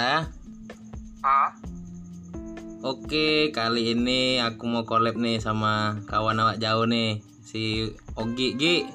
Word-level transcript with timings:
Tah? 0.00 0.24
Ah, 1.20 1.52
Oke, 2.80 3.52
kali 3.52 3.92
ini 3.92 4.40
aku 4.40 4.64
mau 4.64 4.88
collab 4.88 5.12
nih 5.20 5.36
sama 5.36 6.00
kawan 6.08 6.40
awak 6.40 6.56
jauh 6.56 6.88
nih, 6.88 7.20
si 7.44 7.92
Ogi 8.16 8.56
Gi. 8.56 8.88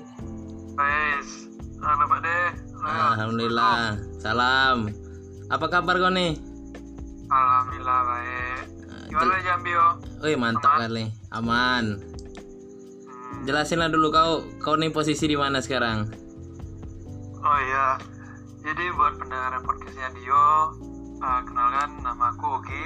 guys. 0.73 1.45
Halo 1.77 2.09
Pak 2.09 2.19
De. 2.25 2.39
Alhamdulillah. 2.81 4.01
Salam. 4.17 4.89
Apa 5.53 5.69
kabar 5.69 6.01
kau 6.01 6.09
nih? 6.09 6.41
Alhamdulillah 7.29 7.99
baik. 8.09 8.61
Gimana 9.05 9.37
Jambi? 9.45 9.71
Wih, 10.25 10.35
mantap 10.41 10.89
kali. 10.89 11.13
Aman. 11.29 12.01
Hmm. 12.01 13.45
Jelasinlah 13.45 13.93
dulu 13.93 14.09
kau, 14.09 14.41
kau 14.57 14.73
nih 14.73 14.89
posisi 14.89 15.29
di 15.29 15.37
mana 15.37 15.61
sekarang? 15.61 16.09
Oh 17.45 17.59
iya. 17.61 18.01
Jadi 18.65 18.89
buat 18.97 19.21
pendengar 19.21 19.61
podcastnya 19.61 20.09
Dio, 20.17 20.73
uh, 21.21 21.41
kenalkan 21.43 21.89
nama 22.01 22.31
aku 22.33 22.45
Ogi. 22.59 22.85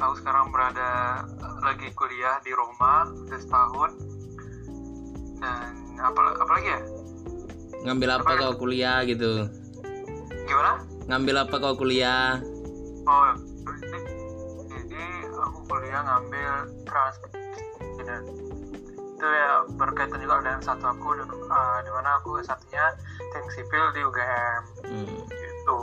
Aku 0.00 0.14
sekarang 0.18 0.50
berada 0.50 1.22
lagi 1.62 1.88
kuliah 1.94 2.40
di 2.42 2.50
Roma 2.52 3.10
udah 3.12 3.40
setahun. 3.40 3.90
Dan 5.38 5.72
apa 6.00 6.20
apa 6.38 6.52
lagi 6.58 6.68
ya? 6.68 6.80
Ngambil 7.82 8.08
apa 8.18 8.30
kau 8.38 8.54
kuliah 8.56 9.02
gitu? 9.06 9.46
Gimana? 10.46 10.82
Ngambil 11.10 11.34
apa 11.46 11.54
kau 11.58 11.74
kuliah? 11.74 12.38
Oh, 13.06 13.34
ini, 13.82 13.98
ini 14.70 15.04
aku 15.34 15.58
kuliah 15.66 16.00
ngambil 16.06 16.50
transportasi 16.86 17.42
itu 19.22 19.30
ya 19.30 19.62
berkaitan 19.78 20.18
juga 20.18 20.42
dengan 20.42 20.58
satu 20.58 20.82
aku 20.90 21.14
uh, 21.14 21.78
di 21.86 21.90
mana 21.94 22.18
aku 22.18 22.42
satunya 22.42 22.90
teknik 23.30 23.54
sipil 23.54 23.84
di 23.94 24.02
UGM 24.02 24.62
Hmm. 24.82 25.22
Gitu. 25.62 25.78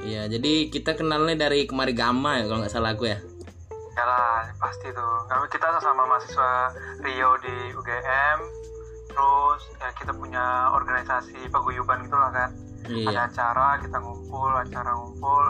Iya, 0.00 0.22
jadi 0.30 0.52
kita 0.70 0.94
kenalnya 0.94 1.36
dari 1.40 1.66
kemari 1.66 1.92
Gama 1.92 2.38
ya 2.38 2.46
kalau 2.46 2.62
nggak 2.62 2.72
salah 2.72 2.94
aku 2.94 3.04
ya. 3.04 3.18
Ya 3.90 4.04
lah, 4.06 4.48
pasti 4.56 4.88
tuh. 4.88 5.14
Kami 5.26 5.44
kita 5.50 5.66
sama 5.76 6.06
mahasiswa 6.06 6.72
Rio 7.00 7.30
di 7.38 7.74
UGM. 7.74 8.38
Terus 9.10 9.62
ya 9.76 9.90
kita 9.92 10.14
punya 10.14 10.44
organisasi 10.72 11.50
paguyuban 11.50 12.06
gitu 12.06 12.14
lah 12.14 12.30
kan. 12.30 12.50
Ada 12.80 12.96
Iya. 12.96 13.20
acara 13.20 13.76
kita 13.76 13.98
ngumpul, 13.98 14.50
acara 14.56 14.90
ngumpul. 14.94 15.44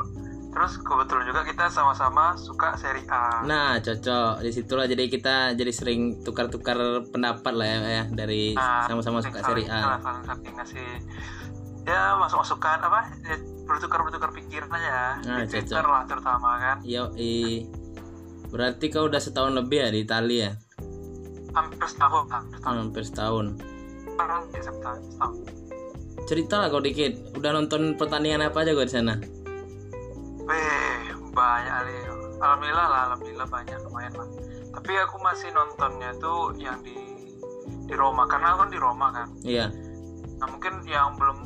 Terus 0.50 0.82
kebetulan 0.82 1.24
juga 1.24 1.46
kita 1.46 1.70
sama-sama 1.70 2.34
suka 2.34 2.74
seri 2.74 3.06
A. 3.06 3.46
Nah, 3.46 3.78
cocok. 3.78 4.42
Di 4.42 4.50
situlah 4.50 4.90
jadi 4.90 5.06
kita 5.06 5.54
jadi 5.54 5.70
sering 5.70 6.26
tukar-tukar 6.26 6.74
pendapat 7.06 7.54
lah 7.54 7.66
ya, 7.68 7.78
ya 7.78 8.04
dari 8.10 8.58
Nah, 8.58 8.82
sama-sama 8.82 9.22
suka 9.22 9.46
seri 9.46 9.62
saling- 9.62 9.70
A. 9.70 10.02
saling 10.02 10.24
saling 10.26 10.54
ngasih 10.58 10.88
ya 11.90 12.14
masuk 12.16 12.38
masukan 12.40 12.78
apa 12.78 13.00
ya, 13.20 13.34
bertukar 13.66 14.00
bertukar 14.06 14.30
pikiran 14.30 14.70
aja 14.70 15.18
Ah, 15.20 15.42
di 15.42 15.46
Twitter 15.48 15.82
lah 15.82 16.06
terutama 16.06 16.48
kan 16.56 16.76
Yo, 16.82 17.10
berarti 18.48 18.86
kau 18.88 19.06
udah 19.06 19.18
setahun 19.18 19.52
lebih 19.52 19.78
ya 19.80 19.88
di 19.90 20.00
Italia 20.00 20.38
ya? 20.40 20.52
hampir 21.50 21.82
setahun 21.82 22.30
hampir 22.30 22.56
setahun 22.56 22.76
Hampir 22.78 23.02
setahun. 23.02 23.46
ya 24.54 24.62
setahun 24.62 24.98
setahun 25.08 25.34
Cerita 26.20 26.62
lah 26.62 26.70
kau 26.70 26.78
dikit. 26.78 27.34
Udah 27.34 27.50
nonton 27.50 27.98
pertandingan 27.98 28.46
apa 28.46 28.62
aja 28.62 28.70
kau 28.70 28.86
di 28.86 28.92
sana? 28.92 29.18
Weh, 30.46 31.02
banyak 31.30 31.72
kali 31.72 31.94
alhamdulillah 32.40 32.86
lah 32.86 33.00
alhamdulillah 33.10 33.46
banyak 33.46 33.76
lumayan 33.82 34.12
lah 34.16 34.28
tapi 34.70 34.92
aku 34.96 35.16
masih 35.20 35.48
nontonnya 35.50 36.10
tuh 36.16 36.54
yang 36.56 36.78
di 36.80 36.94
di 37.84 37.94
Roma 37.94 38.24
karena 38.24 38.54
aku 38.54 38.58
kan 38.62 38.70
di 38.70 38.78
Roma 38.78 39.06
kan 39.10 39.28
Iya. 39.42 39.66
nah 40.38 40.46
mungkin 40.48 40.80
yang 40.86 41.14
belum 41.14 41.38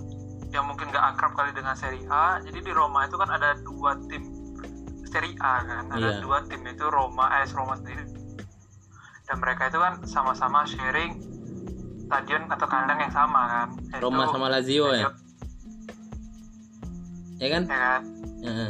yang 0.55 0.65
mungkin 0.65 0.87
gak 0.89 1.03
akrab 1.13 1.35
kali 1.35 1.51
dengan 1.51 1.75
seri 1.75 1.99
A 2.07 2.39
jadi 2.39 2.59
di 2.59 2.71
Roma 2.71 3.05
itu 3.05 3.19
kan 3.19 3.27
ada 3.29 3.59
dua 3.59 3.99
tim 4.07 4.23
seri 5.05 5.35
A 5.37 5.55
kan 5.61 5.85
ada 5.91 5.99
Iya. 6.15 6.23
dua 6.23 6.47
tim 6.47 6.63
itu 6.63 6.87
Roma 6.87 7.27
AS 7.33 7.51
Roma 7.53 7.75
sendiri 7.75 8.07
dan 9.25 9.37
mereka 9.37 9.67
itu 9.67 9.77
kan 9.77 9.99
sama-sama 10.05 10.63
sharing 10.65 11.19
stadion 12.01 12.47
atau 12.47 12.65
kandang 12.65 13.01
yang 13.01 13.11
sama 13.11 13.41
kan 13.45 13.69
Yaitu- 13.91 13.99
Roma 14.01 14.25
sama 14.29 14.47
Lazio 14.47 14.87
ya? 14.89 15.11
Ya 17.35 17.49
kan? 17.51 17.63
ya 17.67 17.79
kan 17.83 18.03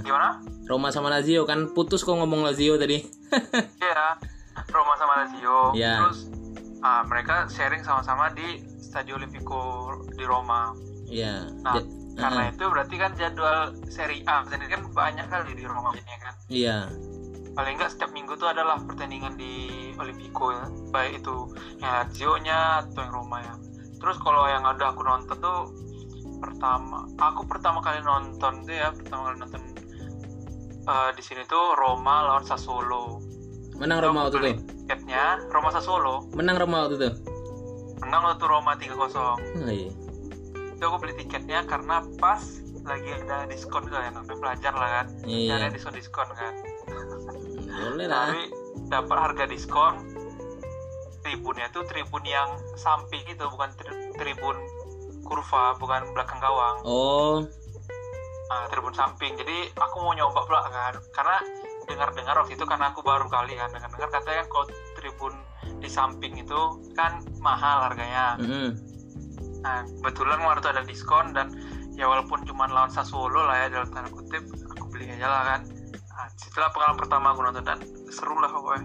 gimana 0.00 0.28
Roma 0.64 0.88
sama 0.88 1.12
Lazio 1.12 1.44
kan 1.44 1.68
putus 1.68 2.00
kok 2.00 2.14
ngomong 2.14 2.40
Lazio 2.42 2.74
tadi. 2.74 3.04
Iya, 3.84 4.16
Roma 4.72 4.96
sama 4.96 5.12
Lazio. 5.20 5.76
Iya. 5.76 6.00
Terus 6.00 6.18
ah, 6.80 7.04
mereka 7.04 7.44
sharing 7.46 7.84
sama-sama 7.84 8.32
di 8.32 8.62
Stadio 8.80 9.18
Olimpico 9.18 9.60
di 10.08 10.24
Roma. 10.24 10.72
Iya. 11.06 11.34
Nah, 11.60 11.74
Ja- 11.74 11.88
karena 12.14 12.40
Heeh. 12.40 12.54
itu 12.54 12.64
berarti 12.64 12.94
kan 12.94 13.10
jadwal 13.14 13.58
Serie 13.86 14.22
A 14.24 14.44
sendiri 14.44 14.70
kan 14.70 14.82
banyak 14.88 15.26
kali 15.26 15.50
di 15.52 15.64
Roma 15.64 15.90
ini 15.92 16.14
kan. 16.16 16.34
Iya. 16.46 16.78
Paling 17.52 17.74
nggak 17.74 17.90
setiap 17.90 18.10
minggu 18.10 18.34
tuh 18.34 18.46
adalah 18.46 18.78
pertandingan 18.80 19.34
di 19.34 19.54
Olimpico 19.94 20.50
ya. 20.50 20.64
Baik 20.90 21.20
itu 21.20 21.36
yang 21.78 21.92
Lazio-nya 21.92 22.58
atau 22.82 23.00
yang 23.00 23.12
Roma 23.12 23.38
ya. 23.40 23.54
Terus 23.96 24.16
kalau 24.18 24.46
yang 24.46 24.62
ada 24.62 24.90
aku 24.90 25.02
nonton 25.02 25.36
tuh 25.36 25.60
pertama, 26.38 27.06
aku 27.16 27.42
pertama 27.44 27.78
kali 27.80 27.98
nonton 28.00 28.62
tuh 28.62 28.74
ya, 28.74 28.90
pertama 28.90 29.20
kali 29.24 29.36
nonton 29.40 29.62
eh, 30.84 31.10
di 31.14 31.22
sini 31.22 31.42
tuh 31.44 31.72
Roma 31.74 32.24
lawan 32.24 32.44
Sassuolo. 32.44 33.22
Menang 33.74 33.98
Roma 34.00 34.18
waktu 34.24 34.38
itu. 34.40 34.62
tiketnya 34.84 35.40
Roma 35.48 35.72
Sassuolo 35.72 36.28
Menang 36.30 36.54
Roma 36.56 36.86
waktu 36.86 36.94
itu. 36.96 37.10
menang 37.98 38.22
waktu 38.22 38.44
Roma 38.44 38.76
3-0 38.76 38.94
Oh, 38.94 39.34
iya. 39.66 39.90
Itu 40.74 40.82
aku 40.82 40.96
beli 40.98 41.14
tiketnya 41.14 41.62
karena 41.64 42.02
pas 42.18 42.42
lagi 42.84 43.10
ada 43.16 43.48
diskon 43.48 43.86
gitu 43.88 43.96
ya 43.96 44.10
namanya 44.12 44.36
pelajar 44.36 44.72
lah 44.74 44.88
kan. 45.00 45.06
Iya. 45.24 45.56
cari 45.56 45.72
diskon 45.72 45.94
diskon 45.94 46.28
kan. 46.34 46.54
Boleh 47.64 48.06
lah. 48.10 48.28
tapi 48.28 48.42
dapat 48.90 49.16
harga 49.16 49.44
diskon. 49.48 49.94
Tribunnya 51.24 51.72
tuh 51.72 51.88
tribun 51.88 52.20
yang 52.28 52.60
samping 52.76 53.24
itu 53.24 53.40
bukan 53.48 53.72
tri- 53.80 54.12
tribun 54.20 54.56
kurva 55.24 55.72
bukan 55.80 56.12
belakang 56.12 56.36
gawang. 56.36 56.76
Oh, 56.84 57.40
nah, 58.52 58.68
tribun 58.68 58.92
samping. 58.92 59.32
Jadi 59.40 59.72
aku 59.72 60.04
mau 60.04 60.12
nyoba 60.12 60.44
pula 60.44 60.60
kan. 60.68 61.00
Karena 61.16 61.40
dengar-dengar 61.88 62.36
waktu 62.44 62.60
itu 62.60 62.64
karena 62.68 62.92
aku 62.92 63.00
baru 63.00 63.24
kali 63.32 63.56
kan 63.56 63.72
dengar-dengar 63.72 64.08
katanya 64.12 64.44
kan 64.44 64.48
kalau 64.52 64.66
tribun 65.00 65.32
di 65.80 65.88
samping 65.88 66.36
itu 66.36 66.60
kan 66.92 67.24
mahal 67.40 67.88
harganya. 67.88 68.36
Mm 68.36 68.93
Nah, 69.64 69.80
kebetulan 69.88 70.38
waktu 70.44 70.68
ada 70.68 70.84
diskon 70.84 71.32
dan 71.32 71.48
ya 71.96 72.04
walaupun 72.04 72.44
cuma 72.44 72.68
lawan 72.68 72.92
Sassuolo 72.92 73.48
lah 73.48 73.64
ya 73.64 73.66
dalam 73.72 73.88
tanda 73.90 74.12
kutip, 74.12 74.44
aku 74.76 74.92
beli 74.92 75.08
aja 75.08 75.26
lah 75.26 75.42
kan. 75.56 75.60
Nah, 76.14 76.28
setelah 76.36 76.68
pengalaman 76.70 76.98
pertama 77.00 77.26
aku 77.32 77.40
nonton 77.42 77.64
dan 77.64 77.78
seru 78.12 78.36
lah 78.38 78.52
pokoknya. 78.52 78.84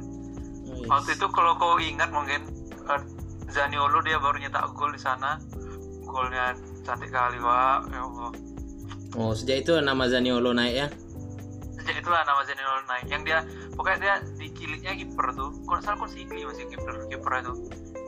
Waktu 0.87 1.19
itu 1.19 1.27
kalau 1.35 1.53
kau 1.59 1.75
ingat 1.81 2.09
mungkin 2.15 2.41
eh, 2.71 3.01
Zaniolo 3.49 3.99
dia 4.05 4.21
baru 4.21 4.37
nyetak 4.39 4.71
gol 4.77 4.93
di 4.93 5.01
sana. 5.01 5.41
Golnya 6.05 6.57
cantik 6.85 7.09
kali, 7.13 7.37
Pak. 7.37 7.79
Ya 7.89 8.01
Allah. 8.05 8.31
Oh, 9.17 9.33
sejak 9.33 9.65
itu 9.65 9.73
nama 9.81 10.05
Zaniolo 10.05 10.53
naik 10.53 10.75
ya? 10.85 10.87
Sejak 11.81 12.05
itulah 12.05 12.21
nama 12.25 12.41
Zaniolo 12.45 12.81
naik. 12.85 13.05
Yang 13.09 13.21
dia 13.25 13.39
pokoknya 13.73 13.97
dia 13.97 14.15
di 14.37 14.47
kilitnya 14.53 14.93
kiper 14.93 15.33
tuh. 15.33 15.49
Kalau 15.65 15.81
salah 15.81 15.97
Konsigli 15.97 16.45
masih 16.45 16.69
kiper 16.69 17.09
kiper 17.09 17.31
itu. 17.41 17.53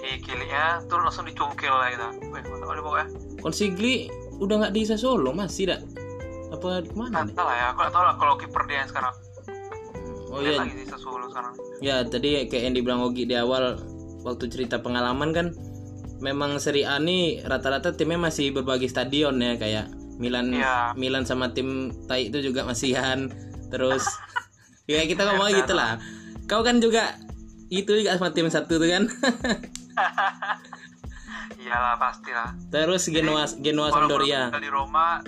Di 0.01 0.17
kilitnya 0.19 0.65
tuh 0.85 0.97
langsung 0.97 1.23
dicungkil 1.23 1.69
lah 1.69 1.87
gitu. 1.89 2.07
Kali 2.59 2.81
pokoknya. 2.81 3.07
Konsigli 3.39 4.09
udah 4.35 4.55
nggak 4.59 4.73
di 4.73 4.81
Sassuolo 4.83 5.29
masih 5.31 5.69
dak? 5.69 5.81
Apa 6.49 6.81
ke 6.81 6.93
mana? 6.93 7.21
Nggak 7.21 7.33
tahu 7.33 7.45
lah 7.45 7.55
ya, 7.55 7.65
aku 7.69 7.79
nggak 7.79 7.93
tahu 7.93 8.03
lah 8.03 8.15
kalau 8.17 8.33
kiper 8.35 8.63
dia 8.65 8.77
yang 8.81 8.89
sekarang. 8.89 9.13
Oh 10.27 10.39
Lihat 10.39 10.47
iya, 10.47 10.59
lagi 10.59 10.73
sih 10.75 10.87
Sassuolo 10.87 11.25
sekarang. 11.27 11.53
ya 11.79 11.95
tadi 12.03 12.45
kayak 12.45 12.63
yang 12.63 12.75
dibilang 12.75 13.01
Ogi 13.01 13.25
di 13.25 13.33
awal 13.33 13.75
waktu 14.21 14.45
cerita 14.47 14.77
pengalaman 14.77 15.33
kan 15.33 15.47
memang 16.19 16.55
Serie 16.55 16.85
A 16.85 16.95
nih 16.95 17.41
rata-rata 17.41 17.89
timnya 17.91 18.21
masih 18.21 18.53
berbagi 18.53 18.85
stadion 18.85 19.33
ya 19.35 19.57
kayak 19.57 19.89
Milan 20.15 20.53
Iya. 20.53 20.93
Milan 20.93 21.25
sama 21.25 21.49
tim 21.49 21.89
Tai 22.05 22.21
itu 22.21 22.37
juga 22.39 22.61
masihan 22.61 23.27
terus 23.67 24.05
ya 24.85 25.01
kita 25.03 25.25
ngomong 25.25 25.51
gitu 25.51 25.73
lah 25.73 25.97
kau 26.45 26.61
kan 26.61 26.77
juga 26.77 27.17
itu 27.67 27.89
juga 27.91 28.13
sama 28.13 28.29
tim 28.29 28.45
satu 28.45 28.77
tuh 28.77 28.87
kan 28.87 29.03
Iyalah 31.61 31.95
pastilah. 31.95 32.49
terus 32.67 33.07
Genoa 33.07 33.45
Genoa 33.61 33.89
Sampdoria 33.89 34.49
di 34.51 34.67
Roma, 34.67 35.21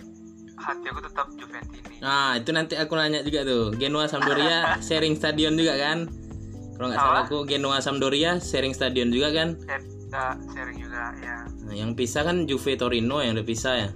hati 0.57 0.85
aku 0.89 0.99
tetap 0.99 1.29
Juventini. 1.37 2.01
nah 2.01 2.35
itu 2.35 2.49
nanti 2.51 2.73
aku 2.75 2.97
nanya 2.97 3.21
juga 3.21 3.45
tuh 3.45 3.71
Genoa 3.77 4.09
Sampdoria 4.09 4.57
sharing 4.85 5.15
stadion 5.15 5.55
juga 5.55 5.77
kan 5.77 6.09
kalau 6.75 6.87
nggak 6.89 6.99
salah 6.99 7.23
aku 7.23 7.45
Genoa 7.45 7.79
Sampdoria 7.79 8.41
sharing 8.41 8.73
stadion 8.73 9.13
juga 9.13 9.29
kan 9.31 9.55
Ya, 9.63 9.77
kita 9.79 10.23
sharing 10.51 10.77
juga 10.77 11.03
ya. 11.21 11.37
Nah, 11.65 11.73
yang 11.73 11.91
pisah 11.93 12.21
kan 12.21 12.45
Juve 12.45 12.75
Torino 12.75 13.17
yang 13.17 13.33
udah 13.33 13.47
pisah 13.47 13.73
ya. 13.77 13.89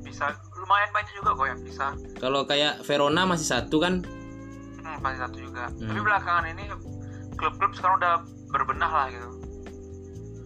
Bisa 0.00 0.32
lumayan 0.56 0.88
banyak 0.88 1.12
juga 1.16 1.30
kok 1.36 1.46
yang 1.46 1.60
bisa. 1.60 1.86
Kalau 2.16 2.40
kayak 2.44 2.80
Verona 2.80 3.28
masih 3.28 3.44
satu 3.44 3.76
kan? 3.76 4.00
Hmm, 4.80 4.96
pasti 5.04 5.18
satu 5.20 5.36
juga. 5.36 5.68
Hmm. 5.68 5.84
Tapi 5.84 6.00
belakangan 6.00 6.44
ini 6.48 6.64
klub-klub 7.36 7.72
sekarang 7.76 7.96
udah 8.00 8.14
berbenah 8.48 8.88
lah 8.88 9.06
gitu. 9.12 9.28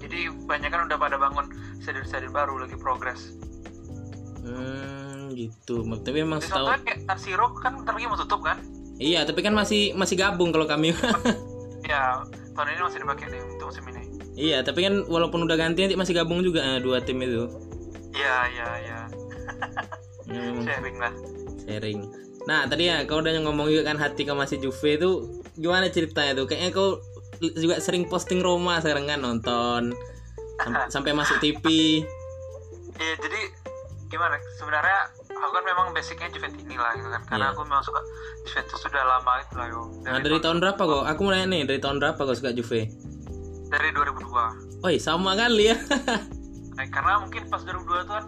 Jadi 0.08 0.20
banyak 0.42 0.68
kan 0.68 0.80
udah 0.84 0.96
pada 0.96 1.16
bangun 1.16 1.46
stadion-stadion 1.78 2.32
baru 2.32 2.56
lagi 2.58 2.74
progres. 2.74 3.36
Hmm, 4.40 5.28
Hmm, 5.28 5.36
gitu. 5.36 5.84
Tapi 5.84 6.24
memang 6.24 6.40
Jadi 6.40 6.48
setahu 6.48 6.64
contohnya 6.64 6.80
kayak 6.82 6.98
Tan 7.04 7.18
Siro 7.20 7.46
kan 7.54 7.72
bentar 7.76 7.92
lagi 7.92 8.06
mau 8.08 8.16
tutup 8.16 8.40
kan? 8.40 8.56
Iya, 8.96 9.20
tapi 9.22 9.40
kan 9.40 9.52
masih 9.52 9.92
masih 9.92 10.16
gabung 10.16 10.50
kalau 10.50 10.64
kami. 10.64 10.96
Ya, 11.80 12.20
tahun 12.52 12.68
ini 12.70 12.82
masih 12.84 13.00
dipakai 13.00 13.26
nih 13.28 13.40
untuk 13.46 13.66
musim 13.68 13.84
ini. 13.88 14.02
iya, 14.34 14.60
tapi 14.60 14.84
kan 14.84 15.04
walaupun 15.04 15.40
udah 15.40 15.56
ganti 15.56 15.80
nanti 15.80 15.96
masih 15.96 16.12
gabung 16.12 16.40
juga 16.40 16.60
eh, 16.60 16.80
dua 16.80 17.00
tim 17.00 17.16
itu. 17.18 17.48
Iya, 18.12 18.36
iya, 18.50 18.68
iya. 18.78 18.98
Ya, 20.26 20.40
memang 20.42 20.66
Sharing 20.66 20.96
lah. 20.98 21.12
sharing. 21.64 21.98
Nah, 22.44 22.68
tadi 22.68 22.92
ya 22.92 23.04
kau 23.04 23.20
udah 23.20 23.32
ngomong 23.40 23.72
juga 23.72 23.88
kan 23.88 23.96
hati 23.96 24.24
kau 24.24 24.36
masih 24.36 24.60
Juve 24.60 25.00
itu 25.00 25.10
gimana 25.56 25.88
ceritanya 25.88 26.32
tuh? 26.34 26.44
Kayaknya 26.44 26.70
kau 26.72 27.00
juga 27.40 27.78
sering 27.78 28.04
posting 28.04 28.38
Roma 28.38 28.78
sekarang 28.78 29.06
kan 29.06 29.18
nonton 29.18 29.82
Sam- 30.58 30.90
sampai 30.90 31.12
masuk 31.12 31.38
TV. 31.38 31.64
Iya, 32.94 33.14
jadi 33.16 33.40
gimana? 34.08 34.34
Sebenarnya 34.56 34.98
aku 35.30 35.52
kan 35.52 35.64
memang 35.64 35.86
basicnya 35.92 36.26
Juventini 36.28 36.74
lah 36.74 36.92
gitu 36.92 37.06
kan. 37.06 37.22
Karena 37.24 37.46
Iya. 37.46 37.54
aku 37.54 37.60
memang 37.62 37.82
suka 37.82 38.00
Juventus 38.42 38.80
sudah 38.80 39.02
lama 39.04 39.32
itu 39.38 39.54
lah 39.54 39.66
yo. 39.68 39.82
Nah, 40.02 40.18
dari 40.18 40.38
tahun 40.38 40.58
berapa 40.58 40.80
kok? 40.80 41.04
Aku 41.06 41.20
nanya 41.26 41.46
nih, 41.46 41.62
dari 41.64 41.78
tahun 41.78 41.98
berapa 41.98 42.18
kau 42.18 42.34
suka 42.34 42.50
Juve? 42.50 42.90
dari 43.68 43.92
2002. 43.92 44.48
Oh, 44.80 44.88
sama 44.96 45.36
kali 45.36 45.68
ya. 45.68 45.76
Nah, 46.72 46.86
karena 46.88 47.20
mungkin 47.20 47.42
pas 47.46 47.60
2002 47.60 48.00
itu 48.00 48.08
kan 48.08 48.24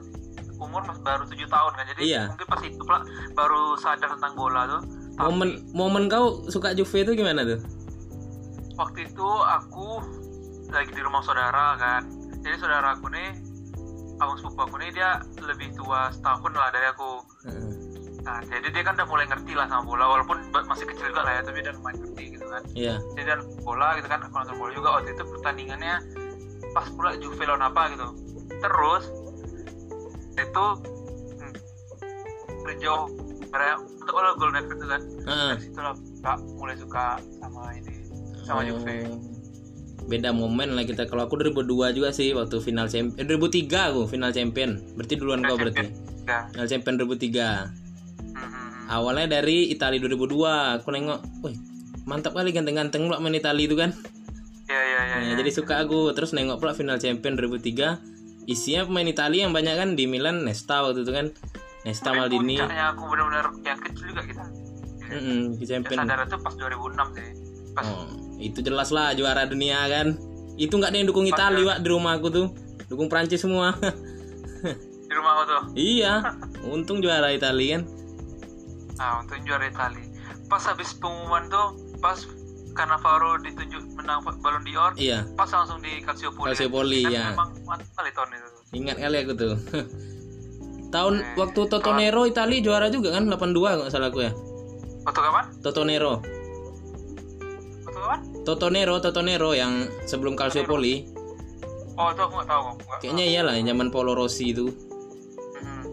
umur 0.60 0.84
masih 0.84 1.00
baru 1.00 1.24
7 1.24 1.48
tahun 1.48 1.72
kan. 1.72 1.84
Jadi 1.88 2.00
Iya. 2.04 2.22
mungkin 2.28 2.46
pas 2.46 2.60
itu 2.60 2.76
pula 2.76 3.00
baru 3.32 3.62
sadar 3.74 4.12
tentang 4.12 4.36
bola 4.36 4.68
tuh. 4.68 4.82
Tapi 5.16 5.24
momen 5.26 5.50
momen 5.72 6.04
kau 6.06 6.44
suka 6.46 6.76
Juve 6.76 6.92
itu 7.00 7.16
gimana 7.16 7.40
tuh? 7.42 7.56
Waktu 8.80 9.12
itu 9.12 9.28
aku 9.44 10.00
lagi 10.72 10.90
di 10.96 11.02
rumah 11.04 11.20
saudara 11.20 11.76
kan. 11.76 12.08
Jadi 12.40 12.56
saudara 12.56 12.96
aku 12.96 13.12
nih 13.12 13.36
abang 14.16 14.40
sepupu 14.40 14.64
aku 14.64 14.76
nih 14.80 14.88
dia 14.96 15.20
lebih 15.44 15.68
tua 15.76 16.08
setahun 16.08 16.52
lah 16.56 16.72
dari 16.72 16.88
aku. 16.88 17.20
Heeh. 17.44 17.72
Nah, 18.20 18.44
jadi 18.44 18.68
dia 18.68 18.82
kan 18.84 19.00
udah 19.00 19.08
mulai 19.08 19.24
ngerti 19.28 19.52
lah 19.56 19.64
sama 19.68 19.84
bola 19.84 20.04
walaupun 20.16 20.44
masih 20.52 20.84
kecil 20.92 21.08
juga 21.08 21.24
lah 21.24 21.40
ya, 21.40 21.42
tapi 21.44 21.64
dia 21.64 21.72
lumayan 21.72 22.04
ngerti 22.04 22.24
gitu 22.36 22.46
kan. 22.52 22.62
Iya. 22.76 22.94
Jadi 23.16 23.24
dan 23.24 23.40
bola 23.64 23.96
gitu 23.96 24.08
kan, 24.12 24.20
aku 24.20 24.34
nonton 24.36 24.56
bola 24.60 24.70
juga 24.76 24.88
waktu 25.00 25.08
itu 25.16 25.24
pertandingannya 25.24 25.96
pas 26.76 26.86
pula 26.92 27.16
Juve 27.16 27.44
lawan 27.48 27.64
apa 27.64 27.82
gitu. 27.96 28.08
Terus 28.60 29.04
itu 30.36 30.64
hmm, 31.40 31.52
karena 33.50 33.74
untuk 33.80 34.12
bola 34.12 34.36
gol 34.36 34.52
net 34.52 34.68
itu 34.68 34.84
kan. 34.84 35.00
Heeh. 35.00 35.52
Dari 35.56 35.62
situ 35.64 35.80
lah 35.80 35.96
Kak, 36.20 36.38
mulai 36.60 36.76
suka 36.76 37.16
sama 37.40 37.72
ini 37.72 37.99
sama 38.42 38.62
Juve. 38.62 39.06
Oh. 39.06 39.18
Beda 40.02 40.30
momen 40.30 40.74
lah 40.74 40.82
kita. 40.82 41.06
Kalau 41.06 41.24
aku 41.24 41.38
2002 41.38 41.66
juga 41.92 42.10
sih 42.10 42.34
waktu 42.34 42.58
final 42.58 42.86
champion. 42.86 43.14
Eh, 43.14 43.26
2003 43.26 43.94
aku 43.94 44.00
final 44.06 44.30
champion. 44.30 44.82
Berarti 44.94 45.14
duluan 45.14 45.40
kau 45.40 45.54
berarti. 45.54 45.86
Ya. 46.24 46.50
Final 46.50 46.66
champion 46.66 46.94
2003. 46.98 47.70
Hmm. 48.34 48.90
Awalnya 48.90 49.38
dari 49.38 49.70
Italia 49.70 50.02
2002. 50.02 50.82
Aku 50.82 50.90
nengok, 50.90 51.20
wih, 51.42 51.54
mantap 52.04 52.34
kali 52.34 52.50
ganteng-ganteng 52.50 53.06
pula 53.06 53.22
main 53.22 53.32
Italia 53.32 53.62
itu 53.62 53.78
kan. 53.78 53.94
Ya 54.66 54.78
ya 54.78 55.00
ya. 55.00 55.16
Nah, 55.16 55.30
ya. 55.30 55.34
jadi 55.38 55.50
suka 55.50 55.78
aku. 55.78 56.10
Terus 56.10 56.34
nengok 56.34 56.58
pula 56.58 56.74
final 56.74 56.98
champion 56.98 57.38
2003. 57.38 58.02
Isinya 58.44 58.82
pemain 58.82 59.06
Italia 59.06 59.46
yang 59.46 59.54
banyak 59.54 59.74
kan 59.74 59.88
di 59.94 60.10
Milan 60.10 60.42
Nesta 60.42 60.82
waktu 60.82 61.06
itu 61.06 61.12
kan. 61.14 61.30
Nesta 61.80 62.10
Sampai 62.10 62.26
Maldini. 62.26 62.58
aku 62.58 63.02
benar-benar 63.06 63.46
yang 63.62 63.78
kecil 63.78 64.10
juga 64.10 64.22
kita. 64.26 64.44
Di 65.06 65.14
Yang 65.56 65.64
champion. 65.64 65.98
sadar 66.02 66.18
itu 66.22 66.36
pas 66.36 66.54
2006 66.54 67.08
sih. 67.14 67.28
Pas 67.72 67.84
Oh, 67.86 68.04
itu 68.40 68.58
jelas 68.60 68.88
lah 68.88 69.12
juara 69.12 69.44
dunia 69.44 69.84
kan. 69.86 70.16
Itu 70.56 70.76
nggak 70.76 70.90
ada 70.90 70.98
yang 70.98 71.08
dukung 71.08 71.24
Italia, 71.24 71.62
Wak, 71.62 71.78
di 71.80 71.88
rumah 71.88 72.16
aku 72.16 72.28
tuh. 72.28 72.46
Dukung 72.88 73.06
Prancis 73.06 73.40
semua. 73.40 73.76
di 75.08 75.12
rumah 75.12 75.32
aku 75.36 75.44
tuh. 75.46 75.62
iya. 75.74 76.24
Untung 76.74 77.00
juara 77.00 77.30
Italia 77.30 77.78
kan. 77.78 77.82
Nah, 78.96 79.12
untuk 79.20 79.40
juara 79.42 79.64
Itali. 79.64 80.04
Pas 80.44 80.60
habis 80.62 80.92
pengumuman 80.92 81.48
tuh, 81.48 81.68
pas 81.98 82.20
Cannavaro 82.70 83.40
ditunjuk 83.40 83.82
menang 83.94 84.20
Ballon 84.22 84.62
d'Or, 84.62 84.92
Iya. 84.94 85.26
pas 85.34 85.48
langsung 85.48 85.80
di 85.80 86.00
Calciopoli. 86.00 86.46
Calciopoli, 86.48 87.00
Kan 87.02 87.12
ya. 87.12 87.24
Memang 87.32 87.50
mantap 87.64 87.88
kali 87.96 88.10
tahun 88.12 88.28
itu. 88.30 88.48
Ingat 88.72 88.96
kali 88.98 89.16
aku 89.18 89.32
tuh. 89.34 89.54
Tahun 90.90 91.14
Eh, 91.16 91.34
waktu 91.38 91.60
Totonero 91.66 92.26
Italia 92.26 92.58
juara 92.58 92.90
juga 92.90 93.14
kan 93.14 93.22
82 93.24 93.78
nggak 93.78 93.90
salah 93.90 94.10
aku 94.10 94.26
ya. 94.26 94.32
Waktu 95.06 95.20
kapan? 95.22 95.44
Totonero. 95.62 96.18
Waktu 98.40 98.48
kapan? 98.50 98.56
Totonero, 98.80 98.94
Totonero 98.98 99.50
yang 99.52 99.72
sebelum 100.04 100.34
Calciopoli. 100.34 101.04
Oh, 101.94 102.08
itu 102.08 102.20
aku 102.22 102.32
nggak 102.34 102.48
tahu. 102.48 102.62
Nggak, 102.78 102.98
Kayaknya 103.00 103.24
iyalah 103.26 103.54
yang 103.54 103.66
zaman 103.68 103.88
Polo 103.90 104.12
Rossi 104.14 104.50
itu. 104.50 104.72
Hmm. 105.58 105.84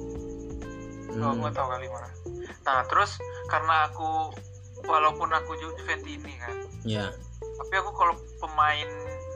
Oh, 1.10 1.14
Hmm. 1.14 1.24
aku 1.26 1.40
nggak 1.42 1.56
tahu 1.56 1.68
kali 1.70 1.88
mana. 1.88 2.10
Nah, 2.64 2.84
terus 2.86 3.12
karena 3.46 3.76
aku 3.88 4.32
walaupun 4.84 5.30
aku 5.30 5.52
Ju- 5.58 5.76
Juventini 5.76 6.34
kan, 6.38 6.56
Ya, 6.82 7.12
tapi 7.58 7.74
aku 7.76 7.92
kalau 7.92 8.16
pemain 8.40 8.88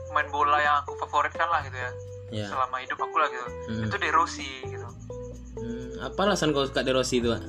pemain 0.08 0.28
bola 0.30 0.56
yang 0.58 0.76
aku 0.80 0.96
favoritkan 0.98 1.44
lah 1.46 1.60
gitu 1.62 1.76
ya, 1.76 1.90
ya. 2.34 2.46
selama 2.48 2.80
hidup 2.80 2.96
aku 2.96 3.16
lah 3.16 3.28
gitu. 3.28 3.48
Hmm. 3.68 3.82
Itu 3.84 3.94
De 3.98 4.08
Rossi 4.10 4.48
gitu. 4.62 4.88
Hmm, 5.54 5.88
Apa 6.02 6.24
alasan 6.24 6.52
kau 6.52 6.64
suka 6.64 6.80
De 6.80 6.92
Rossi 6.92 7.20
itu? 7.20 7.28
Wak? 7.28 7.44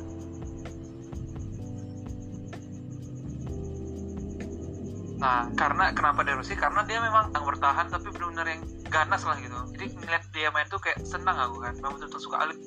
Nah, 5.24 5.48
karena 5.56 5.96
kenapa 5.96 6.20
De 6.28 6.36
Rossi? 6.36 6.52
Karena 6.52 6.84
dia 6.84 7.00
memang 7.00 7.32
yang 7.32 7.48
bertahan 7.48 7.88
tapi 7.88 8.12
benar-benar 8.12 8.44
yang 8.44 8.60
ganas 8.92 9.24
lah 9.24 9.40
gitu. 9.40 9.56
Jadi 9.72 9.96
ngeliat 9.96 10.24
dia 10.36 10.52
main 10.52 10.68
tuh 10.68 10.84
kayak 10.84 11.00
senang 11.08 11.40
aku 11.40 11.64
kan. 11.64 11.72
Memang 11.80 11.96
betul-betul 11.96 12.22
suka 12.28 12.38
Alip. 12.44 12.60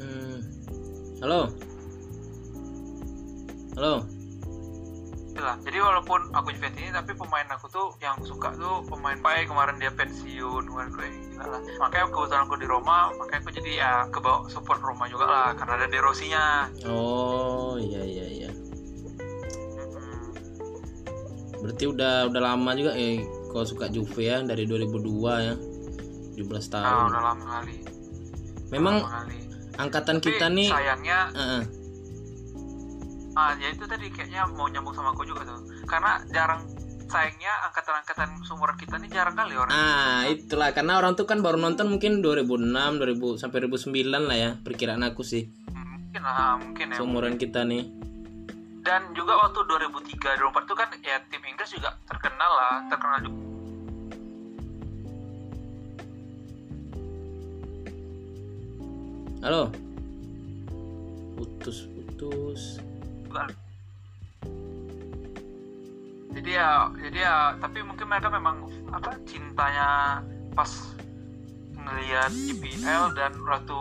Hmm. 0.00 0.40
Halo. 1.20 1.40
Halo. 3.76 4.13
Lah. 5.36 5.56
Jadi 5.60 5.78
walaupun 5.78 6.30
aku 6.30 6.48
Juventus 6.50 6.92
tapi 6.92 7.12
pemain 7.12 7.46
aku 7.48 7.66
tuh 7.66 7.86
yang 7.98 8.14
suka 8.20 8.54
tuh 8.54 8.84
pemain 8.84 9.16
baik 9.16 9.48
kemarin 9.48 9.76
dia 9.76 9.90
pensiun 9.90 10.62
kemarin 10.64 10.90
gila 10.94 11.44
lah. 11.48 11.60
Makanya 11.80 12.06
kebetulan 12.06 12.42
aku 12.42 12.54
di 12.54 12.66
Roma, 12.66 12.98
makanya 13.14 13.40
aku 13.40 13.50
jadi 13.52 13.70
ya 13.74 13.92
kebawa 14.08 14.46
support 14.46 14.78
Roma 14.78 15.04
juga 15.06 15.24
lah 15.24 15.48
karena 15.52 15.72
ada 15.76 15.86
De 15.86 15.98
Rossi-nya. 15.98 16.70
Oh, 16.84 17.74
iya 17.76 18.02
iya 18.02 18.26
iya. 18.28 18.50
Berarti 21.58 21.84
udah 21.88 22.28
udah 22.28 22.42
lama 22.44 22.70
juga 22.76 22.92
eh 22.92 23.24
kau 23.48 23.64
suka 23.64 23.88
Juve 23.88 24.20
ya 24.20 24.44
dari 24.44 24.68
2002 24.68 25.00
ya. 25.40 25.54
17 26.34 26.44
Nah, 26.44 26.62
tahun. 26.68 27.06
udah 27.08 27.22
lama 27.24 27.44
kali. 27.48 27.76
Memang 28.68 28.96
lama 29.00 29.10
kali. 29.22 29.38
angkatan 29.74 30.16
Tapi 30.18 30.26
kita 30.28 30.46
nih 30.50 30.68
sayangnya 30.68 31.18
Heeh. 31.32 31.62
Ah 33.34 33.52
ya 33.58 33.74
itu 33.74 33.84
tadi 33.86 34.06
kayaknya 34.14 34.46
mau 34.54 34.70
nyambung 34.70 34.94
sama 34.94 35.10
aku 35.10 35.26
juga 35.26 35.42
tuh. 35.42 35.60
Karena 35.86 36.22
jarang 36.30 36.62
sayangnya 37.10 37.52
angkatan-angkatan 37.70 38.42
seumuran 38.42 38.76
kita 38.78 38.98
nih 38.98 39.10
jarang 39.10 39.34
kali 39.38 39.54
orang. 39.54 39.70
Ah, 39.70 40.26
itulah 40.26 40.70
karena 40.74 40.98
orang 40.98 41.14
tuh 41.14 41.26
kan 41.26 41.42
baru 41.42 41.58
nonton 41.58 41.90
mungkin 41.90 42.22
2006, 42.22 42.98
2000 42.98 43.38
sampai 43.38 43.58
2009 43.66 44.30
lah 44.30 44.38
ya 44.38 44.50
perkiraan 44.62 45.02
aku 45.06 45.22
sih. 45.22 45.50
Mungkin 45.70 46.22
lah, 46.22 46.58
mungkin 46.58 46.86
ya. 46.94 46.96
Seumuran 46.98 47.34
kita 47.38 47.66
nih. 47.66 47.86
Dan 48.84 49.16
juga 49.16 49.40
waktu 49.40 49.64
2003 49.64 50.36
2004 50.38 50.66
itu 50.68 50.74
kan 50.76 50.88
ya 51.00 51.16
tim 51.32 51.42
Inggris 51.42 51.70
juga 51.72 51.90
terkenal 52.06 52.52
lah, 52.52 52.74
terkenal 52.86 53.18
juga. 53.22 53.40
Halo. 59.44 59.62
Putus 61.36 61.84
putus. 61.92 62.80
Jadi 66.34 66.50
ya, 66.50 66.90
jadi 66.98 67.18
ya, 67.18 67.36
tapi 67.62 67.78
mungkin 67.86 68.10
mereka 68.10 68.28
memang 68.28 68.66
apa 68.90 69.14
cintanya 69.26 70.18
pas 70.54 70.70
ngelihat 71.78 72.30
IPL 72.30 73.14
dan 73.14 73.32
waktu 73.46 73.78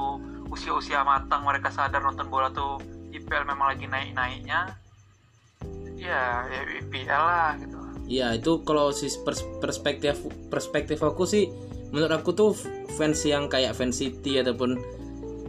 usia-usia 0.54 1.02
matang 1.02 1.42
mereka 1.42 1.74
sadar 1.74 2.06
nonton 2.06 2.30
bola 2.30 2.54
tuh 2.54 2.78
IPL 3.10 3.50
memang 3.50 3.74
lagi 3.74 3.90
naik-naiknya. 3.90 4.78
Ya, 5.98 6.46
ya 6.46 6.62
IPL 6.84 7.24
lah 7.26 7.58
gitu. 7.58 7.78
Iya, 8.06 8.38
itu 8.38 8.62
kalau 8.68 8.94
si 8.94 9.10
pers- 9.24 9.48
perspektif 9.64 10.22
perspektif 10.52 11.00
aku 11.02 11.24
sih 11.24 11.50
menurut 11.90 12.12
aku 12.12 12.36
tuh 12.36 12.52
fans 13.00 13.24
yang 13.26 13.50
kayak 13.50 13.74
fans 13.74 13.98
City 13.98 14.38
ataupun 14.42 14.78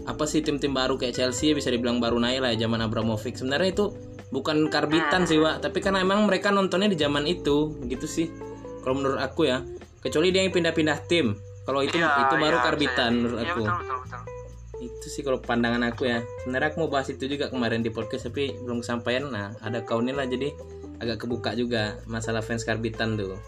apa 0.05 0.25
sih 0.29 0.45
tim-tim 0.45 0.77
baru 0.77 1.01
kayak 1.01 1.17
Chelsea 1.17 1.57
bisa 1.57 1.73
dibilang 1.73 1.97
baru 1.97 2.21
naik 2.21 2.45
lah 2.45 2.51
ya 2.53 2.69
zaman 2.69 2.85
Abramovich. 2.85 3.41
Sebenarnya 3.41 3.73
itu 3.73 3.85
bukan 4.29 4.69
karbitan 4.69 5.25
sih, 5.25 5.41
Wak, 5.41 5.65
tapi 5.65 5.81
karena 5.81 6.05
emang 6.05 6.29
mereka 6.29 6.53
nontonnya 6.53 6.93
di 6.93 6.99
zaman 6.99 7.25
itu, 7.25 7.73
gitu 7.89 8.05
sih. 8.05 8.29
Kalau 8.85 9.01
menurut 9.01 9.21
aku 9.23 9.49
ya, 9.49 9.65
kecuali 10.05 10.29
dia 10.29 10.45
yang 10.45 10.53
pindah-pindah 10.53 10.99
tim. 11.09 11.33
Kalau 11.65 11.81
itu 11.81 11.97
Iya, 11.97 12.29
itu 12.29 12.35
baru 12.37 12.59
iya, 12.61 12.65
karbitan 12.69 13.11
bisa 13.17 13.21
menurut. 13.25 13.39
Iya, 13.41 13.53
aku. 13.57 13.63
betul, 13.65 13.77
betul, 13.81 13.99
betul. 14.05 14.23
Itu 14.85 15.07
sih 15.09 15.23
kalau 15.25 15.39
pandangan 15.41 15.83
aku 15.89 16.03
ya. 16.05 16.19
Sebenarnya 16.45 16.69
aku 16.75 16.77
mau 16.85 16.91
bahas 16.93 17.09
itu 17.09 17.25
juga 17.25 17.49
kemarin 17.49 17.81
di 17.81 17.89
podcast 17.89 18.29
tapi 18.29 18.53
belum 18.61 18.85
kesampaian. 18.85 19.25
Nah, 19.33 19.57
ada 19.65 19.81
kau 19.81 20.05
lah 20.05 20.29
jadi 20.29 20.53
agak 21.01 21.25
kebuka 21.25 21.57
juga 21.57 21.97
masalah 22.05 22.45
fans 22.45 22.69
karbitan 22.69 23.17
tuh. 23.17 23.41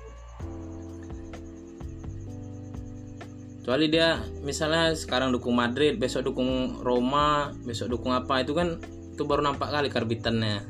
Kecuali 3.67 3.91
dia 3.91 4.23
misalnya 4.47 4.95
sekarang 4.95 5.35
dukung 5.35 5.59
Madrid 5.59 5.99
besok 5.99 6.31
dukung 6.31 6.79
Roma 6.87 7.51
besok 7.67 7.99
dukung 7.99 8.15
apa 8.15 8.47
itu 8.47 8.55
kan 8.55 8.79
itu 9.11 9.27
baru 9.27 9.43
nampak 9.43 9.75
kali 9.75 9.91
karbitannya. 9.91 10.63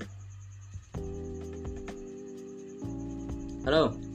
Halo 3.68 4.05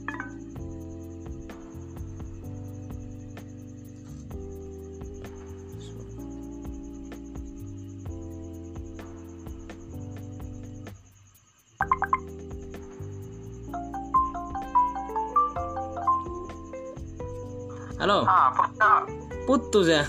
Halo. 18.02 18.26
Ah, 18.26 18.50
apa 18.50 19.06
Putus 19.46 19.86
ya. 19.86 20.02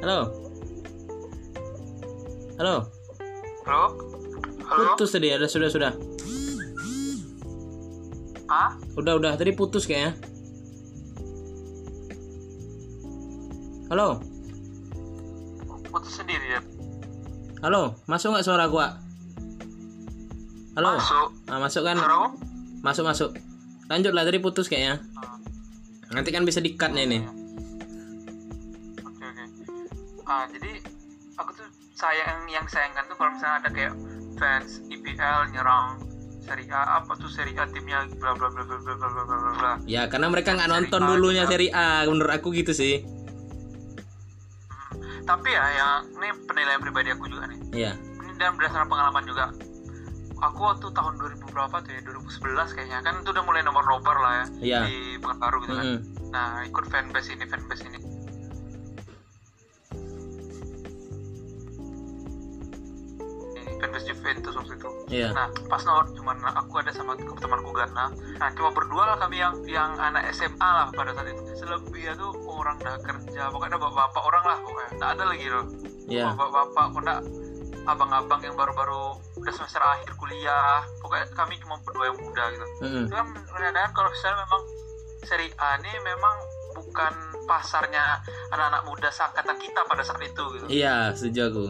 Halo. 0.00 0.32
Halo. 2.56 2.76
Halo? 3.68 3.86
Halo? 4.64 4.84
Putus 4.96 5.12
tadi 5.12 5.28
ada 5.28 5.44
sudah 5.44 5.68
sudah. 5.68 5.92
Ah? 8.48 8.80
Udah 8.96 9.20
udah 9.20 9.36
tadi 9.36 9.52
putus 9.52 9.84
kayaknya. 9.84 10.16
Halo. 13.92 14.24
Putus 15.92 16.16
sendiri 16.16 16.56
ya? 16.56 16.60
Halo, 17.60 17.92
masuk 18.08 18.32
nggak 18.32 18.46
suara 18.48 18.64
gua? 18.72 18.96
Halo. 20.80 20.96
Masuk. 20.96 21.28
Ah, 21.44 21.60
masuk 21.60 21.82
kan? 21.84 22.00
Aku? 22.00 22.40
Masuk 22.80 23.04
masuk. 23.04 23.47
Lanjut 23.88 24.12
lah 24.12 24.22
tadi 24.22 24.38
putus 24.38 24.68
kayaknya. 24.68 25.00
Ah, 25.16 25.36
Nanti 26.12 26.28
kan 26.28 26.44
bisa 26.44 26.60
di-cut 26.60 26.92
nih 26.92 27.04
nih. 27.08 27.22
Oke 29.00 29.24
oke. 29.24 29.44
Ah, 30.24 30.44
jadi 30.48 30.70
aku 31.34 31.50
tuh 31.52 31.66
sayang 31.92 32.44
yang 32.46 32.64
sayangkan 32.64 33.08
tuh 33.08 33.16
kalau 33.16 33.32
misalnya 33.32 33.56
ada 33.60 33.70
kayak 33.70 33.94
fans 34.36 34.84
IPL 34.86 35.50
nyerang 35.50 35.98
Serie 36.38 36.68
A 36.70 37.00
apa 37.00 37.12
tuh 37.12 37.28
Serie 37.28 37.56
A 37.56 37.64
timnya 37.66 38.08
bla 38.16 38.32
bla 38.32 38.48
bla 38.48 38.64
bla 38.64 38.76
bla 38.78 38.94
bla 38.96 39.22
bla 39.24 39.52
bla. 39.56 39.72
Ya, 39.84 40.08
karena 40.08 40.28
mereka 40.28 40.52
nggak 40.52 40.68
nonton 40.68 41.00
Seri 41.00 41.08
A 41.08 41.12
dulunya 41.12 41.44
juga. 41.44 41.52
seri 41.52 41.68
A. 41.68 41.88
Menurut 42.04 42.32
aku 42.32 42.48
gitu 42.52 42.72
sih. 42.72 43.04
Tapi 45.24 45.48
ya 45.52 45.64
yang 45.76 46.08
ini 46.08 46.28
penilaian 46.44 46.80
pribadi 46.80 47.12
aku 47.12 47.28
juga 47.28 47.44
nih. 47.48 47.58
Iya. 47.74 47.92
Ini 48.00 48.32
dan 48.36 48.56
berdasarkan 48.56 48.88
pengalaman 48.88 49.24
juga. 49.24 49.52
Aku 50.38 50.60
waktu 50.62 50.86
tahun 50.94 51.18
2000 51.18 51.50
berapa 51.50 51.76
tuh 51.82 51.90
ya 51.90 52.00
2011 52.06 52.76
kayaknya 52.78 52.98
kan 53.02 53.14
itu 53.18 53.28
udah 53.30 53.42
mulai 53.42 53.62
nomor 53.62 53.82
nobar 53.82 54.16
lah 54.16 54.32
ya 54.32 54.46
Iya. 54.62 54.80
di 54.86 54.96
Pekanbaru 55.18 55.56
gitu 55.66 55.74
kan. 55.74 55.84
Mm-mm. 55.84 56.00
Nah 56.30 56.48
ikut 56.62 56.84
fanbase 56.86 57.30
ini 57.34 57.44
fanbase 57.44 57.84
ini. 57.86 57.98
Ini 63.58 63.72
Fanbase 63.80 64.06
Juventus 64.06 64.54
waktu 64.54 64.74
itu. 64.74 64.90
Iya. 65.10 65.28
Nah 65.34 65.46
pas 65.66 65.82
nomor 65.82 66.06
cuman 66.14 66.36
aku 66.54 66.72
ada 66.78 66.92
sama 66.94 67.12
temanku 67.18 67.70
Gana. 67.74 68.06
Nah 68.38 68.48
cuma 68.54 68.70
berdua 68.70 69.14
lah 69.14 69.16
kami 69.18 69.42
yang 69.42 69.54
yang 69.66 69.90
anak 69.98 70.30
SMA 70.30 70.62
lah 70.62 70.86
pada 70.94 71.14
saat 71.14 71.28
itu. 71.30 71.42
Selebihnya 71.56 72.14
tuh 72.14 72.30
orang 72.46 72.78
udah 72.78 72.96
kerja. 73.02 73.50
Pokoknya 73.50 73.74
ada 73.74 73.78
bapak-bapak 73.80 74.22
orang 74.22 74.44
lah 74.46 74.58
pokoknya. 74.62 74.90
Nggak 74.98 75.10
ada 75.16 75.24
lagi 75.26 75.46
loh. 75.50 75.64
Iya. 76.08 76.24
Bapak-bapak 76.32 76.84
pun 76.94 77.02
nggak 77.02 77.20
abang-abang 77.88 78.40
yang 78.40 78.52
baru-baru 78.52 79.16
udah 79.34 79.52
semester 79.52 79.80
akhir 79.80 80.12
kuliah. 80.14 80.84
Pokoknya 81.00 81.26
kami 81.32 81.56
cuma 81.58 81.80
berdua 81.80 82.12
yang 82.12 82.18
muda 82.20 82.44
gitu. 82.52 82.66
Mm-mm. 82.84 83.04
Itu 83.08 83.14
kan 83.16 83.26
kalau 83.90 84.08
misalnya 84.12 84.44
memang 84.44 84.62
seri 85.18 85.48
A 85.56 85.76
ini 85.76 85.92
memang 85.98 86.36
bukan 86.78 87.12
pasarnya 87.44 88.22
anak-anak 88.48 88.82
muda 88.84 89.08
seangkatan 89.08 89.56
kita 89.58 89.80
pada 89.82 90.04
saat 90.04 90.20
itu 90.20 90.44
gitu 90.54 90.66
Iya, 90.68 91.10
setuju 91.10 91.40
aku. 91.50 91.66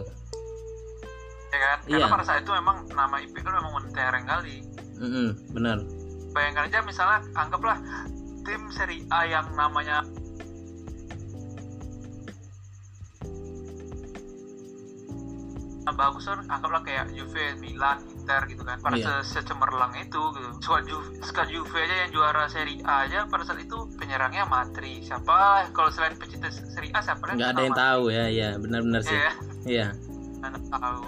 ya 1.49 1.59
kan 1.59 1.79
karena 1.81 2.05
Iya. 2.05 2.13
pada 2.13 2.25
saat 2.29 2.41
itu 2.45 2.53
memang 2.53 2.85
nama 2.93 3.17
IPL 3.19 3.49
memang 3.49 3.73
mentereng 3.81 4.27
kali 4.29 4.61
Mm-mm, 5.01 5.29
benar. 5.49 5.81
bayangkan 6.31 6.69
aja 6.69 6.79
misalnya 6.85 7.19
anggaplah 7.33 7.81
tim 8.45 8.69
seri 8.69 9.01
A 9.09 9.25
yang 9.25 9.49
namanya 9.57 10.05
bagus 15.91 16.25
kan 16.25 16.45
anggaplah 16.47 16.81
kayak 16.81 17.09
Juve, 17.11 17.57
Milan, 17.57 17.97
Inter 18.11 18.45
gitu 18.45 18.61
kan 18.61 18.77
pada 18.79 18.95
Iya. 18.95 19.07
se- 19.21 19.37
secemerlang 19.37 19.93
itu 19.97 20.21
gitu 20.31 20.49
Squad 20.59 20.85
Juve, 20.85 21.09
squad 21.21 21.49
Juve 21.49 21.79
aja 21.79 21.95
yang 22.03 22.11
juara 22.11 22.45
seri 22.47 22.81
A 22.83 23.05
aja 23.05 23.25
pada 23.25 23.43
saat 23.43 23.59
itu 23.59 23.77
penyerangnya 23.95 24.45
Matri 24.45 25.01
siapa 25.01 25.65
kalau 25.71 25.89
selain 25.89 26.15
pecinta 26.15 26.49
seri 26.49 26.89
A 26.91 27.01
siapa 27.01 27.31
Nggak 27.31 27.51
ada 27.51 27.63
yang 27.63 27.77
tahu 27.77 28.03
ya, 28.09 28.25
ya 28.27 28.49
benar-benar 28.55 29.01
sih. 29.01 29.15
Iya, 29.15 29.31
Iya. 29.65 29.87
mana 30.39 30.59
tahu 30.69 31.05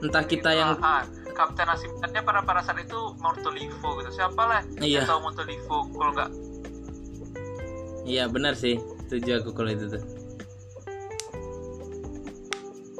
Entah 0.00 0.24
kita 0.24 0.50
yang 0.50 0.80
Ah, 0.80 1.04
kapten 1.30 1.68
asistennya 1.68 2.20
pada 2.20 2.40
pada 2.40 2.60
saat 2.60 2.80
itu 2.80 2.96
Mortolivo 3.16 4.00
gitu 4.00 4.10
siapa 4.10 4.42
lah 4.42 4.60
Iya. 4.76 5.04
yang 5.04 5.08
tahu 5.08 5.20
Mortolivo 5.22 5.76
kalau 5.90 6.12
nggak 6.14 6.30
Iya 8.02 8.26
benar 8.26 8.54
sih. 8.54 8.80
Setuju 9.04 9.38
aku 9.38 9.50
kalau 9.52 9.70
itu 9.70 9.86
tuh. 9.86 10.02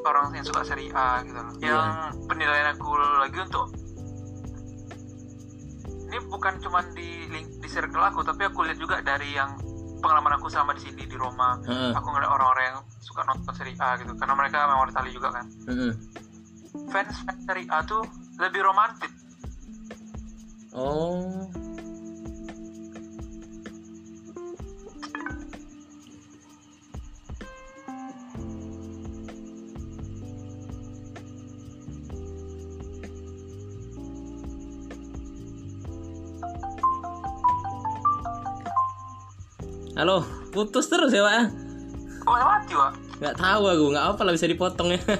Orang 0.05 0.33
yang 0.33 0.45
suka 0.45 0.61
seri 0.65 0.89
A 0.93 1.21
gitu 1.25 1.37
loh. 1.37 1.53
Iya. 1.61 1.71
Yang 1.71 1.89
penilaian 2.25 2.67
aku 2.73 2.89
lagi 2.97 3.37
untuk 3.41 3.65
ini 6.11 6.17
bukan 6.27 6.53
cuma 6.59 6.83
di 6.91 7.29
link 7.31 7.47
di 7.63 7.67
circle 7.71 8.03
aku, 8.03 8.19
tapi 8.25 8.43
aku 8.43 8.67
lihat 8.67 8.79
juga 8.81 8.99
dari 8.99 9.31
yang 9.31 9.55
pengalaman 10.03 10.35
aku 10.35 10.51
selama 10.51 10.75
di 10.75 10.83
sini 10.83 11.07
di 11.07 11.15
Roma. 11.15 11.55
Heeh. 11.63 11.95
Aku 11.95 12.07
ngeliat 12.11 12.27
orang-orang 12.27 12.65
yang 12.75 12.79
suka 12.99 13.23
nonton 13.23 13.53
seri 13.55 13.71
A 13.79 13.95
gitu, 13.95 14.11
karena 14.19 14.35
mereka 14.35 14.67
memang 14.67 14.91
Itali 14.91 15.11
juga 15.15 15.29
kan. 15.31 15.45
Mm-mm. 15.71 15.91
Fans 16.91 17.15
fans 17.23 17.41
seri 17.47 17.63
A 17.71 17.79
tuh 17.87 18.03
lebih 18.39 18.59
romantis. 18.65 19.13
Oh. 20.75 21.47
Halo, 39.91 40.23
putus 40.55 40.87
terus 40.87 41.11
ya, 41.11 41.19
Pak? 41.19 41.51
Kok 42.23 42.35
mati 42.47 42.73
wak? 42.79 42.95
Nggak 43.19 43.35
tahu 43.35 43.63
aku, 43.67 43.85
nggak 43.91 44.05
apa 44.15 44.21
lah 44.23 44.31
bisa 44.31 44.47
dipotong 44.47 44.95
ya. 44.95 45.01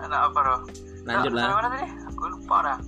Ada 0.00 0.32
apa 0.32 0.40
loh? 0.40 0.64
Lanjut 1.04 1.36
lah. 1.36 1.52
Sampai 1.52 1.56
mana 1.60 1.68
tadi? 1.68 1.88
Aku 2.08 2.22
lupa 2.32 2.56
dah. 2.64 2.78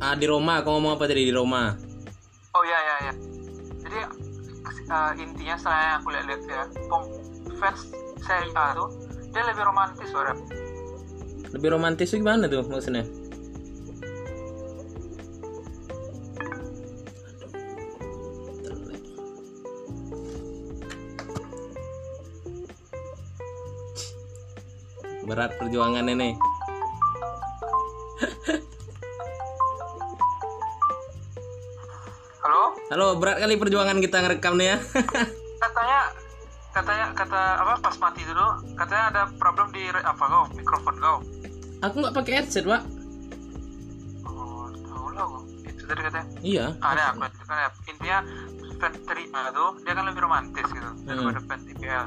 Ah, 0.00 0.16
di 0.16 0.24
Roma, 0.24 0.64
aku 0.64 0.72
ngomong 0.72 0.96
apa 0.96 1.04
tadi 1.04 1.28
di 1.28 1.32
Roma? 1.34 1.76
Oh 2.56 2.64
ya 2.64 2.78
ya 2.80 2.96
ya. 3.04 3.12
Jadi 3.84 3.98
eh, 4.80 5.10
intinya 5.20 5.56
yang 5.60 6.00
aku 6.00 6.08
lihat-lihat 6.16 6.42
ya, 6.48 6.64
pong 6.88 7.04
fans 7.60 7.92
seri 8.24 8.48
A 8.56 8.72
tuh 8.72 8.88
dia 9.28 9.44
lebih 9.44 9.68
romantis 9.68 10.08
suara. 10.08 10.32
Lebih 11.52 11.68
romantis 11.68 12.08
tuh 12.08 12.16
gimana 12.16 12.48
tuh 12.48 12.64
maksudnya? 12.64 13.04
Berat 25.22 25.50
perjuangan 25.58 26.06
ini. 26.08 26.30
Halo? 32.42 32.62
Halo, 32.90 33.06
berat 33.16 33.38
kali 33.38 33.54
perjuangan 33.54 33.98
kita 33.98 34.16
ngerekam 34.18 34.58
nih 34.58 34.74
ya. 34.74 34.78
Katanya 35.62 36.00
katanya 36.72 37.06
kata 37.12 37.40
apa 37.60 37.72
pas 37.84 37.96
mati 38.00 38.24
dulu 38.24 38.48
katanya 38.72 39.04
ada 39.12 39.22
problem 39.36 39.76
di 39.76 39.92
apa 39.92 40.24
kau 40.24 40.48
mikrofon 40.56 40.96
kau 40.96 41.20
Aku 41.84 42.00
nggak 42.00 42.16
pakai 42.16 42.32
headset, 42.40 42.64
Pak. 42.64 42.80
oh 44.24 44.72
tahu 44.72 45.06
lah 45.12 45.24
kau. 45.28 45.44
itu 45.68 45.84
tadi 45.84 46.00
katanya 46.00 46.26
Iya. 46.40 46.66
ada 46.80 47.12
aku 47.12 47.28
kan 47.44 47.58
ya 47.60 47.68
intinya 47.84 48.18
fans 48.80 48.96
seri 49.04 49.24
A 49.30 49.52
tuh 49.52 49.70
dia 49.84 49.92
kan 49.92 50.04
lebih 50.08 50.24
romantis 50.24 50.64
gitu 50.64 50.90
daripada 51.04 51.40
fans 51.44 51.64
IPL 51.68 52.04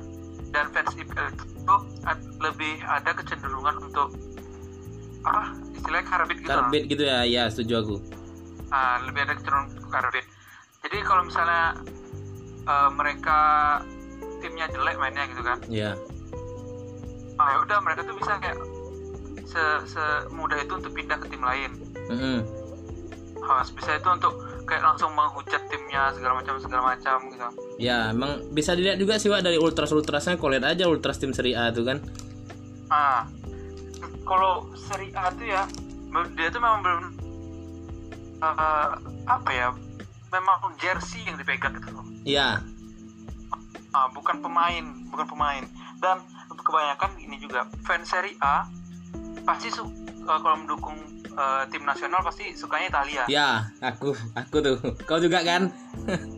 dan 0.49 0.65
fans 0.73 0.91
IPL 0.97 1.27
itu 1.29 1.75
lebih 2.51 2.73
ada 2.85 3.11
kecenderungan 3.15 3.75
untuk 3.81 4.09
apa 5.25 5.57
istilahnya 5.73 6.05
karbit 6.05 6.37
gitu. 6.41 6.49
Karbit 6.49 6.83
gitu 6.85 7.03
ya. 7.05 7.19
Ya, 7.25 7.43
setuju 7.49 7.73
aku. 7.81 7.95
Ah, 8.69 9.01
lebih 9.05 9.25
ada 9.25 9.33
kecenderungan 9.37 9.69
karbit. 9.89 10.25
Jadi 10.85 10.97
kalau 11.01 11.21
misalnya 11.25 11.63
eh, 12.65 12.89
mereka 12.93 13.39
timnya 14.41 14.65
jelek 14.69 14.97
mainnya 15.01 15.25
gitu 15.25 15.41
kan, 15.41 15.57
Iya. 15.65 15.97
ah 17.35 17.47
ya 17.51 17.57
udah 17.65 17.77
mereka 17.81 18.05
tuh 18.05 18.15
bisa 18.15 18.37
kayak 18.37 18.57
se 19.45 19.63
semudah 19.89 20.57
itu 20.61 20.73
untuk 20.77 20.93
pindah 20.93 21.17
ke 21.17 21.27
tim 21.29 21.41
lain. 21.41 21.71
Mm-mm. 22.09 22.39
Ah, 23.41 23.65
bisa 23.65 23.97
itu 23.97 24.09
untuk 24.09 24.33
kayak 24.65 24.81
langsung 24.81 25.13
menghujat 25.13 25.61
timnya 25.69 26.09
segala 26.17 26.41
macam 26.41 26.57
segala 26.57 26.81
macam 26.97 27.17
gitu 27.29 27.45
ya 27.77 28.09
emang 28.09 28.49
bisa 28.51 28.73
dilihat 28.73 28.97
juga 28.97 29.21
sih 29.21 29.29
Wak 29.29 29.45
dari 29.45 29.61
ultras 29.61 29.93
ultrasnya 29.93 30.41
kalau 30.41 30.57
lihat 30.57 30.65
aja 30.65 30.89
ultras 30.89 31.21
tim 31.21 31.31
Serie 31.31 31.53
A 31.53 31.69
tuh 31.69 31.85
kan 31.85 32.01
ah 32.95 33.21
kalau 34.23 34.71
Serie 34.79 35.11
A 35.11 35.27
tuh 35.35 35.43
ya 35.43 35.67
dia 36.39 36.47
tuh 36.47 36.63
memang 36.63 36.79
belum 36.79 37.03
uh, 38.39 38.89
apa 39.27 39.49
ya 39.51 39.67
memang 40.31 40.79
jersey 40.79 41.27
yang 41.27 41.35
dipegang 41.35 41.75
gitu 41.75 41.91
loh 41.91 42.07
iya 42.23 42.63
ah, 43.91 44.07
bukan 44.15 44.39
pemain 44.39 44.85
bukan 45.11 45.27
pemain 45.27 45.63
dan 45.99 46.23
kebanyakan 46.63 47.11
ini 47.19 47.35
juga 47.37 47.67
fans 47.83 48.07
Serie 48.07 48.39
A 48.39 48.63
pasti 49.43 49.69
su 49.69 49.83
uh, 49.85 50.39
kalau 50.39 50.57
mendukung 50.63 50.97
uh, 51.37 51.63
tim 51.69 51.85
nasional 51.85 52.25
pasti 52.25 52.57
sukanya 52.57 52.89
Italia. 52.89 53.23
Ya, 53.29 53.49
aku, 53.77 54.17
aku 54.33 54.57
tuh. 54.63 54.77
Kau 55.05 55.21
juga 55.21 55.45
kan? 55.45 55.69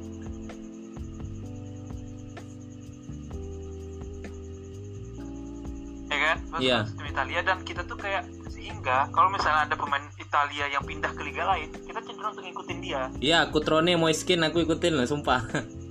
kan? 6.28 6.38
Iya. 6.60 6.78
Tim 6.92 7.08
Italia 7.08 7.40
dan 7.46 7.58
kita 7.64 7.82
tuh 7.88 7.96
kayak 7.96 8.28
sehingga 8.52 9.08
kalau 9.16 9.32
misalnya 9.32 9.72
ada 9.72 9.76
pemain 9.80 10.04
Italia 10.20 10.66
yang 10.68 10.84
pindah 10.84 11.12
ke 11.16 11.22
liga 11.24 11.48
lain, 11.48 11.72
kita 11.72 12.00
cenderung 12.04 12.36
untuk 12.36 12.44
ngikutin 12.44 12.80
dia. 12.84 13.02
Iya, 13.24 13.38
aku 13.48 13.64
Trone 13.64 13.96
mau 13.96 14.12
skin 14.12 14.44
aku 14.44 14.68
ikutin 14.68 15.00
lah, 15.00 15.08
sumpah. 15.08 15.42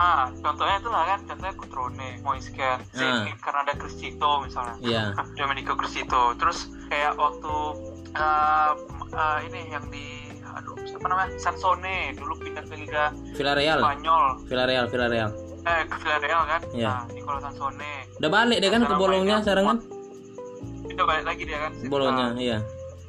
Ah, 0.00 0.32
contohnya 0.40 0.80
itu 0.80 0.88
lah 0.88 1.04
kan, 1.12 1.20
contohnya 1.28 1.54
Kutrone, 1.60 2.24
Moisken, 2.24 2.80
ah. 2.96 3.28
karena 3.36 3.60
ada 3.68 3.76
Criscito 3.76 4.40
misalnya, 4.40 4.80
yeah. 4.80 5.12
Domenico 5.36 5.76
Criscito. 5.76 6.32
Terus 6.40 6.72
kayak 6.88 7.20
waktu 7.20 7.54
uh, 8.16 8.72
uh, 9.12 9.38
ini 9.44 9.68
yang 9.68 9.84
di, 9.92 10.19
siapa 10.86 11.06
namanya, 11.08 11.30
Sansone 11.36 12.16
dulu 12.16 12.32
pindah 12.40 12.64
ke 12.64 12.74
Liga 12.76 13.12
Villarreal, 13.36 13.80
Spanyol, 13.80 14.24
Villarreal, 14.48 14.84
Villarreal. 14.88 15.30
Eh 15.66 15.80
ke 15.84 15.96
Villarreal 16.00 16.42
kan, 16.48 16.60
yeah. 16.72 17.04
nah 17.04 17.12
Nicola 17.12 17.38
Sansone. 17.44 17.92
Udah 18.20 18.30
balik 18.30 18.58
deh 18.64 18.70
kan 18.72 18.82
ke 18.84 18.94
bolongnya 18.96 19.36
sekarang 19.44 19.64
kan? 19.68 19.78
Udah 20.88 21.04
balik 21.06 21.24
lagi 21.24 21.42
dia 21.48 21.58
kan. 21.68 21.72
Bolongnya, 21.88 22.28
iya. 22.40 22.58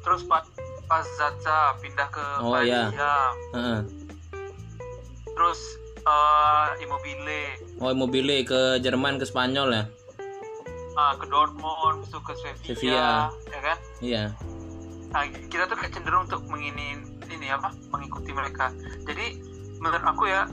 Terus 0.02 0.22
pas 0.26 0.44
pas 0.90 1.06
Zaza 1.16 1.76
pindah 1.80 2.08
ke 2.12 2.24
oh, 2.44 2.60
iya. 2.60 2.92
Uh 2.92 3.56
-uh. 3.56 3.80
Terus 5.32 5.60
uh, 6.04 6.76
Immobile. 6.78 7.56
Oh, 7.80 7.90
Immobile 7.90 8.44
ke 8.44 8.78
Jerman 8.84 9.16
ke 9.16 9.24
Spanyol 9.24 9.68
ya? 9.72 9.84
Ah, 10.92 11.16
ke 11.16 11.24
Dortmund, 11.24 12.04
ke 12.04 12.32
Sevilla, 12.36 12.60
Sevilla, 12.60 13.08
ya 13.48 13.60
kan? 13.64 13.78
Iya. 14.04 14.24
Nah, 15.12 15.28
kita 15.28 15.68
tuh 15.68 15.76
kayak 15.76 15.92
cenderung 15.92 16.24
untuk 16.24 16.42
mengini 16.48 16.96
ini 17.28 17.48
apa? 17.52 17.72
Mengikuti 17.92 18.32
mereka. 18.32 18.72
Jadi 19.04 19.40
menurut 19.80 20.04
aku 20.04 20.24
ya 20.28 20.48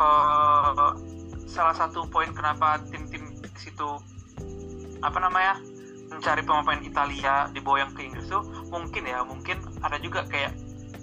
uh, 0.00 0.92
salah 1.44 1.74
satu 1.76 2.08
poin 2.08 2.30
kenapa 2.32 2.80
tim-tim 2.88 3.34
di 3.38 3.60
situ 3.60 4.00
apa 5.04 5.18
namanya 5.20 5.60
mencari 6.08 6.42
pemain 6.46 6.80
Italia 6.80 7.50
diboyang 7.52 7.92
ke 7.92 8.06
Inggris 8.06 8.30
tuh 8.30 8.42
mungkin 8.70 9.04
ya 9.04 9.26
mungkin 9.26 9.58
ada 9.82 9.98
juga 9.98 10.24
kayak 10.30 10.54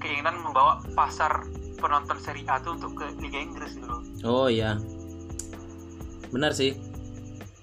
keinginan 0.01 0.41
membawa 0.41 0.81
pasar 0.95 1.45
penonton 1.77 2.17
Serie 2.21 2.45
A 2.49 2.61
tuh 2.61 2.77
untuk 2.77 2.97
ke 2.97 3.05
Liga 3.21 3.39
Inggris 3.41 3.77
gitu 3.77 3.89
loh. 3.89 4.01
Oh 4.25 4.47
iya. 4.47 4.77
Benar 6.31 6.53
sih. 6.53 6.77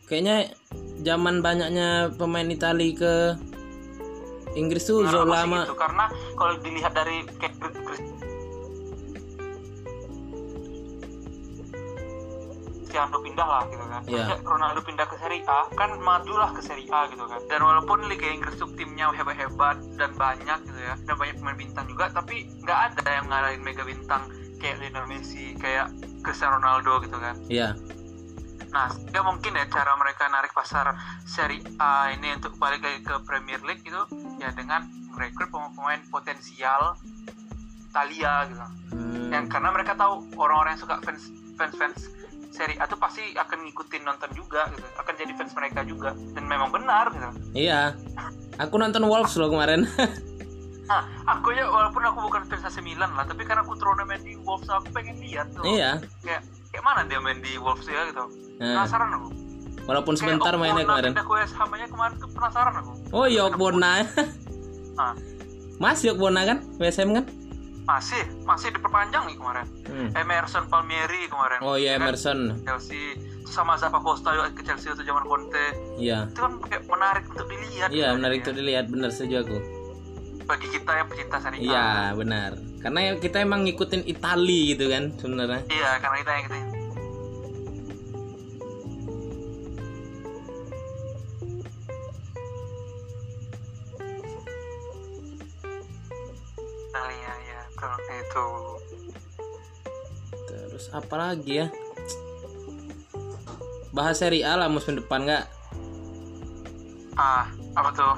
Kayaknya 0.06 0.52
zaman 1.02 1.40
banyaknya 1.40 2.12
pemain 2.16 2.48
Italia 2.48 2.92
ke 2.94 3.14
Inggris 4.56 4.84
tuh 4.88 5.04
nah, 5.04 5.24
lama. 5.24 5.68
Gitu, 5.68 5.76
karena 5.76 6.04
kalau 6.38 6.54
dilihat 6.62 6.92
dari 6.96 7.26
kayak 7.36 7.54
Cristiano 12.88 13.20
pindah 13.22 13.46
lah 13.46 13.62
gitu 13.68 13.84
kan. 13.84 14.02
Yeah. 14.08 14.40
Ronaldo 14.42 14.80
pindah 14.82 15.06
ke 15.06 15.14
Serie 15.22 15.44
A 15.46 15.70
kan 15.76 16.00
majulah 16.02 16.50
ke 16.56 16.64
Serie 16.64 16.88
A 16.90 17.06
gitu 17.12 17.30
kan. 17.30 17.38
Dan 17.46 17.60
walaupun 17.62 18.08
Liga 18.10 18.26
Inggris 18.26 18.58
tuh 18.58 18.66
timnya 18.74 19.12
hebat-hebat 19.14 19.78
dan 20.00 20.10
banyak 20.18 20.58
gitu 20.66 20.80
ya, 20.82 20.98
dan 21.06 21.14
banyak 21.14 21.36
pemain 21.38 21.54
bintang 21.54 21.86
juga, 21.86 22.10
tapi 22.10 22.50
nggak 22.64 22.78
ada 22.90 23.06
yang 23.06 23.26
ngalahin 23.30 23.62
mega 23.62 23.84
bintang 23.86 24.26
kayak 24.58 24.82
Lionel 24.82 25.06
Messi, 25.06 25.54
kayak 25.60 25.94
Cristiano 26.26 26.58
Ronaldo 26.58 26.98
gitu 27.06 27.20
kan. 27.22 27.38
Iya. 27.46 27.76
Yeah. 27.78 27.98
Nah, 28.68 28.90
ya 29.14 29.20
mungkin 29.24 29.54
ya 29.54 29.64
cara 29.70 29.94
mereka 29.96 30.28
narik 30.28 30.52
pasar 30.52 30.92
Serie 31.24 31.62
A 31.78 32.12
ini 32.12 32.34
untuk 32.36 32.58
balik 32.58 32.82
lagi 32.84 33.00
ke 33.00 33.14
Premier 33.24 33.62
League 33.64 33.84
itu 33.86 34.02
ya 34.38 34.50
dengan 34.54 34.86
merekrut 35.12 35.50
pemain-pemain 35.50 36.00
potensial 36.08 36.94
Italia 37.88 38.46
gitu. 38.46 38.66
Hmm. 38.94 39.28
Yang 39.34 39.44
karena 39.50 39.68
mereka 39.74 39.92
tahu 39.98 40.22
orang-orang 40.38 40.78
yang 40.78 40.82
suka 40.82 40.96
fans 41.02 41.22
fans 41.58 41.74
fans 41.74 41.98
seri 42.48 42.74
A 42.80 42.88
tuh 42.88 42.96
pasti 42.96 43.36
akan 43.36 43.68
ngikutin 43.68 44.02
nonton 44.08 44.30
juga 44.32 44.70
gitu 44.72 44.86
akan 44.96 45.14
jadi 45.18 45.32
fans 45.34 45.52
mereka 45.58 45.80
juga. 45.82 46.14
Dan 46.36 46.46
memang 46.46 46.70
benar 46.70 47.10
gitu. 47.10 47.28
Iya. 47.56 47.98
Aku 48.62 48.78
nonton 48.78 49.04
Wolves 49.10 49.34
loh 49.34 49.50
kemarin. 49.50 49.90
Nah 50.86 51.02
aku 51.34 51.52
ya 51.52 51.66
walaupun 51.66 52.02
aku 52.06 52.18
bukan 52.30 52.42
fans 52.46 52.64
AC 52.64 52.78
Milan 52.80 53.10
lah 53.18 53.26
tapi 53.26 53.42
karena 53.42 53.66
aku 53.66 53.74
turun 53.74 54.06
main 54.06 54.22
di 54.22 54.38
Wolves 54.46 54.70
aku 54.70 54.94
pengen 54.94 55.18
lihat 55.18 55.50
tuh. 55.56 55.66
Iya. 55.66 55.98
Kayak 56.22 56.42
kayak 56.70 56.84
mana 56.84 57.02
dia 57.10 57.18
main 57.18 57.42
di 57.42 57.58
Wolves 57.58 57.88
ya 57.90 58.06
gitu. 58.12 58.24
Nah. 58.58 58.82
penasaran 58.82 59.10
aku 59.14 59.47
walaupun 59.88 60.14
sebentar 60.20 60.52
kayak 60.52 60.60
mainnya 60.60 60.84
kemarin. 60.84 61.12
aku 61.16 61.32
sama 61.48 61.74
kemarin 61.80 62.14
tuh 62.20 62.28
penasaran 62.28 62.74
aku. 62.76 62.92
Oh 63.16 63.24
iya 63.24 63.48
Okbona 63.48 64.04
ah. 65.00 65.16
Mas 65.80 66.04
Yokbona 66.04 66.44
kan? 66.44 66.58
WSM 66.76 67.16
kan? 67.16 67.24
Masih 67.88 68.20
masih 68.44 68.68
diperpanjang 68.76 69.24
nih 69.32 69.36
kemarin. 69.40 69.66
Hmm. 69.88 70.08
Emerson 70.12 70.68
Palmieri 70.68 71.24
kemarin 71.32 71.58
oh 71.64 71.80
iya 71.80 71.96
ya 71.96 72.04
Emerson. 72.04 72.52
Kan? 72.52 72.76
Chelsea 72.76 73.16
sama 73.48 73.80
Zappa 73.80 73.96
Costa 74.04 74.36
juga 74.36 74.52
ke 74.52 74.60
Chelsea 74.60 74.92
itu 74.92 75.02
zaman 75.08 75.24
Conte. 75.24 75.72
Iya. 75.96 76.28
Itu 76.28 76.44
kan 76.44 76.52
kayak 76.68 76.84
menarik 76.84 77.24
untuk 77.32 77.48
dilihat 77.48 77.88
iya 77.88 78.12
menarik 78.12 78.44
untuk 78.44 78.60
dilihat. 78.60 78.84
Benar 78.92 79.08
setuju 79.08 79.48
aku 79.48 79.58
bagi 80.48 80.68
kita 80.72 80.92
yang 80.96 81.08
pecinta 81.08 81.36
Serie 81.40 81.60
A. 81.60 81.64
Iya 81.64 81.88
benar. 82.16 82.50
Karena 82.80 83.00
kita 83.16 83.36
emang 83.40 83.64
ngikutin 83.64 84.04
Itali 84.04 84.76
gitu 84.76 84.88
kan 84.92 85.16
sebenarnya. 85.16 85.64
Iya 85.72 85.90
karena 86.00 86.16
kita 86.20 86.30
yang 86.32 86.42
ngikutin 86.44 86.77
itu. 97.78 98.48
Terus 100.48 100.84
apa 100.90 101.14
lagi 101.14 101.64
ya? 101.64 101.66
Bahas 103.94 104.20
seri 104.20 104.44
A 104.44 104.58
lah 104.58 104.68
musim 104.70 104.98
depan 104.98 105.24
nggak? 105.24 105.44
Ah 107.18 107.50
apa 107.74 107.90
tuh? 107.94 108.16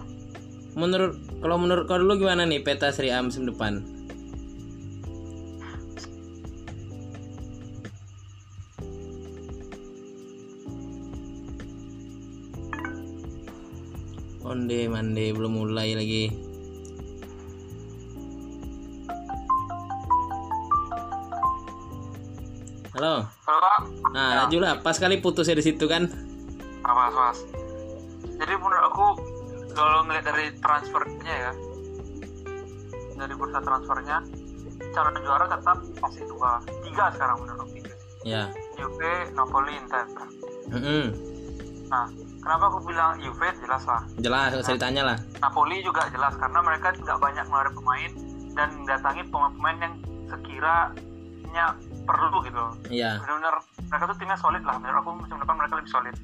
Menurut 0.76 1.16
kalau 1.40 1.56
menurut 1.56 1.84
kau 1.88 1.96
dulu 1.96 2.20
gimana 2.20 2.44
nih 2.44 2.60
peta 2.60 2.92
seri 2.92 3.12
A 3.12 3.22
musim 3.22 3.48
depan? 3.48 3.80
Onde 14.50 14.90
mande 14.90 15.30
belum 15.30 15.62
mulai 15.62 15.94
lagi. 15.94 16.49
Halo. 23.00 23.24
Halo. 23.48 23.72
Nah, 24.12 24.44
ya. 24.52 24.60
lah 24.60 24.84
pas 24.84 24.92
kali 25.00 25.24
putus 25.24 25.48
ya 25.48 25.56
di 25.56 25.64
situ 25.64 25.88
kan. 25.88 26.04
Apa, 26.84 27.08
Mas? 27.08 27.48
Jadi 28.36 28.52
menurut 28.60 28.84
aku 28.92 29.06
kalau 29.72 30.04
ngeliat 30.04 30.20
dari 30.28 30.52
transfernya 30.60 31.32
ya, 31.48 31.52
dari 33.16 33.32
bursa 33.40 33.64
transfernya, 33.64 34.20
calon 34.92 35.16
juara 35.16 35.48
tetap 35.48 35.80
masih 35.96 36.28
dua, 36.28 36.60
tiga 36.84 37.08
sekarang 37.16 37.40
menurut 37.40 37.64
aku 37.64 37.72
tiga. 37.80 37.92
Ya. 38.20 38.52
Juve, 38.76 39.32
Napoli, 39.32 39.80
Inter. 39.80 40.04
Mm 40.68 40.80
-hmm. 40.84 41.04
Nah, 41.88 42.04
kenapa 42.44 42.64
aku 42.68 42.84
bilang 42.84 43.16
Juve 43.24 43.48
jelas 43.64 43.80
lah. 43.88 44.04
Jelas, 44.20 44.52
nah, 44.52 44.60
ceritanya 44.60 45.02
lah. 45.08 45.18
Napoli 45.40 45.80
juga 45.80 46.04
jelas 46.12 46.36
karena 46.36 46.60
mereka 46.60 46.92
tidak 46.92 47.16
banyak 47.16 47.48
ngeluarin 47.48 47.72
pemain 47.72 48.12
dan 48.52 48.68
datangi 48.84 49.24
pemain-pemain 49.32 49.78
yang 49.88 49.94
sekiranya 50.28 51.64
perlu 52.10 52.38
gitu. 52.42 52.64
Iya. 52.90 53.22
Benar-benar 53.22 53.54
mereka 53.62 54.04
tuh 54.10 54.16
timnya 54.18 54.38
solid 54.38 54.62
lah. 54.66 54.76
Menurut 54.82 54.98
aku 55.02 55.10
musim 55.22 55.36
depan 55.38 55.54
mereka 55.54 55.74
lebih 55.78 55.92
solid. 55.92 56.14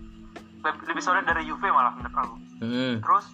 Lebih, 0.66 0.80
lebih 0.90 1.02
solid 1.02 1.24
dari 1.24 1.42
Juve 1.46 1.68
malah 1.70 1.92
menurut 1.94 2.16
aku. 2.16 2.36
Hmm. 2.56 3.04
terus 3.04 3.26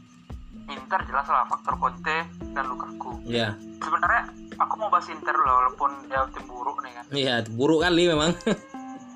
Inter 0.67 1.01
jelas 1.07 1.27
lah 1.31 1.47
faktor 1.47 1.75
Conte 1.79 2.19
dan 2.55 2.65
Lukaku. 2.69 3.23
Iya. 3.27 3.57
Sebenarnya 3.83 4.23
aku 4.61 4.75
mau 4.79 4.91
bahas 4.93 5.09
Inter 5.11 5.35
loh 5.35 5.55
walaupun 5.65 5.91
dia 6.07 6.23
tim 6.31 6.45
buruk 6.47 6.79
nih 6.85 6.93
kan. 6.93 7.05
Iya 7.11 7.35
buruk 7.57 7.81
kali 7.83 8.05
memang. 8.11 8.33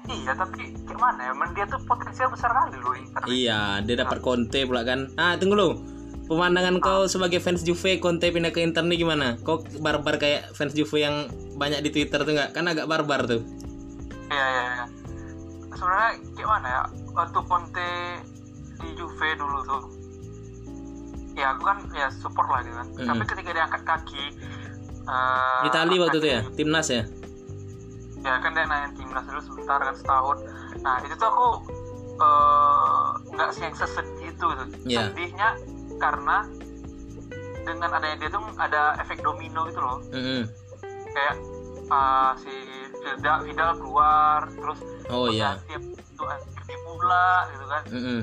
Iya 0.07 0.39
tapi 0.39 0.71
gimana 0.87 1.19
ya? 1.19 1.33
Men, 1.35 1.51
dia 1.51 1.67
tuh 1.67 1.83
potensial 1.83 2.31
besar 2.31 2.55
kali 2.55 2.79
loh 2.79 2.95
Inter. 2.95 3.27
Iya 3.27 3.83
dia 3.83 4.07
dapat 4.07 4.23
Conte 4.23 4.63
pula 4.63 4.87
kan. 4.87 5.11
Ah 5.19 5.35
tunggu 5.35 5.59
lo 5.59 5.96
pemandangan 6.27 6.83
kau 6.83 7.07
sebagai 7.07 7.39
fans 7.39 7.63
Juve 7.63 8.03
Conte 8.03 8.27
pindah 8.35 8.51
ke 8.51 8.61
Inter 8.63 8.83
nih 8.83 9.07
gimana? 9.07 9.39
Kok 9.47 9.79
barbar 9.79 10.19
kayak 10.19 10.53
fans 10.59 10.75
Juve 10.75 10.99
yang 10.99 11.31
banyak 11.55 11.81
di 11.87 11.91
Twitter 11.95 12.27
tuh 12.27 12.35
nggak? 12.35 12.51
Kan 12.53 12.67
agak 12.67 12.91
barbar 12.91 13.25
tuh. 13.31 13.43
Iya 14.27 14.47
iya 14.47 14.65
iya. 14.67 14.87
Sebenarnya 15.71 16.13
gimana 16.35 16.67
ya? 16.67 16.83
Waktu 17.15 17.39
Conte 17.47 17.91
di 18.83 18.89
Juve 18.99 19.29
dulu 19.39 19.59
tuh, 19.65 19.83
ya 21.39 21.55
aku 21.55 21.63
kan 21.63 21.79
ya 21.95 22.11
support 22.11 22.49
lah 22.51 22.61
gitu 22.67 22.77
kan. 22.77 22.89
Mm. 22.99 23.07
Tapi 23.07 23.23
ketika 23.31 23.51
dia 23.55 23.65
angkat 23.71 23.83
kaki, 23.87 24.25
uh, 25.07 25.67
Itali 25.71 25.97
waktu 26.03 26.19
itu 26.19 26.29
ya, 26.29 26.41
timnas 26.59 26.91
ya. 26.91 27.07
ya 28.27 28.43
kan 28.43 28.51
dia 28.59 28.67
nanya 28.67 28.91
timnas 28.99 29.23
dulu 29.31 29.41
sebentar 29.47 29.79
kan 29.79 29.95
setahun. 29.95 30.37
Nah 30.83 30.99
itu 31.07 31.15
tuh 31.15 31.29
aku 31.31 31.49
eh, 32.19 33.07
nggak 33.39 33.51
sih 33.55 33.63
yang 33.63 33.77
sesedih 33.79 34.27
itu 34.35 34.47
gitu. 34.51 34.65
Iya. 34.91 35.15
Sedihnya 35.15 35.49
karena 35.97 36.45
dengan 37.63 37.91
adanya 37.93 38.17
dia 38.17 38.31
tuh 38.31 38.43
ada 38.57 38.95
efek 39.01 39.21
domino 39.21 39.67
gitu 39.67 39.81
loh. 39.81 39.99
Mm-mm. 40.11 40.43
kayak 41.11 41.35
uh, 41.89 42.31
si 42.37 42.53
Vidal, 43.17 43.39
Vidal 43.43 43.71
keluar 43.77 44.47
terus 44.47 44.79
Oh 45.09 45.27
iya. 45.27 45.57
tiap 45.65 45.83
itu 45.83 46.23
di 46.63 46.77
pula 46.79 47.29
gitu 47.49 47.65
kan 47.65 47.83
Mm-mm. 47.91 48.21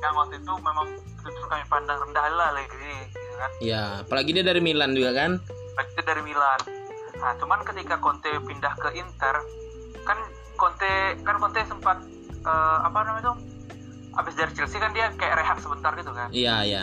yang 0.00 0.14
waktu 0.14 0.34
itu 0.36 0.52
memang 0.56 0.86
betul 1.20 1.44
kami 1.46 1.64
pandang 1.66 1.98
rendah 2.00 2.24
lah 2.30 2.50
lagi 2.52 2.72
gitu 3.06 3.34
kan 3.36 3.50
Ya, 3.60 3.82
apalagi 4.00 4.32
dia 4.32 4.42
dari 4.42 4.60
Milan 4.60 4.92
juga 4.92 5.12
kan. 5.14 5.36
Lagi 5.74 5.90
itu 5.92 6.02
dari 6.02 6.22
Milan 6.22 6.60
nah 7.20 7.36
cuman 7.36 7.60
ketika 7.62 8.00
Conte 8.00 8.32
pindah 8.40 8.72
ke 8.74 8.96
Inter 8.96 9.44
kan 10.02 10.16
Conte 10.56 10.92
kan 11.20 11.36
Conte 11.36 11.60
sempat 11.62 12.00
eh, 12.40 12.78
apa 12.80 12.96
namanya 13.04 13.28
tuh 13.28 13.36
abis 14.20 14.34
dari 14.36 14.52
Chelsea 14.54 14.78
kan 14.78 14.92
dia 14.92 15.08
kayak 15.16 15.40
rehat 15.40 15.56
sebentar 15.58 15.92
gitu 15.96 16.12
kan 16.12 16.28
Iya, 16.30 16.56
iya. 16.62 16.82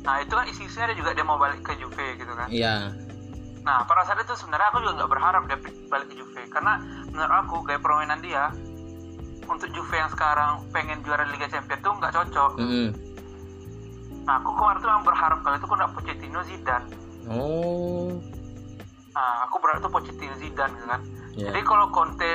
nah 0.00 0.18
itu 0.18 0.32
kan 0.32 0.48
isi-isinya 0.48 0.90
dia 0.90 0.98
juga 0.98 1.12
dia 1.12 1.24
mau 1.24 1.36
balik 1.36 1.60
ke 1.60 1.76
Juve 1.76 2.16
gitu 2.16 2.32
kan 2.32 2.48
Iya. 2.48 2.90
Nah, 3.60 3.84
pada 3.84 4.08
saat 4.08 4.16
itu 4.24 4.32
sebenarnya 4.40 4.72
aku 4.72 4.80
juga 4.80 4.92
nggak 5.04 5.10
berharap 5.12 5.42
dia 5.44 5.58
balik 5.92 6.08
ke 6.08 6.14
Juve 6.16 6.42
karena 6.48 6.80
menurut 7.12 7.32
aku 7.44 7.54
gaya 7.68 7.76
permainan 7.76 8.20
dia 8.24 8.48
untuk 9.44 9.68
Juve 9.76 9.94
yang 10.00 10.08
sekarang 10.08 10.64
pengen 10.72 11.04
juara 11.04 11.28
Liga 11.28 11.44
Champions 11.50 11.82
tuh 11.84 11.92
nggak 11.92 12.12
cocok. 12.14 12.50
Mm-mm. 12.56 12.88
Nah, 14.24 14.34
aku 14.40 14.50
kemarin 14.56 14.78
tuh 14.80 14.88
memang 14.88 15.04
berharap 15.04 15.38
kalau 15.44 15.56
itu 15.60 15.66
aku 15.68 15.76
nggak 15.76 15.92
Pochettino 15.92 16.40
Zidane. 16.46 16.86
Oh. 17.28 18.08
Nah, 19.12 19.32
aku 19.44 19.60
berharap 19.60 19.80
tuh 19.84 19.92
Pochettino 19.92 20.34
Zidane 20.40 20.72
gitu 20.80 20.86
kan. 20.88 21.00
Ya. 21.36 21.44
Jadi 21.52 21.60
kalau 21.66 21.86
Conte 21.92 22.30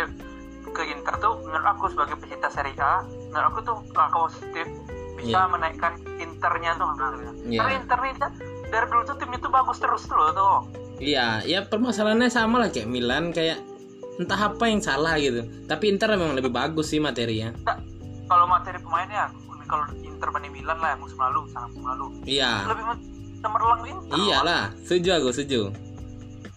ke 0.75 0.83
Inter 0.85 1.15
tuh 1.17 1.39
menurut 1.39 1.63
aku 1.65 1.87
sebagai 1.87 2.19
pecinta 2.19 2.51
Serie 2.51 2.75
A, 2.77 2.99
menurut 3.25 3.47
aku 3.47 3.59
tuh 3.63 3.77
langkah 3.95 4.27
positif 4.27 4.67
bisa 5.15 5.39
Iya. 5.39 5.47
menaikkan 5.47 5.93
Internya 6.19 6.75
tuh. 6.75 6.91
Iya. 7.47 7.57
Karena 7.57 7.71
Inter 7.73 7.97
ini 8.03 8.17
kan 8.19 8.31
dari 8.65 8.85
dulu 8.85 9.03
tuh 9.05 9.15
timnya 9.15 9.39
tuh 9.39 9.49
bagus 9.49 9.77
terus 9.79 10.03
loh 10.11 10.29
tuh. 10.29 10.57
Iya, 10.95 11.43
ya 11.43 11.63
permasalahannya 11.63 12.27
sama 12.27 12.59
lah 12.59 12.69
kayak 12.69 12.87
Milan 12.87 13.31
kayak 13.31 13.63
entah 14.15 14.41
apa 14.45 14.63
yang 14.67 14.79
salah 14.79 15.15
gitu. 15.15 15.43
Tapi 15.65 15.83
Inter 15.89 16.11
memang 16.13 16.35
lebih 16.35 16.51
bagus 16.51 16.91
sih 16.91 16.99
materinya. 16.99 17.55
Nggak, 17.57 17.77
kalau 18.25 18.45
materi 18.45 18.79
pemainnya 18.79 19.31
kalau 19.65 19.85
Inter 19.97 20.29
banding 20.29 20.53
Milan 20.53 20.77
lah 20.77 20.93
musim 20.95 21.17
lalu 21.17 21.47
sama 21.49 21.65
musim 21.67 21.83
lalu 21.85 22.05
Iya. 22.27 22.67
lebih 22.67 22.83
men- 22.85 23.03
cemerlang 23.39 23.81
Inter 23.83 24.15
Iyalah, 24.17 24.63
setuju 24.81 25.09
aku, 25.15 25.29
setuju. 25.31 25.61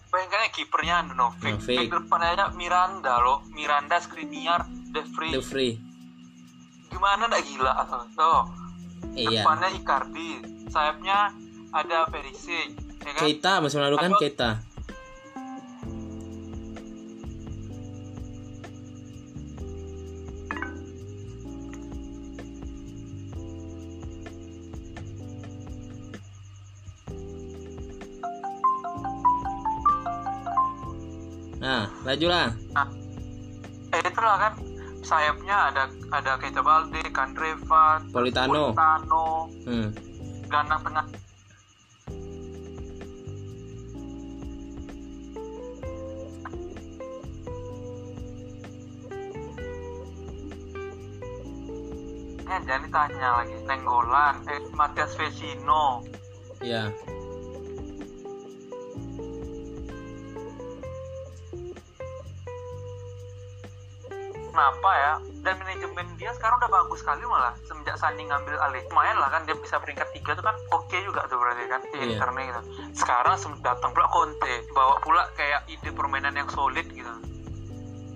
Bayangkan 0.09 0.39
ya 0.41 0.49
kipernya 0.51 0.95
Novic 1.07 1.53
Novic. 1.55 1.77
Back 1.79 1.89
depan 1.95 2.19
aja 2.23 2.45
Miranda 2.51 3.13
loh 3.19 3.45
Miranda 3.49 3.97
Skriniar 3.97 4.65
De 4.89 5.01
Vrij 5.07 5.33
The 5.33 5.41
free. 5.41 5.73
gimana 6.89 7.25
nggak 7.25 7.43
gila 7.45 7.73
atau 7.77 8.01
tuh 8.09 8.41
Iya. 9.11 9.41
depannya 9.41 9.69
Icardi 9.71 10.29
sayapnya 10.67 11.31
ada 11.71 12.09
Perisic 12.09 12.73
ya 12.99 13.11
kan 13.13 13.21
Keita 13.21 13.53
musim 13.59 13.79
lalu 13.79 13.95
kan 13.95 14.11
Aku- 14.11 14.21
Keita. 32.09 32.49
Nah, 32.73 32.87
eh 33.93 34.01
itulah 34.01 34.37
kan 34.41 34.53
sayapnya 35.05 35.73
ada 35.73 35.83
ada 36.09 36.31
Keita 36.41 36.61
Balde 36.65 37.01
Kandreva 37.13 38.01
Politano. 38.09 38.73
Politano 38.73 39.25
Hmm. 39.65 39.89
gelandang 40.49 40.81
tengah 40.81 41.05
Ya, 52.49 52.57
jangan 52.65 52.81
ditanya 52.89 53.29
lagi 53.45 53.55
Nenggolan, 53.69 54.35
eh, 54.49 54.61
Matias 54.73 55.13
Vecino 55.13 56.01
Ya. 56.65 56.89
Kenapa 64.59 64.91
ya? 64.91 65.13
Dan 65.39 65.55
manajemen 65.55 66.03
dia 66.19 66.35
sekarang 66.35 66.59
udah 66.59 66.67
bagus 66.67 66.99
sekali 66.99 67.23
malah 67.23 67.55
Semenjak 67.63 67.95
Sandi 67.95 68.27
ngambil 68.27 68.59
alih 68.59 68.83
Lumayan 68.91 69.15
lah 69.15 69.31
kan 69.31 69.47
dia 69.47 69.55
bisa 69.55 69.79
peringkat 69.79 70.11
tiga 70.11 70.35
tuh 70.35 70.43
kan 70.43 70.51
oke 70.75 70.97
juga 70.99 71.23
tuh 71.31 71.39
berarti 71.39 71.63
kan 71.71 71.79
Di 71.79 71.95
Iya. 71.95 72.03
Inter 72.11 72.29
nih 72.35 72.43
gitu 72.51 72.61
Sekarang 72.91 73.39
datang 73.63 73.95
pula 73.95 74.07
Conte 74.11 74.53
Bawa 74.75 74.99
pula 74.99 75.31
kayak 75.39 75.63
ide 75.71 75.95
permainan 75.95 76.35
yang 76.35 76.51
solid 76.51 76.83
gitu 76.91 77.07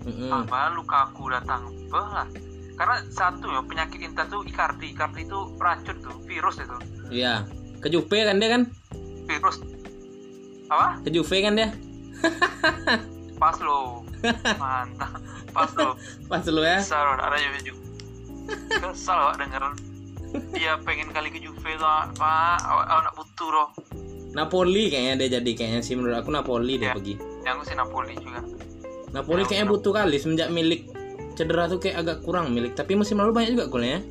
Mm-mm. 0.03 0.27
Tambah 0.27 0.75
Lukaku 0.75 1.32
datang 1.32 1.71
Bah 1.88 2.12
lah 2.12 2.27
Karena 2.75 2.99
satu 3.08 3.47
ya 3.47 3.63
penyakit 3.63 4.03
Inter 4.03 4.27
tuh 4.27 4.43
Icardi 4.43 4.91
Icardi 4.91 5.23
itu 5.23 5.39
racun 5.56 5.95
tuh 6.03 6.15
Virus 6.27 6.60
itu 6.60 6.75
Iya. 7.08 7.47
Ke 7.79 7.88
Juve 7.88 8.19
kan 8.19 8.36
dia 8.36 8.51
kan? 8.51 8.67
Virus 9.32 9.63
Apa? 10.67 10.99
Ke 10.99 11.10
Juve 11.10 11.39
kan 11.39 11.56
dia? 11.56 11.71
Pas 13.39 13.56
lo 13.63 14.03
Mantap 14.60 15.23
Pas 15.54 16.44
lo 16.50 16.62
ya. 16.66 16.82
Kesal 16.82 17.02
loh, 17.06 17.16
ada 17.22 17.38
Juve 17.38 17.60
juga. 17.62 17.82
Kesal 18.92 19.18
pak 19.32 19.36
denger 19.39 19.63
dia 20.54 20.74
pengen 20.82 21.13
kali 21.13 21.30
ke 21.30 21.38
Juve 21.38 21.62
tuh 21.78 21.96
pak, 22.18 22.58
awak 22.66 22.86
nak 22.89 23.13
butuh 23.13 23.50
loh. 23.54 23.70
Napoli 24.34 24.89
kayaknya 24.89 25.13
dia 25.26 25.30
jadi 25.38 25.52
kayaknya 25.54 25.82
sih 25.86 25.94
menurut 25.94 26.26
aku 26.26 26.34
Napoli 26.34 26.82
dia 26.82 26.89
Ya. 26.89 26.94
pergi. 26.98 27.16
Yang 27.46 27.54
aku 27.54 27.63
sih 27.70 27.78
Napoli 27.78 28.13
juga. 28.18 28.42
Napoli 29.13 29.42
Ya, 29.46 29.48
kayaknya 29.48 29.68
butuh 29.70 29.92
kali 29.94 30.18
semenjak 30.18 30.50
milik 30.50 30.89
cedera 31.38 31.70
tuh 31.70 31.78
kayak 31.78 32.02
agak 32.02 32.18
kurang 32.26 32.50
milik. 32.50 32.74
Tapi 32.74 32.98
musim 32.98 33.22
lalu 33.22 33.30
banyak 33.30 33.54
juga 33.54 33.70
golnya. 33.70 33.89
ya. 33.94 34.02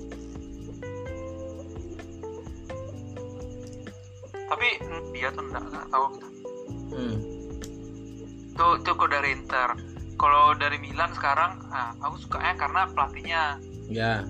Tapi 4.46 4.68
mm, 4.78 5.02
dia 5.10 5.28
tuh 5.34 5.42
enggak, 5.42 5.62
enggak 5.66 5.86
tahu. 5.90 6.06
Hmm. 6.94 7.16
Tuh 8.54 8.72
tuh 8.86 8.94
dari 9.10 9.28
Inter. 9.34 9.68
Kalau 10.22 10.54
dari 10.54 10.78
Milan 10.78 11.10
sekarang, 11.18 11.66
nah, 11.66 11.98
aku 11.98 12.14
sukanya 12.22 12.54
karena 12.54 12.86
pelatihnya. 12.94 13.42
Ya. 13.90 14.22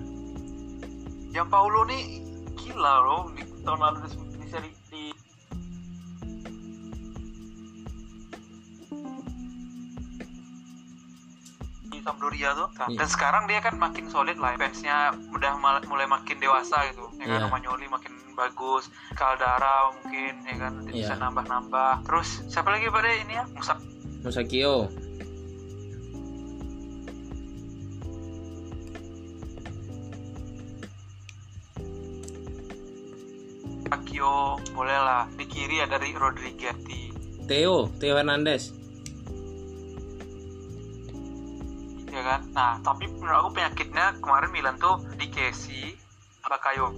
Yang 1.29 1.47
Paulo 1.53 1.85
nih 1.85 2.25
gila 2.57 2.93
loh 3.05 3.21
di 3.37 3.45
tahun 3.61 3.77
lalu 3.77 3.97
di, 4.01 4.09
di 4.41 4.47
seri 4.49 4.69
di 4.89 5.03
di 11.93 11.97
Sampdoria 12.01 12.57
tuh. 12.57 12.69
Nah, 12.73 12.87
Iya. 12.89 12.97
Dan 13.03 13.07
sekarang 13.09 13.43
dia 13.45 13.59
kan 13.61 13.75
makin 13.77 14.09
solid 14.09 14.37
lah. 14.41 14.57
Fansnya 14.57 15.13
udah 15.29 15.53
mulai 15.85 16.09
makin 16.09 16.41
dewasa 16.41 16.89
gitu. 16.89 17.05
Ya 17.21 17.29
kan 17.29 17.37
Iya. 17.37 17.45
Romagnoli 17.49 17.85
makin 17.85 18.13
bagus, 18.33 18.89
Caldara 19.13 19.93
mungkin 19.93 20.41
ya 20.41 20.55
kan 20.57 20.71
nanti 20.81 20.91
bisa 21.05 21.13
Iya. 21.13 21.21
nambah-nambah. 21.21 22.01
Terus 22.09 22.41
siapa 22.49 22.73
lagi 22.73 22.89
pada 22.89 23.09
ini 23.13 23.33
ya? 23.37 23.45
Musa 23.53 23.77
Musakio. 24.23 24.87
Boleh 34.71 34.95
lah. 34.95 35.27
Di 35.33 35.45
kiri 35.45 35.79
ada 35.79 35.95
dari 35.95 36.11
Rodriguez 36.13 36.75
di 36.83 37.11
Theo, 37.43 37.91
Theo 37.99 38.15
Hernandez. 38.15 38.83
ya 42.07 42.21
kan 42.21 42.41
nah 42.53 42.77
tapi 42.85 43.09
menurut 43.09 43.41
aku 43.41 43.49
penyakitnya 43.57 44.13
kemarin 44.21 44.53
Milan 44.53 44.77
tuh 44.77 45.01
di 45.17 45.25
Casey 45.33 45.97
Bakayo 46.45 46.93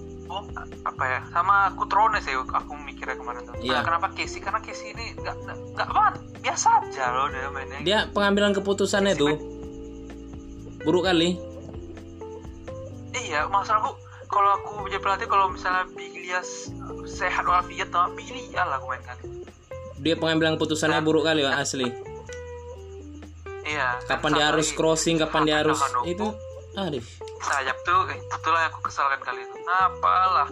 apa 0.83 1.03
ya 1.07 1.19
sama 1.31 1.71
Kutrone 1.71 2.19
sih 2.19 2.35
aku 2.35 2.75
mikirnya 2.83 3.15
kemarin 3.15 3.47
tuh 3.47 3.55
Iya. 3.63 3.79
Nah, 3.79 3.83
kenapa 3.87 4.11
Casey 4.11 4.43
karena 4.43 4.59
Casey 4.59 4.91
ini 4.91 5.15
nggak 5.15 5.35
nggak 5.71 5.87
banget 5.87 6.13
biasa 6.43 6.67
aja 6.83 7.05
loh 7.15 7.31
dia 7.31 7.47
mainnya 7.47 7.79
Dia 7.79 7.99
pengambilan 8.11 8.51
keputusannya 8.51 9.15
tuh 9.15 9.39
buruk 10.83 11.07
kali. 11.07 11.39
iya 13.15 13.47
maksud 13.47 13.71
aku 13.71 13.95
kalau 14.35 14.51
aku 14.59 14.91
jadi 14.91 14.99
pelatih 14.99 15.27
kalau 15.31 15.47
misalnya 15.47 15.87
Biglias 15.95 16.67
sehat 17.07 17.47
walafiat 17.47 17.87
tuh 17.87 18.11
pilih 18.19 18.51
ya 18.51 18.67
lah 18.67 18.83
main 18.83 18.99
kali 18.99 19.23
dia 20.03 20.19
pengambilan 20.19 20.59
putusannya 20.59 20.99
buruk 20.99 21.23
kali 21.23 21.47
ya 21.47 21.55
asli. 21.55 21.87
Iya 23.65 24.03
kapan 24.11 24.31
dia 24.35 24.45
harus 24.51 24.67
crossing 24.75 25.15
kapan 25.17 25.41
dia 25.47 25.57
harus 25.63 25.79
itu? 26.03 26.35
aduh 26.75 27.05
sayap 27.39 27.79
tuh 27.87 28.11
eh, 28.11 28.19
itulah 28.19 28.67
yang 28.67 28.71
aku 28.75 28.91
kesalkan 28.91 29.23
kali 29.23 29.39
itu. 29.47 29.55
Apalah. 29.63 30.51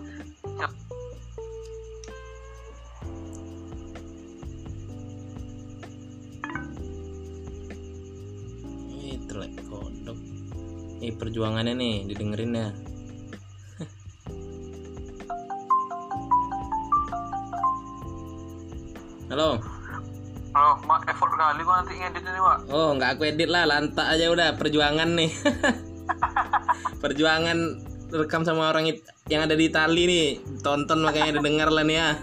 Kodok. 9.66 10.20
Ih, 11.02 11.18
perjuangannya 11.18 11.74
nih 11.74 11.96
didengerin 12.06 12.54
ya. 12.54 12.70
Halo. 19.34 19.58
oh 20.54 20.78
mak 20.86 21.10
effort 21.10 21.34
kali 21.34 21.66
gua 21.66 21.82
nanti 21.82 21.98
ngedit 21.98 22.22
ini 22.22 22.38
pak 22.38 22.70
Oh, 22.70 22.94
nggak 22.94 23.18
aku 23.18 23.26
edit 23.26 23.50
lah, 23.50 23.66
lantak 23.66 24.06
aja 24.06 24.30
udah 24.30 24.54
perjuangan 24.54 25.10
nih. 25.18 25.34
perjuangan 27.02 27.58
rekam 28.14 28.46
sama 28.46 28.70
orang 28.70 28.94
yang 29.26 29.42
ada 29.42 29.58
di 29.58 29.74
Itali 29.74 30.06
nih. 30.06 30.28
Tonton 30.62 31.02
makanya 31.02 31.42
didengar 31.42 31.74
lah 31.74 31.82
nih 31.82 31.98
ya. 31.98 32.10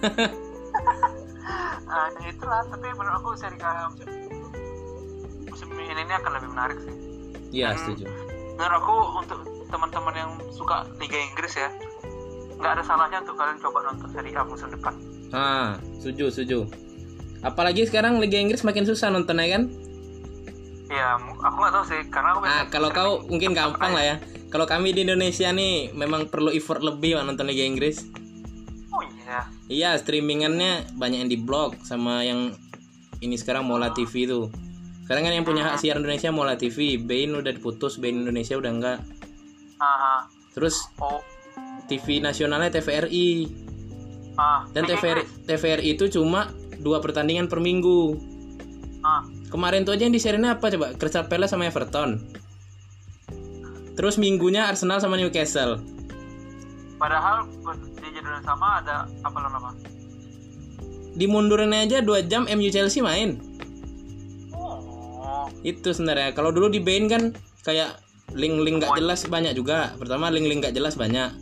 ah 1.90 2.06
itulah 2.22 2.62
tapi 2.70 2.86
menurut 2.94 3.18
aku 3.18 3.34
seri 3.34 3.58
musim 3.58 4.06
ini, 5.74 5.90
ini 5.90 6.14
akan 6.14 6.30
lebih 6.38 6.48
menarik 6.54 6.78
sih 6.78 6.94
Iya, 7.50 7.74
Hmm. 7.74 7.78
setuju. 7.82 8.06
menurut 8.54 8.76
aku 8.78 8.96
untuk 9.18 9.38
teman-teman 9.66 10.14
yang 10.14 10.30
suka 10.54 10.86
Liga 11.02 11.18
Inggris 11.18 11.58
ya 11.58 11.66
nggak 12.54 12.78
ada 12.78 12.82
salahnya 12.86 13.18
untuk 13.26 13.34
kalian 13.34 13.58
coba 13.58 13.82
nonton 13.82 14.06
seri 14.14 14.30
A 14.30 14.46
musim 14.46 14.70
depan 14.70 14.94
Ah, 15.30 15.78
setuju, 15.98 16.30
setuju. 16.30 16.58
Apalagi 17.40 17.85
sekarang 17.85 18.18
Liga 18.18 18.37
Inggris 18.37 18.61
makin 18.61 18.85
susah 18.85 19.09
nontonnya 19.09 19.48
kan? 19.50 19.64
ya 20.90 21.14
mu- 21.16 21.38
aku 21.38 21.55
nggak 21.57 21.70
tahu 21.72 21.85
sih 21.87 22.00
karena 22.11 22.29
aku 22.35 22.38
Ah, 22.40 22.66
biasa 22.66 22.66
kalau 22.68 22.90
kau 22.90 23.12
mungkin 23.24 23.55
gampang 23.55 23.94
lah 23.94 24.05
ya. 24.05 24.16
Kalau 24.50 24.66
kami 24.66 24.90
di 24.90 25.07
Indonesia 25.07 25.46
nih 25.48 25.94
memang 25.94 26.26
perlu 26.26 26.50
effort 26.50 26.83
lebih 26.83 27.14
nonton 27.16 27.46
Liga 27.46 27.62
Inggris. 27.62 28.11
oh 28.90 28.98
iya 29.16 29.46
Iya, 29.70 29.90
streamingannya 29.96 30.90
banyak 30.92 31.18
yang 31.20 31.31
di 31.31 31.38
blog 31.38 31.79
sama 31.81 32.26
yang 32.26 32.59
ini 33.20 33.38
sekarang 33.38 33.62
Mola 33.62 33.94
TV 33.94 34.26
itu. 34.26 34.50
Sekarang 35.07 35.22
kan 35.22 35.31
yang 35.33 35.46
punya 35.46 35.62
hak 35.64 35.79
siaran 35.79 36.03
Indonesia 36.03 36.31
Mola 36.31 36.55
TV, 36.55 36.98
Bein 36.98 37.31
udah 37.33 37.50
diputus, 37.50 37.94
Bein 37.94 38.18
Indonesia 38.18 38.59
udah 38.59 38.70
enggak. 38.70 38.98
ah 39.79 40.26
Terus 40.50 40.90
oh 40.98 41.22
TV 41.87 42.18
nasionalnya 42.18 42.66
TVRI. 42.72 43.46
ah 44.35 44.66
Dan 44.68 44.83
TVRI. 44.85 45.46
TVRI 45.46 45.88
itu 45.88 46.11
cuma 46.11 46.50
dua 46.80 46.98
pertandingan 47.04 47.46
per 47.46 47.60
minggu. 47.60 48.16
ah 49.04 49.24
Kemarin 49.50 49.82
tuh 49.82 49.96
aja 49.96 50.06
yang 50.06 50.14
disiarin 50.14 50.46
apa 50.46 50.70
coba? 50.70 50.94
Crystal 50.96 51.26
Palace 51.26 51.52
sama 51.52 51.66
Everton. 51.66 52.22
Terus 53.98 54.16
minggunya 54.16 54.70
Arsenal 54.70 55.02
sama 55.02 55.20
Newcastle. 55.20 55.82
padahal 57.00 57.48
di 57.96 58.08
jadwal 58.12 58.44
sama 58.44 58.84
ada 58.84 59.08
apa 59.24 59.38
lah 59.40 59.48
nama 59.56 59.72
Dimundurin 61.16 61.72
aja 61.72 62.04
2 62.04 62.28
jam 62.28 62.44
MU 62.44 62.68
Chelsea 62.68 63.00
main. 63.00 63.40
oh 64.52 65.48
Itu 65.64 65.96
sebenarnya. 65.96 66.36
Kalau 66.36 66.52
dulu 66.52 66.68
di 66.68 66.78
Bein 66.78 67.08
kan 67.08 67.32
kayak 67.64 67.98
link-link 68.36 68.84
gak 68.84 68.94
jelas 69.00 69.26
banyak 69.26 69.56
juga. 69.56 69.96
Pertama 69.98 70.30
link-link 70.30 70.62
gak 70.62 70.76
jelas 70.76 70.94
banyak. 70.94 71.34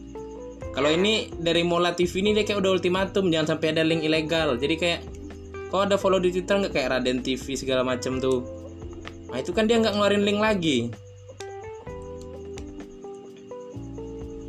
Kalau 0.73 0.95
ini 0.95 1.29
dari 1.37 1.67
Mola 1.67 1.93
TV 1.93 2.23
ini 2.23 2.39
dia 2.39 2.47
kayak 2.47 2.63
udah 2.63 2.71
ultimatum 2.79 3.29
jangan 3.35 3.59
sampai 3.59 3.75
ada 3.75 3.83
link 3.83 4.07
ilegal. 4.07 4.57
Jadi 4.57 4.75
kayak 4.79 5.01
kau 5.69 5.85
ada 5.85 6.01
follow 6.01 6.21
di 6.21 6.33
Twitter 6.33 6.59
nggak 6.65 6.73
kayak 6.73 6.89
Raden 6.97 7.21
TV 7.21 7.57
segala 7.57 7.85
macam 7.85 8.17
tuh. 8.19 8.45
Nah 9.29 9.39
itu 9.41 9.53
kan 9.53 9.69
dia 9.69 9.77
nggak 9.77 9.95
ngeluarin 9.97 10.25
link 10.25 10.41
lagi. 10.41 10.79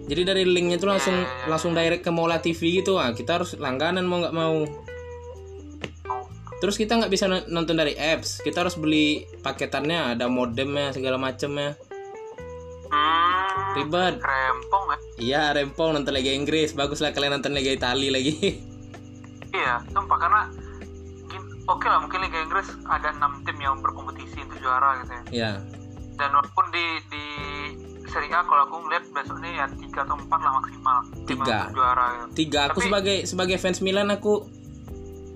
Jadi 0.09 0.21
dari 0.25 0.41
linknya 0.41 0.81
tuh 0.81 0.89
langsung 0.89 1.13
langsung 1.45 1.71
direct 1.77 2.01
ke 2.01 2.09
Mola 2.09 2.41
TV 2.41 2.81
gitu. 2.81 2.97
Ah 2.97 3.13
kita 3.13 3.37
harus 3.37 3.53
langganan 3.59 4.09
mau 4.09 4.23
nggak 4.23 4.33
mau. 4.33 4.65
Terus 6.59 6.75
kita 6.75 6.99
nggak 6.99 7.11
bisa 7.13 7.29
non- 7.29 7.47
nonton 7.47 7.77
dari 7.77 7.93
apps. 7.95 8.41
Kita 8.41 8.65
harus 8.65 8.75
beli 8.75 9.23
paketannya, 9.45 10.17
ada 10.17 10.27
modemnya 10.27 10.91
segala 10.91 11.15
macamnya. 11.15 11.77
hmm 12.89 13.39
Ribet. 13.69 14.17
rempong 14.17 14.85
ya 14.89 14.97
Iya, 15.19 15.43
rempong 15.53 15.93
nonton 15.93 16.09
Liga 16.09 16.33
Inggris. 16.33 16.73
Baguslah 16.73 17.13
kalian 17.13 17.37
nonton 17.37 17.53
Liga 17.53 17.69
Italia 17.69 18.09
lagi. 18.09 18.33
iya 19.59 19.81
sumpah 19.93 20.17
karena 20.17 20.41
oke 21.69 21.85
lah 21.85 21.99
mungkin 21.99 22.19
Liga 22.19 22.39
Inggris 22.41 22.67
ada 22.83 23.13
enam 23.13 23.39
tim 23.41 23.57
yang 23.57 23.77
berkompetisi 23.77 24.41
untuk 24.41 24.57
juara 24.59 24.99
gitu 24.99 25.13
ya 25.13 25.21
ya. 25.31 25.51
dan 26.15 26.29
walaupun 26.31 26.65
di 26.69 26.85
di 27.07 27.23
Serie 28.03 28.33
A 28.33 28.41
kalau 28.41 28.65
aku 28.65 28.75
ngeliat 28.81 29.05
besok 29.07 29.37
nih 29.37 29.53
ya 29.53 29.65
tiga 29.71 30.01
atau 30.01 30.17
empat 30.17 30.39
lah 30.41 30.51
maksimal 30.57 30.97
Tiga. 31.23 31.69
juara 31.69 32.05
gitu. 32.11 32.25
Tiga. 32.35 32.59
Aku 32.65 32.73
Tapi- 32.75 32.87
sebagai 32.89 33.17
sebagai 33.23 33.57
fans 33.57 33.79
Milan 33.79 34.09
aku 34.09 34.49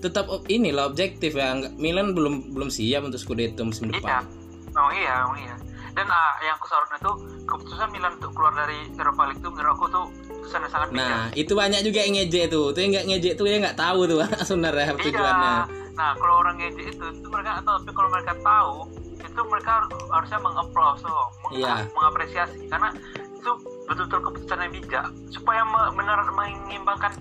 tetap 0.01 0.25
op- 0.25 0.49
inilah 0.49 0.89
objektif 0.89 1.31
ya. 1.31 1.53
Milan 1.77 2.11
belum 2.11 2.49
belum 2.49 2.67
siap 2.67 3.05
untuk 3.05 3.21
Scudetto 3.21 3.61
musim 3.61 3.87
Iya, 3.87 4.01
depan. 4.01 4.25
oh 4.73 4.89
iya, 4.89 5.15
oh 5.23 5.37
iya. 5.37 5.53
Dan 5.93 6.09
ah, 6.09 6.33
yang 6.41 6.57
aku 6.57 6.65
sorotnya 6.65 6.97
tuh 6.99 7.15
keputusan 7.45 7.93
Milan 7.93 8.17
untuk 8.17 8.33
keluar 8.33 8.57
dari 8.57 8.89
Europa 8.91 9.21
League 9.29 9.37
itu 9.37 9.49
menurut 9.53 9.71
aku 9.71 9.85
tuh 9.87 10.05
yang 10.49 10.65
sangat 10.65 10.89
bijak. 10.89 11.05
Nah, 11.05 11.25
itu 11.31 11.53
banyak 11.53 11.81
juga 11.85 11.99
yang 12.01 12.13
ngejek 12.17 12.45
tuh. 12.49 12.65
Tuh 12.73 12.79
yang 12.81 12.91
nggak 12.91 13.05
ngejek 13.07 13.33
tuh 13.37 13.45
dia 13.45 13.57
nggak 13.61 13.77
tahu 13.77 13.99
tuh 14.07 14.17
sebenarnya 14.49 14.97
tujuannya. 14.97 15.53
Nah, 15.93 16.11
kalau 16.15 16.41
orang 16.41 16.57
ngejek 16.57 16.85
itu, 16.89 17.05
itu 17.13 17.27
mereka 17.27 17.61
tahu. 17.61 17.77
Tapi 17.79 17.91
kalau 17.91 18.09
mereka 18.09 18.33
tahu, 18.39 18.73
itu 19.15 19.41
mereka 19.43 19.71
har- 19.75 19.89
harusnya 20.11 20.39
mengapplaus 20.39 20.99
tuh, 20.99 21.13
meng- 21.43 21.53
Iya. 21.55 21.75
mengapresiasi 21.91 22.59
karena 22.67 22.89
itu 23.33 23.51
betul-betul 23.83 24.19
keputusan 24.23 24.57
yang 24.57 24.71
bijak 24.71 25.03
supaya 25.29 25.61
benar 25.91 26.23
mengimbangkan 26.29 27.11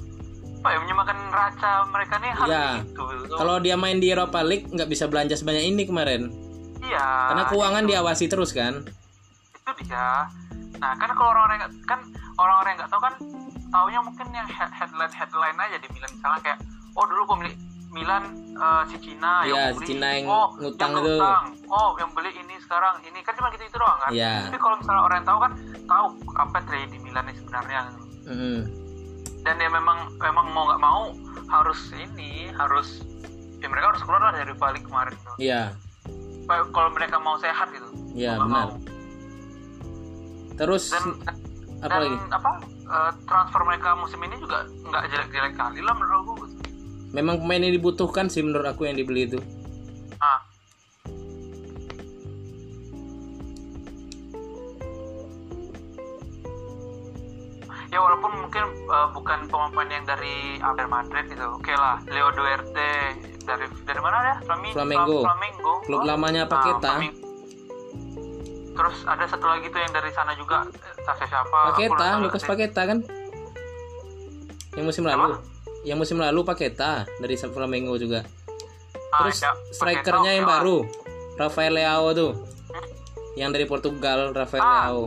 apa 0.63 0.69
ya 0.69 0.79
menyeimbangkan 0.79 1.19
raca 1.29 1.73
mereka 1.91 2.15
nih 2.17 2.31
harus 2.31 2.55
Iya. 2.55 2.67
gitu. 2.87 3.03
gitu. 3.19 3.35
Kalau 3.35 3.59
dia 3.59 3.75
main 3.75 3.99
di 3.99 4.07
Europa 4.07 4.41
League 4.41 4.71
nggak 4.71 4.87
bisa 4.87 5.05
belanja 5.05 5.35
sebanyak 5.35 5.65
ini 5.67 5.83
kemarin. 5.83 6.31
iya. 6.81 7.03
Karena 7.29 7.45
keuangan 7.47 7.85
diawasi 7.85 8.27
terus 8.27 8.51
kan. 8.51 8.87
itu 9.55 9.87
dia 9.87 10.27
nah 10.77 10.93
kan 10.93 11.11
kalau 11.13 11.31
orang-orang 11.31 11.59
kan 11.85 12.03
orang-orang 12.35 12.75
nggak 12.75 12.91
tahu 12.91 12.99
kan 13.01 13.15
taunya 13.69 14.01
mungkin 14.01 14.27
yang 14.29 14.43
head- 14.45 14.71
headline 14.73 15.11
headline 15.13 15.55
aja 15.57 15.79
di 15.79 15.87
Milan 15.89 16.11
misalnya 16.13 16.41
kayak 16.43 16.59
oh 16.93 17.05
dulu 17.05 17.23
pemilik 17.25 17.55
Milan 17.93 18.25
eh, 18.51 18.83
si 18.87 18.97
Cina 18.99 19.33
Iya, 19.43 19.53
yang 19.53 19.61
si 19.69 19.77
beli 19.77 19.87
Cina 19.87 20.09
yang 20.11 20.27
oh 20.27 20.47
ngutang 20.57 20.91
yang 20.91 20.99
itu. 20.99 21.13
ngutang. 21.15 21.45
oh 21.69 21.91
yang 21.97 22.11
beli 22.11 22.31
ini 22.33 22.55
sekarang 22.59 22.95
ini 23.03 23.19
kan 23.21 23.33
cuma 23.35 23.49
gitu 23.51 23.65
itu 23.65 23.77
doang 23.77 23.99
kan 23.99 24.11
Iya. 24.11 24.33
tapi 24.45 24.59
kalau 24.59 24.77
misalnya 24.77 25.03
orang 25.03 25.17
yang 25.17 25.29
tahu 25.29 25.39
kan 25.39 25.53
tahu 25.85 26.05
apa 26.35 26.57
terjadi 26.63 26.87
di 26.89 26.99
Milan 27.01 27.25
ini 27.27 27.37
sebenarnya 27.37 27.81
Mm-mm. 28.25 28.59
dan 29.43 29.55
ya 29.57 29.69
memang 29.69 29.99
memang 30.17 30.47
mau 30.51 30.65
nggak 30.67 30.81
mau 30.81 31.03
harus 31.47 31.81
ini 31.93 32.49
harus 32.51 33.05
ya 33.59 33.67
mereka 33.67 33.91
harus 33.91 34.03
keluar 34.03 34.23
lah 34.23 34.33
dari 34.33 34.51
balik 34.53 34.83
kemarin 34.83 35.15
tuh. 35.21 35.37
Iya. 35.37 35.71
Supaya 36.41 36.67
kalau 36.69 36.91
mereka 36.91 37.17
mau 37.17 37.37
sehat 37.37 37.71
gitu 37.71 37.87
Iya 38.13 38.35
benar. 38.37 38.49
mau. 38.67 38.71
Terus 40.55 40.85
dan 40.89 41.05
apa 41.81 41.89
dan 41.89 42.01
lagi? 42.01 42.17
apa 42.31 42.51
eh, 42.85 43.11
transfer 43.25 43.61
mereka 43.63 43.89
musim 43.95 44.21
ini 44.21 44.37
juga 44.37 44.59
nggak 44.83 45.03
jelek-jelek 45.09 45.55
kali 45.55 45.81
lah 45.81 45.93
menurut 45.93 46.19
aku 46.25 46.33
Memang 47.13 47.41
pemain 47.41 47.61
yang 47.61 47.73
dibutuhkan 47.73 48.27
sih 48.27 48.41
menurut 48.41 48.65
aku 48.67 48.89
yang 48.89 48.97
dibeli 48.97 49.29
itu. 49.29 49.39
ah 50.23 50.39
ya 57.93 57.99
walaupun 58.01 58.33
mungkin 58.41 58.65
eh, 58.89 59.09
bukan 59.13 59.39
pemain 59.53 59.91
yang 59.91 60.05
dari 60.09 60.57
Real 60.57 60.89
Madrid 60.89 61.29
gitu 61.29 61.45
oke 61.45 61.73
lah 61.77 62.01
Leo 62.09 62.33
Duarte 62.33 62.93
dari 63.45 63.67
dari 63.85 64.01
mana 64.01 64.17
ya 64.25 64.37
Flami- 64.47 64.73
Flamengo. 64.73 65.19
Flamengo 65.21 65.73
Klub 65.85 66.01
Oh, 66.01 66.07
lamanya 66.07 66.49
ah, 66.49 66.51
Paqueta. 66.51 66.91
Flamengo. 66.97 67.21
terus 68.73 69.05
ada 69.05 69.29
satu 69.29 69.45
lagi 69.45 69.69
tuh 69.69 69.77
yang 69.77 69.93
dari 69.93 70.09
sana 70.17 70.33
juga 70.33 70.65
eh, 70.97 71.27
siapa 71.29 71.77
Paketa, 71.77 72.07
Lukas. 72.25 72.41
Paketa 72.41 72.83
kan? 72.89 72.99
Yang 74.73 74.85
musim 74.89 75.05
lalu. 75.05 75.37
Yang 75.83 75.99
musim 75.99 76.17
lalu 76.17 76.41
Paketa 76.43 77.05
dari 77.19 77.35
Flamengo 77.35 77.95
juga. 77.97 78.23
Ah, 79.11 79.27
Terus 79.27 79.43
ya, 79.43 79.53
strikernya 79.71 80.33
yang 80.33 80.47
lah. 80.47 80.63
baru, 80.63 80.87
Rafael 81.37 81.75
Leao 81.75 82.09
tuh. 82.13 82.33
Yang 83.35 83.51
dari 83.53 83.67
Portugal, 83.67 84.31
Rafael 84.31 84.61
Ah. 84.61 84.73
Leao. 84.87 85.05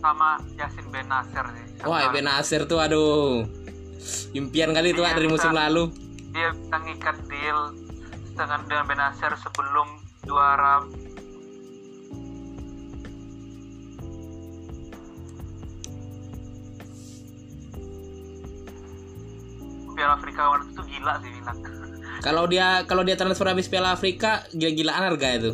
sama 0.00 0.40
Yasin 0.56 0.88
Benacer 0.88 1.44
sih 1.52 1.84
Wah, 1.84 2.08
Ben 2.08 2.24
Nasir 2.24 2.64
tuh 2.64 2.80
aduh. 2.80 3.44
Impian 4.32 4.72
kali 4.72 4.96
tuh 4.96 5.04
Iya, 5.04 5.12
dari 5.12 5.28
musim 5.28 5.52
lalu. 5.52 5.92
dia 6.32 6.48
bisa 6.50 6.76
ngikat 6.78 7.16
deal 7.28 7.60
dengan 8.32 8.64
dengan 8.64 8.84
Benacer 8.88 9.36
sebelum 9.36 9.84
juara 10.24 10.80
Piala 20.00 20.16
Afrika 20.16 20.48
waktu 20.48 20.72
itu 20.72 20.82
gila 20.96 21.12
sih 21.20 21.28
Milan 21.28 21.56
kalau 22.26 22.44
dia 22.48 22.88
kalau 22.88 23.04
dia 23.04 23.20
transfer 23.20 23.44
habis 23.52 23.68
Piala 23.68 23.92
Afrika 23.92 24.48
gila-gilaan 24.56 25.12
harga 25.12 25.28
itu 25.36 25.52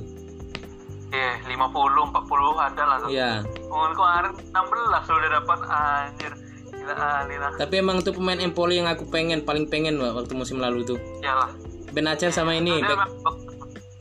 Iya, 1.15 1.39
yeah, 1.39 1.55
50, 1.55 1.71
40 2.19 2.67
ada 2.67 2.83
lah. 2.83 2.99
Iya. 3.07 3.33
Mungkin 3.71 3.93
kemarin 3.95 4.33
16 4.51 5.07
sudah 5.07 5.31
dapat 5.39 5.59
anjir. 5.71 6.33
Gila 6.75 6.95
lah. 6.99 7.51
Tapi 7.55 7.75
emang 7.79 8.03
tuh 8.03 8.11
pemain 8.11 8.37
Empoli 8.43 8.83
yang 8.83 8.91
aku 8.91 9.07
pengen, 9.07 9.47
paling 9.47 9.71
pengen 9.71 10.03
waktu 10.03 10.35
musim 10.35 10.59
lalu 10.59 10.83
tuh. 10.83 10.99
Iyalah. 11.23 11.55
Benacer 11.95 12.35
sama 12.35 12.59
ini. 12.59 12.83
Bek, 12.83 12.99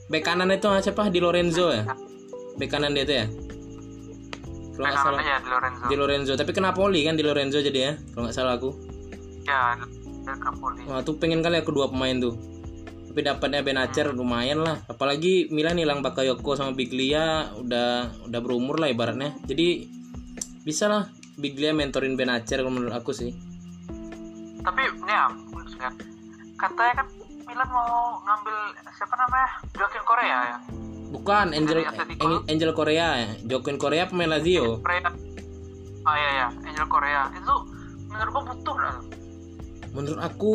bek 0.10 0.24
kanan 0.26 0.50
itu 0.50 0.66
siapa? 0.82 1.14
Di 1.14 1.22
Lorenzo 1.22 1.70
ya? 1.70 1.86
Bek 2.58 2.74
kanan 2.74 2.98
dia 2.98 3.06
tuh 3.06 3.16
ya? 3.22 3.26
Kalau 4.76 4.86
nggak 4.90 5.00
salah. 5.00 5.22
Ya, 5.24 5.38
di 5.40 5.50
Lorenzo. 5.54 5.84
Di 5.86 5.96
Lorenzo. 5.96 6.34
Tapi 6.36 6.52
ke 6.52 6.60
Napoli 6.60 7.00
kan 7.06 7.16
di 7.16 7.24
Lorenzo 7.24 7.62
jadi 7.62 7.80
ya? 7.80 7.92
Kalau 8.12 8.28
nggak 8.28 8.36
salah 8.36 8.58
aku. 8.58 8.70
Ya, 9.46 9.78
ke 10.26 11.02
tuh 11.06 11.16
pengen 11.22 11.46
kali 11.46 11.62
aku 11.62 11.72
dua 11.72 11.88
pemain 11.94 12.18
tuh. 12.18 12.34
Tapi 13.14 13.24
dapatnya 13.24 13.64
Benacer 13.64 14.12
lumayan 14.12 14.60
lah. 14.66 14.84
Apalagi 14.92 15.48
Milan 15.54 15.80
hilang 15.80 16.04
Bakayoko 16.04 16.60
sama 16.60 16.76
Biglia 16.76 17.54
udah 17.56 18.12
udah 18.28 18.40
berumur 18.44 18.76
lah 18.76 18.92
ibaratnya. 18.92 19.38
Jadi 19.48 19.88
bisa 20.66 20.92
lah 20.92 21.08
Biglia 21.40 21.72
mentorin 21.72 22.20
Benacer 22.20 22.60
menurut 22.68 22.92
aku 22.92 23.16
sih. 23.16 23.32
Tapi 24.66 24.82
ya 25.08 25.32
katanya 26.60 26.94
kan 27.04 27.08
Milan 27.46 27.70
mau 27.72 28.20
ngambil 28.26 28.56
siapa 28.92 29.16
namanya? 29.16 29.50
Joaquin 29.78 30.04
Korea 30.04 30.38
ya? 30.52 30.58
Bukan 31.16 31.56
Angel 31.56 31.88
Angel 32.52 32.72
Korea 32.76 33.08
ya 33.16 33.30
Joaquin 33.48 33.80
Korea 33.80 34.12
pemain 34.12 34.36
Lazio. 34.36 34.84
Korea 34.84 35.08
ah 36.06 36.16
iya 36.20 36.30
ya 36.36 36.48
Angel 36.52 36.88
Korea 36.92 37.32
itu 37.32 37.56
menurut 38.12 38.32
gua 38.36 38.44
butuh 38.52 38.78
lah 38.78 38.98
menurut 39.96 40.20
aku 40.20 40.54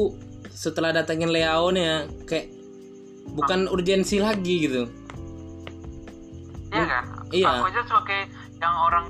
setelah 0.53 0.93
datangin 0.93 1.33
Leao 1.33 1.73
nih 1.73 1.83
ya 1.83 1.97
kayak 2.29 2.47
bukan 3.33 3.67
urgensi 3.73 4.21
lagi 4.21 4.69
gitu. 4.69 4.85
Iya 6.71 6.85
kan? 6.87 7.05
iya. 7.33 7.49
Aku 7.59 7.67
aja 7.67 7.81
sebagai 7.89 8.21
yang 8.61 8.75
orang 8.77 9.07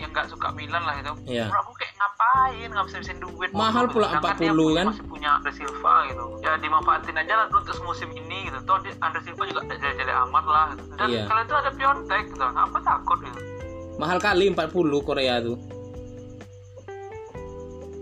yang 0.00 0.10
nggak 0.10 0.26
suka 0.32 0.48
Milan 0.56 0.82
lah 0.82 0.96
itu. 0.98 1.12
Iya. 1.28 1.52
aku 1.52 1.72
kayak 1.76 1.92
ngapain 2.00 2.68
nggak 2.72 2.86
bisa 2.88 2.96
bisin 3.04 3.18
duit? 3.20 3.50
Mahal 3.52 3.86
pula 3.92 4.16
empat 4.16 4.40
puluh 4.40 4.80
kan? 4.80 4.86
masih 4.90 5.04
punya 5.04 5.28
Andre 5.36 5.52
Silva 5.52 5.94
gitu. 6.08 6.24
Ya 6.40 6.56
dimanfaatin 6.58 7.16
aja 7.20 7.34
lah 7.44 7.46
untuk 7.52 7.76
musim 7.84 8.08
ini 8.16 8.48
gitu. 8.48 8.58
Toh 8.64 8.80
Andre 9.04 9.20
Silva 9.20 9.42
juga 9.44 9.60
jadi 9.76 10.12
amat 10.26 10.44
lah. 10.48 10.66
Gitu. 10.72 10.82
dan 10.96 11.08
iya. 11.12 11.22
kalian 11.28 11.46
tuh 11.46 11.58
ada 11.60 11.70
Piontek 11.76 12.24
gitu. 12.32 12.44
Apa 12.44 12.78
takut 12.80 13.20
gitu 13.20 13.55
mahal 13.96 14.18
kali 14.20 14.52
40 14.52 14.72
Korea 15.02 15.42
tuh. 15.42 15.58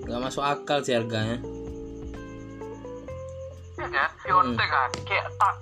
Nggak 0.05 0.21
masuk 0.21 0.45
akal 0.45 0.85
sih 0.85 0.95
harganya. 0.95 1.41
Ya 3.75 3.87
kan 3.91 4.11
hmm. 4.51 4.57
kan 4.57 4.91
kayak 5.07 5.27
tak 5.39 5.55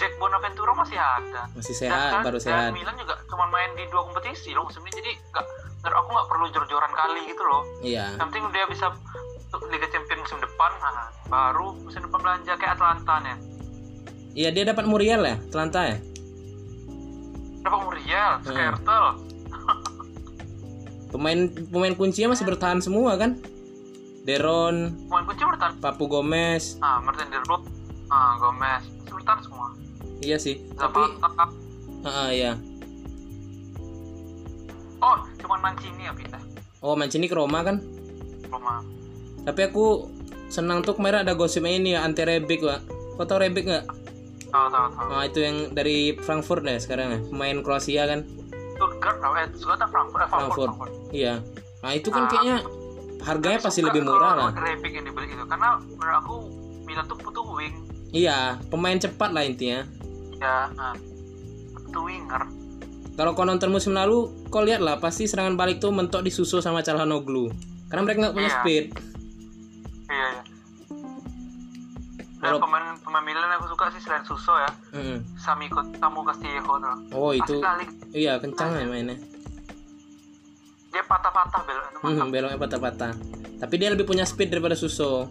Jack 0.00 0.12
Bonaventura 0.18 0.72
masih 0.74 0.98
ada. 0.98 1.46
Masih 1.54 1.74
sehat 1.78 2.20
dan, 2.20 2.22
baru 2.26 2.38
sehat. 2.42 2.74
Milan 2.74 2.96
juga 2.98 3.14
cuma 3.30 3.46
main 3.48 3.70
di 3.78 3.86
dua 3.92 4.02
kompetisi 4.08 4.50
loh 4.50 4.66
ini 4.66 4.90
jadi 4.90 5.12
nggak 5.30 5.46
aku 5.86 6.08
nggak 6.10 6.28
perlu 6.30 6.44
jor-joran 6.50 6.92
kali 6.94 7.20
gitu 7.30 7.42
loh. 7.46 7.62
Iya. 7.84 8.18
Yang 8.18 8.30
penting 8.30 8.44
dia 8.50 8.64
bisa 8.66 8.86
Liga 9.72 9.88
Champions 9.92 10.24
musim 10.24 10.38
depan 10.40 10.72
nah, 10.80 11.08
baru 11.28 11.76
musim 11.84 12.00
depan 12.04 12.20
belanja 12.24 12.52
kayak 12.56 12.76
Atlanta 12.76 13.14
nih 13.20 13.36
iya 14.32 14.48
dia 14.48 14.64
dapat 14.68 14.84
Muriel 14.88 15.24
ya 15.24 15.36
Atlanta 15.36 15.80
ya 15.88 15.96
dapat 17.62 17.78
Muriel 17.86 18.32
hmm. 18.38 18.44
Skrtel 18.46 19.06
Pemain 21.12 21.52
pemain 21.68 21.92
kuncinya 21.92 22.32
masih 22.32 22.48
bertahan 22.48 22.80
semua 22.80 23.20
kan? 23.20 23.36
Deron, 24.24 24.96
pemain 25.12 25.28
kunci 25.28 25.44
bertahan. 25.44 25.76
Papu 25.76 26.08
Gomez. 26.08 26.80
Ah, 26.80 27.04
Martin 27.04 27.28
Deron. 27.28 27.68
Ah, 28.08 28.40
Gomez. 28.40 28.80
Masih 29.04 29.14
bertahan 29.20 29.40
semua. 29.44 29.66
Iya 30.24 30.40
sih. 30.40 30.64
Tapi 30.72 31.00
Ah, 32.02 32.08
uh, 32.08 32.28
iya. 32.32 32.56
Oh, 35.04 35.20
cuma 35.36 35.60
Mancini 35.60 36.08
ya 36.08 36.16
pindah. 36.16 36.40
Oh, 36.80 36.96
Mancini 36.96 37.28
ke 37.28 37.36
Roma 37.36 37.60
kan? 37.60 37.84
Roma. 38.48 38.80
Tapi 39.44 39.60
aku 39.68 40.08
senang 40.48 40.80
tuh 40.80 40.96
kemarin 40.96 41.28
ada 41.28 41.36
gosip 41.36 41.66
ini 41.68 41.92
ya 41.92 42.08
anti 42.08 42.24
Rebic, 42.24 42.64
Pak. 42.64 42.80
Kau 43.20 43.26
tau 43.28 43.36
Rebic 43.36 43.68
nggak? 43.68 43.84
Tahu, 44.52 44.66
tahu, 44.68 44.86
tahu. 44.92 45.08
Nah, 45.08 45.22
itu 45.24 45.38
yang 45.40 45.56
dari 45.72 46.12
Frankfurt 46.20 46.62
deh 46.62 46.76
sekarang 46.76 47.08
ya, 47.08 47.18
pemain 47.32 47.56
Kroasia 47.64 48.04
kan. 48.04 48.20
Stuttgart 48.76 49.16
eh 49.16 49.46
Stuttgart 49.56 49.90
Frankfurt, 49.90 50.22
eh, 50.22 50.28
Frankfurt, 50.28 50.70
Frankfurt. 50.76 50.92
Iya. 51.14 51.34
Nah 51.82 51.90
itu 51.96 52.08
kan 52.14 52.22
nah, 52.26 52.30
kayaknya 52.30 52.56
harganya 53.22 53.58
pasti 53.62 53.80
lebih 53.82 54.02
murah 54.06 54.32
lah. 54.38 54.50
Yang 54.54 55.08
dibeli 55.08 55.26
itu 55.30 55.44
karena 55.46 55.78
menurut 55.78 56.16
aku 56.18 56.36
Milan 56.86 57.04
tuh 57.06 57.18
butuh 57.18 57.44
wing. 57.56 57.74
Iya, 58.12 58.60
pemain 58.68 58.98
cepat 58.98 59.30
lah 59.32 59.42
intinya. 59.46 59.88
Iya, 60.36 60.68
nah, 60.76 60.92
butuh 61.80 62.02
winger. 62.04 62.42
Kalau 63.12 63.32
kau 63.36 63.44
nonton 63.44 63.72
musim 63.72 63.96
lalu, 63.96 64.28
kau 64.48 64.64
lihat 64.64 64.80
lah 64.80 65.00
pasti 65.00 65.24
serangan 65.28 65.56
balik 65.56 65.80
tuh 65.80 65.92
mentok 65.92 66.24
disusul 66.24 66.60
sama 66.60 66.84
Calhanoglu. 66.84 67.48
Karena 67.88 68.02
mereka 68.04 68.18
nggak 68.28 68.36
punya 68.36 68.50
iya. 68.50 68.58
speed. 68.60 68.84
Iya, 70.08 70.26
iya. 70.32 70.51
Dan 72.42 72.58
pemain 72.58 72.98
pemain 72.98 73.22
Milan 73.22 73.54
aku 73.54 73.70
suka 73.70 73.86
sih 73.94 74.02
selain 74.02 74.26
Suso 74.26 74.50
ya. 74.58 74.70
Mm. 74.98 75.22
Sami 75.38 75.70
Tamu 75.70 76.26
Castillejo 76.26 76.74
tuh. 76.74 76.96
Oh 77.14 77.30
itu. 77.30 77.62
Iya 78.10 78.42
kencang 78.42 78.82
ya 78.82 78.86
mainnya. 78.90 79.14
Dia 80.90 81.06
patah-patah 81.06 81.62
beloknya. 81.62 81.98
Hmm, 82.02 82.28
beloknya 82.34 82.58
patah-patah. 82.58 83.12
Tapi 83.62 83.74
dia 83.78 83.94
lebih 83.94 84.10
punya 84.10 84.26
speed 84.26 84.50
daripada 84.50 84.74
Suso. 84.74 85.30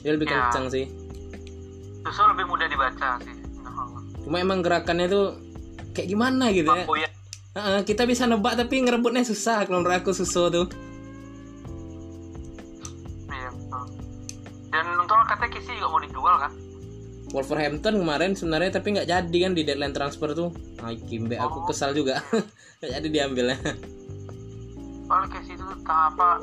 Dia 0.00 0.16
lebih 0.16 0.32
ya. 0.32 0.48
kencang 0.48 0.72
sih. 0.72 0.88
Suso 2.08 2.24
lebih 2.32 2.48
mudah 2.48 2.66
dibaca 2.72 3.20
sih. 3.20 3.36
Cuma 4.24 4.40
emang 4.40 4.64
gerakannya 4.64 5.06
tuh 5.12 5.36
kayak 5.92 6.08
gimana 6.08 6.50
gitu 6.56 6.72
ya. 6.72 7.12
Uh, 7.56 7.80
kita 7.84 8.08
bisa 8.08 8.24
nebak 8.24 8.56
tapi 8.56 8.80
ngerebutnya 8.80 9.24
susah 9.28 9.68
kalau 9.68 9.84
menurut 9.84 10.00
aku 10.00 10.16
Suso 10.16 10.48
tuh. 10.48 10.66
Wolverhampton 17.36 18.00
kemarin 18.00 18.32
sebenarnya 18.32 18.80
tapi 18.80 18.96
nggak 18.96 19.12
jadi 19.12 19.38
kan 19.44 19.52
di 19.52 19.60
deadline 19.60 19.92
transfer 19.92 20.32
tuh. 20.32 20.56
Ah 20.80 20.96
Kimbe 20.96 21.36
oh. 21.36 21.44
aku 21.52 21.68
kesal 21.68 21.92
juga. 21.92 22.24
Nggak 22.80 22.90
jadi 22.96 23.08
diambilnya. 23.12 23.58
Kalau 25.04 25.26
Kisi 25.28 25.52
itu 25.52 25.64
tentang 25.64 26.16
apa? 26.16 26.40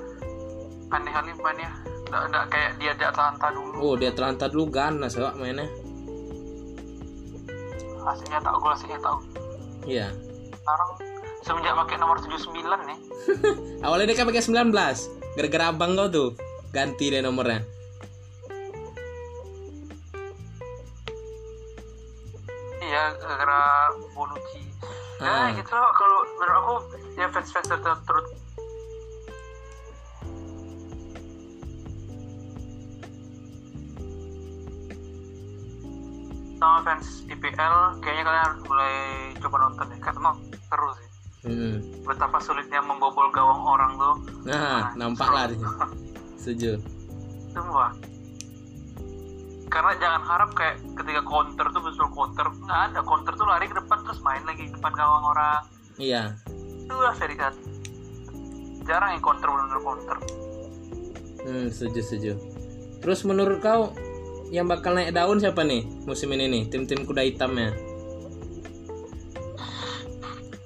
Aneh 0.93 1.09
kali 1.09 1.33
mainnya 1.41 1.73
nggak, 2.13 2.45
kayak 2.53 2.71
dia 2.77 2.93
di 2.93 3.05
Atlanta 3.09 3.49
dulu. 3.49 3.73
Oh 3.81 3.93
di 3.97 4.05
Atlanta 4.05 4.45
dulu 4.45 4.69
ganas 4.69 5.17
kok 5.17 5.33
mainnya. 5.41 5.65
Hasilnya 8.05 8.37
tak 8.37 8.53
gue 8.53 8.69
hasilnya 8.69 8.99
tahu 9.01 9.17
iya. 9.89 10.07
Sekarang 10.53 10.89
semenjak 11.41 11.73
pakai 11.73 11.97
nomor 11.97 12.17
79 12.21 12.53
nih. 12.61 12.99
Awalnya 13.89 14.05
dia 14.13 14.17
kan 14.21 14.29
pakai 14.29 14.43
19 14.45 14.69
gara-gara 15.33 15.65
abang 15.73 15.97
kau 15.97 16.07
tuh. 16.13 16.29
Ganti 16.69 17.09
deh 17.09 17.25
nomornya 17.25 17.82
ya 22.93 23.03
gara-gara 23.17 23.89
Bonucci 24.13 24.63
nah 25.17 25.49
hmm. 25.49 25.57
gitu 25.57 25.73
loh 25.73 25.91
kalau 25.97 26.19
menurut 26.37 26.57
aku 26.61 26.75
ya 27.17 27.27
fans 27.33 27.49
fans 27.49 27.69
terus 27.73 28.27
sama 36.61 36.79
fans 36.85 37.07
IPL 37.27 37.75
kayaknya 37.99 38.23
kalian 38.23 38.43
harus 38.47 38.61
mulai 38.69 38.95
coba 39.41 39.57
nonton 39.67 39.87
ya 39.91 39.97
karena 39.99 40.31
seru 40.71 40.89
sih. 40.95 41.09
Hmm. 41.43 41.75
betapa 42.07 42.39
sulitnya 42.39 42.79
membobol 42.79 43.27
gawang 43.35 43.67
orang 43.67 43.99
tuh. 43.99 44.15
Nah, 44.47 44.55
nah 44.55 44.83
nampak 44.95 45.27
lah 45.27 45.51
setuju. 46.39 46.79
Semua 47.51 47.91
karena 49.73 49.97
jangan 49.97 50.21
harap 50.21 50.49
kayak 50.53 50.77
ketika 51.01 51.21
counter 51.25 51.65
tuh 51.73 51.81
betul 51.81 52.07
counter 52.13 52.45
nggak 52.45 52.79
ada. 52.93 52.99
Counter 53.01 53.33
tuh 53.33 53.47
lari 53.49 53.65
ke 53.65 53.73
depan 53.73 53.97
terus 54.05 54.21
main 54.21 54.45
lagi 54.45 54.69
ke 54.69 54.73
depan 54.77 54.93
gawang 54.93 55.25
orang. 55.33 55.61
Iya. 55.97 56.37
Itu 56.85 56.93
lah 56.93 57.17
seri 57.17 57.33
kan 57.33 57.57
jarang 58.85 59.17
yang 59.17 59.23
counter 59.25 59.49
benar 59.49 59.79
counter. 59.81 60.17
Hmm 61.41 61.67
setuju 61.73 61.99
setuju. 62.05 62.33
Terus 63.01 63.25
menurut 63.25 63.59
kau 63.65 63.97
yang 64.53 64.69
bakal 64.69 64.93
naik 64.93 65.17
daun 65.17 65.41
siapa 65.41 65.65
nih 65.65 65.81
musim 66.05 66.29
ini 66.37 66.45
nih? 66.45 66.63
Tim-tim 66.69 67.09
kuda 67.09 67.25
hitamnya. 67.25 67.73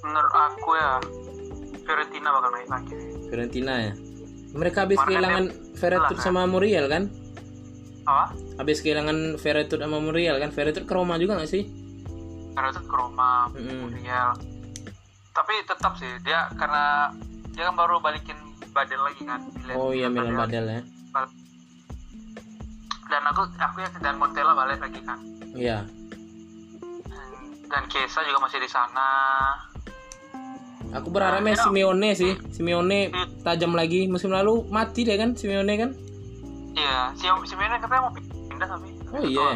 Menurut 0.03 0.33
aku 0.35 0.69
ya 0.75 0.99
Fiorentina 1.87 2.29
bakal 2.35 2.49
naik 2.51 2.67
lagi. 2.67 2.95
Fiorentina 3.31 3.73
ya. 3.87 3.93
Mereka 4.51 4.77
habis 4.83 4.99
kehilangan 4.99 5.55
Ferretud 5.79 6.19
sama 6.19 6.43
Muriel 6.43 6.91
kan? 6.91 7.07
Apa? 8.03 8.46
Habis 8.57 8.81
kehilangan 8.81 9.37
Veretout 9.37 9.81
sama 9.81 10.01
Muriel 10.01 10.41
kan? 10.41 10.49
Veretout 10.49 10.85
ke 10.89 10.93
Roma 10.93 11.21
juga 11.21 11.37
gak 11.37 11.49
sih? 11.49 11.63
Veretout 12.57 12.85
ke 12.89 12.95
Roma, 12.97 13.49
mm 13.53 13.61
-hmm. 13.61 13.77
Muriel. 13.85 14.29
Tapi 15.33 15.53
tetap 15.69 15.93
sih 16.01 16.09
dia 16.25 16.49
karena 16.57 17.13
dia 17.53 17.69
kan 17.69 17.75
baru 17.77 18.01
balikin 18.01 18.37
badel 18.73 19.01
lagi 19.01 19.25
kan 19.25 19.41
Milan, 19.57 19.73
oh 19.73 19.89
iya 19.89 20.05
Milan 20.05 20.37
Badel 20.37 20.65
ya. 20.69 20.81
Dan 23.07 23.23
aku 23.33 23.49
aku 23.57 23.77
ya 23.81 23.89
dan 23.97 24.21
Montella 24.21 24.53
balik 24.53 24.83
lagi 24.83 24.99
kan. 25.01 25.17
Iya. 25.57 25.81
Dan 27.67 27.83
Kesa 27.89 28.21
juga 28.21 28.39
masih 28.45 28.61
di 28.61 28.69
sana. 28.69 29.09
Aku 30.95 31.09
berharapnya 31.11 31.55
Nah, 31.55 31.63
Simeone 31.65 32.09
sih. 32.13 32.33
Simeone 32.53 33.11
tajam 33.41 33.73
lagi 33.73 34.05
musim 34.05 34.31
lalu. 34.31 34.67
Mati 34.69 35.03
deh 35.07 35.17
kan 35.17 35.33
Simeone 35.33 35.73
kan? 35.75 35.89
Iya 36.77 37.11
si 37.17 37.25
Simeone 37.25 37.81
katanya 37.81 38.07
mau 38.07 38.13
pindah 38.57 38.73
tapi 38.73 38.89
oh 39.13 39.21
iya. 39.21 39.49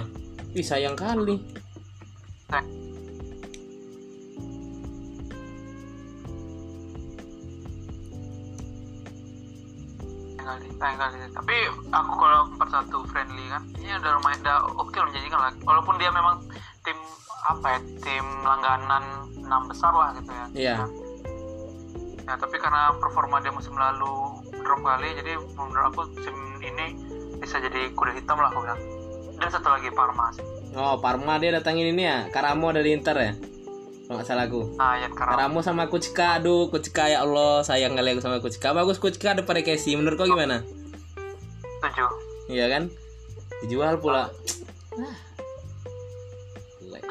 Ih 0.54 0.62
sayang 0.62 0.94
kali. 0.94 1.42
Nah, 2.54 2.62
kali 10.38 10.68
sayang 10.78 11.00
kali 11.02 11.18
tapi 11.34 11.56
aku 11.90 12.14
kalau 12.14 12.42
41 12.62 13.10
friendly 13.10 13.46
kan 13.50 13.64
ini 13.82 13.90
udah 13.98 14.12
lumayan 14.22 14.40
udah 14.46 14.58
oke 14.78 14.94
loh 14.94 15.08
menjanjikan 15.10 15.40
lah. 15.42 15.52
Walaupun 15.66 15.96
dia 15.98 16.14
memang 16.14 16.46
tim 16.86 16.98
apa 17.42 17.66
ya 17.74 17.80
tim 18.06 18.26
langganan 18.46 19.04
enam 19.42 19.66
besar 19.66 19.90
lah 19.98 20.14
gitu 20.14 20.30
ya. 20.30 20.46
Iya. 20.54 20.76
ya 22.30 22.34
tapi 22.38 22.54
karena 22.62 22.94
performa 23.02 23.42
dia 23.42 23.50
musim 23.50 23.74
lalu 23.74 24.46
drop 24.62 24.86
kali 24.86 25.10
jadi 25.18 25.42
menurut 25.58 25.90
aku 25.90 26.06
musim 26.14 26.38
ini 26.62 27.11
bisa 27.42 27.58
jadi 27.58 27.90
kuda 27.98 28.14
hitam 28.14 28.38
lah 28.38 28.54
aku 28.54 28.62
bilang. 28.62 28.80
Dan 29.42 29.50
satu 29.50 29.74
lagi 29.74 29.90
Parma. 29.90 30.30
Sih 30.32 30.46
oh 30.72 31.02
Parma 31.02 31.42
dia 31.42 31.52
datangin 31.52 31.90
ini 31.92 32.06
ya? 32.06 32.30
Karamo 32.30 32.70
dari 32.70 32.94
Inter 32.94 33.18
ya? 33.18 33.34
Kalau 34.06 34.20
nggak 34.22 34.28
salah 34.28 34.46
aku. 34.46 34.62
Ya 34.78 35.08
karena 35.10 35.34
Karamo. 35.40 35.60
Sama 35.66 35.84
Kucka 35.90 36.38
aduh 36.38 36.70
Kucka 36.70 37.10
ya 37.10 37.24
Allah 37.26 37.66
sayang 37.66 37.98
kali 37.98 38.14
aku 38.14 38.22
sama 38.22 38.38
Kucka 38.38 38.70
bagus 38.72 39.02
Kucka 39.02 39.34
daripada 39.34 39.66
Casey 39.66 39.98
menurut 39.98 40.16
kau 40.16 40.30
gimana? 40.30 40.62
Tujuh 41.82 42.12
iya 42.52 42.68
kan? 42.70 42.92
Dijual 43.66 43.98
pula. 43.98 44.30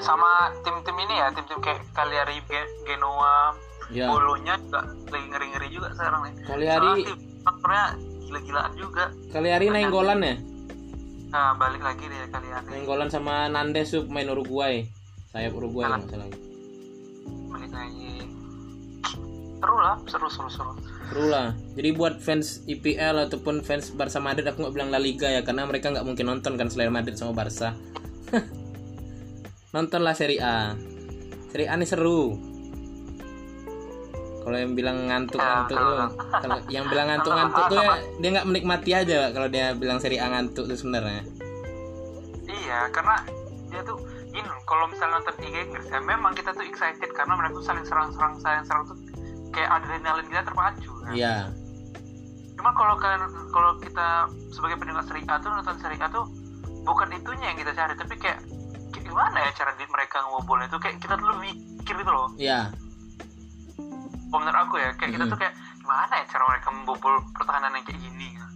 Sama 0.00 0.52
tim-tim 0.64 0.96
ini 1.08 1.14
ya 1.18 1.28
tim-tim 1.32 1.58
kayak 1.60 1.80
Cagliari 1.92 2.40
Ge- 2.46 2.72
Genoa. 2.86 3.56
Ya 3.90 4.06
bolonya 4.06 4.54
juga 4.60 4.86
lagi 5.10 5.26
ngeri-ngeri 5.34 5.68
juga 5.74 5.88
sekarang 5.98 6.30
nih. 6.30 6.34
Cagliari. 6.46 7.02
Faktornya 7.42 7.84
gila-gilaan 8.30 8.72
juga 8.78 9.04
Cagliari 9.34 9.66
nainggolan 9.74 10.18
ya 10.22 10.34
nah 11.30 11.54
balik 11.58 11.82
lagi 11.82 12.06
deh 12.06 12.30
Cagliari 12.30 12.66
nainggolan 12.70 13.10
sama 13.10 13.50
Nandes 13.50 13.90
tuh 13.90 14.06
main 14.06 14.30
Uruguay 14.30 14.86
sayap 15.34 15.52
Uruguay 15.58 15.90
kalau 15.90 15.98
nggak 15.98 16.10
salah 16.14 16.28
balik 17.50 17.72
lagi 17.74 18.10
seru 19.58 19.76
lah 19.82 19.96
seru 20.06 20.28
seru 20.30 20.48
seru 20.48 20.72
Seru 21.10 21.26
lah. 21.26 21.58
Jadi 21.74 21.90
buat 21.90 22.22
fans 22.22 22.62
IPL 22.70 23.26
ataupun 23.26 23.66
fans 23.66 23.90
Barca 23.90 24.22
Madrid 24.22 24.46
aku 24.46 24.62
nggak 24.62 24.74
bilang 24.78 24.94
La 24.94 25.02
Liga 25.02 25.26
ya 25.26 25.42
karena 25.42 25.66
mereka 25.66 25.90
nggak 25.90 26.06
mungkin 26.06 26.22
nonton 26.22 26.54
kan 26.54 26.70
selain 26.70 26.94
Madrid 26.94 27.18
sama 27.18 27.34
Barca. 27.34 27.74
Nontonlah 29.74 30.14
Serie 30.14 30.38
A. 30.38 30.78
Serie 31.50 31.66
A 31.66 31.74
ini 31.74 31.82
seru. 31.82 32.38
Kalau 34.41 34.57
yang 34.57 34.72
bilang 34.72 34.97
ngantuk-ngantuk 35.05 35.76
tuh, 35.76 36.07
kalau 36.41 36.57
yang 36.72 36.88
bilang 36.88 37.07
ngantuk-ngantuk 37.12 37.64
tuh 37.68 37.76
ya 37.76 37.97
dia 38.24 38.28
nggak 38.32 38.47
menikmati 38.49 38.91
aja 38.97 39.18
kalau 39.36 39.49
dia 39.53 39.76
bilang 39.76 39.99
Serie 40.01 40.20
A 40.20 40.32
ngantuk 40.32 40.64
tuh 40.64 40.76
sebenarnya. 40.80 41.22
iya 42.51 42.88
karena 42.91 43.20
dia 43.68 43.80
tuh 43.84 43.99
gini 44.30 44.49
kalau 44.64 44.84
misalnya 44.88 45.20
nonton 45.20 45.34
Liga 45.45 45.61
Inggris 45.66 45.86
ya 45.91 46.01
memang 46.03 46.32
kita 46.34 46.51
tuh 46.57 46.64
excited 46.64 47.11
karena 47.12 47.34
mereka 47.36 47.61
tuh 47.61 47.66
saling 47.66 47.84
serang-serang 47.84 48.34
saling 48.41 48.64
serang 48.64 48.84
tuh 48.88 48.97
kayak 49.53 49.70
adrenalin 49.70 50.26
kita 50.30 50.43
terpacu 50.47 50.91
kan? 51.05 51.12
Iya. 51.12 51.36
Cuma 52.57 52.70
kalau 52.76 52.97
kan 52.97 53.20
kalau 53.51 53.72
kita 53.80 54.09
sebagai 54.53 54.76
pendengar 54.78 55.05
Serie 55.05 55.26
A 55.26 55.36
tuh 55.43 55.51
nonton 55.51 55.76
Serie 55.80 56.01
A 56.01 56.09
tuh 56.09 56.24
bukan 56.84 57.09
itunya 57.12 57.53
yang 57.53 57.59
kita 57.61 57.72
cari, 57.76 57.95
tapi 57.97 58.14
kayak, 58.16 58.41
gimana 58.93 59.36
ya 59.43 59.51
cara 59.53 59.72
di 59.76 59.84
mereka 59.91 60.22
ngobol 60.32 60.61
itu 60.64 60.76
kayak 60.78 60.97
kita 61.03 61.14
dulu 61.18 61.34
mikir 61.43 61.95
gitu 61.99 62.12
loh. 62.12 62.28
Iya. 62.38 62.70
Menurut 64.30 64.58
aku 64.62 64.74
ya, 64.78 64.90
kayak 64.94 65.10
kita 65.12 65.24
Mhm. 65.26 65.32
tuh 65.34 65.38
kayak 65.38 65.54
gimana 65.76 66.12
ya 66.14 66.24
cara 66.26 66.44
mereka 66.46 66.68
membobol 66.70 67.14
pertahanan 67.34 67.70
yang 67.74 67.84
kayak 67.84 67.98
gini. 67.98 68.26
gitu. 68.30 68.46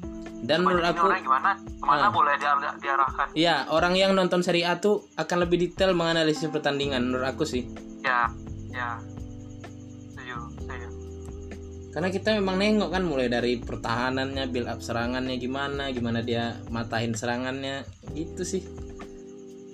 Dan 0.44 0.60
menurut 0.60 0.84
aku 0.84 1.08
orang 1.08 1.24
gimana 1.24 1.50
ke 1.56 1.84
mana 1.88 2.04
Ah. 2.04 2.12
boleh 2.12 2.34
dia 2.36 2.52
diarahkan? 2.76 3.26
Iya, 3.32 3.64
orang 3.72 3.96
yang 3.96 4.12
nonton 4.12 4.44
Serie 4.44 4.68
A 4.68 4.76
tuh 4.76 5.08
akan 5.16 5.40
lebih 5.40 5.56
detail 5.58 5.96
menganalisis 5.96 6.52
pertandingan 6.52 7.00
menurut 7.00 7.32
aku 7.32 7.48
sih. 7.48 7.64
Ya, 8.04 8.28
ya. 8.68 9.00
Setuju, 10.12 10.36
setuju. 10.54 10.88
Karena 11.90 12.08
kita 12.10 12.36
memang 12.36 12.60
nengok 12.60 12.92
kan 12.92 13.02
mulai 13.06 13.32
dari 13.32 13.56
pertahanannya, 13.56 14.44
build 14.52 14.68
up 14.68 14.84
serangannya 14.84 15.40
gimana, 15.40 15.88
gimana 15.88 16.20
dia 16.20 16.60
matahin 16.68 17.16
serangannya, 17.16 17.86
itu 18.12 18.44
sih. 18.44 18.62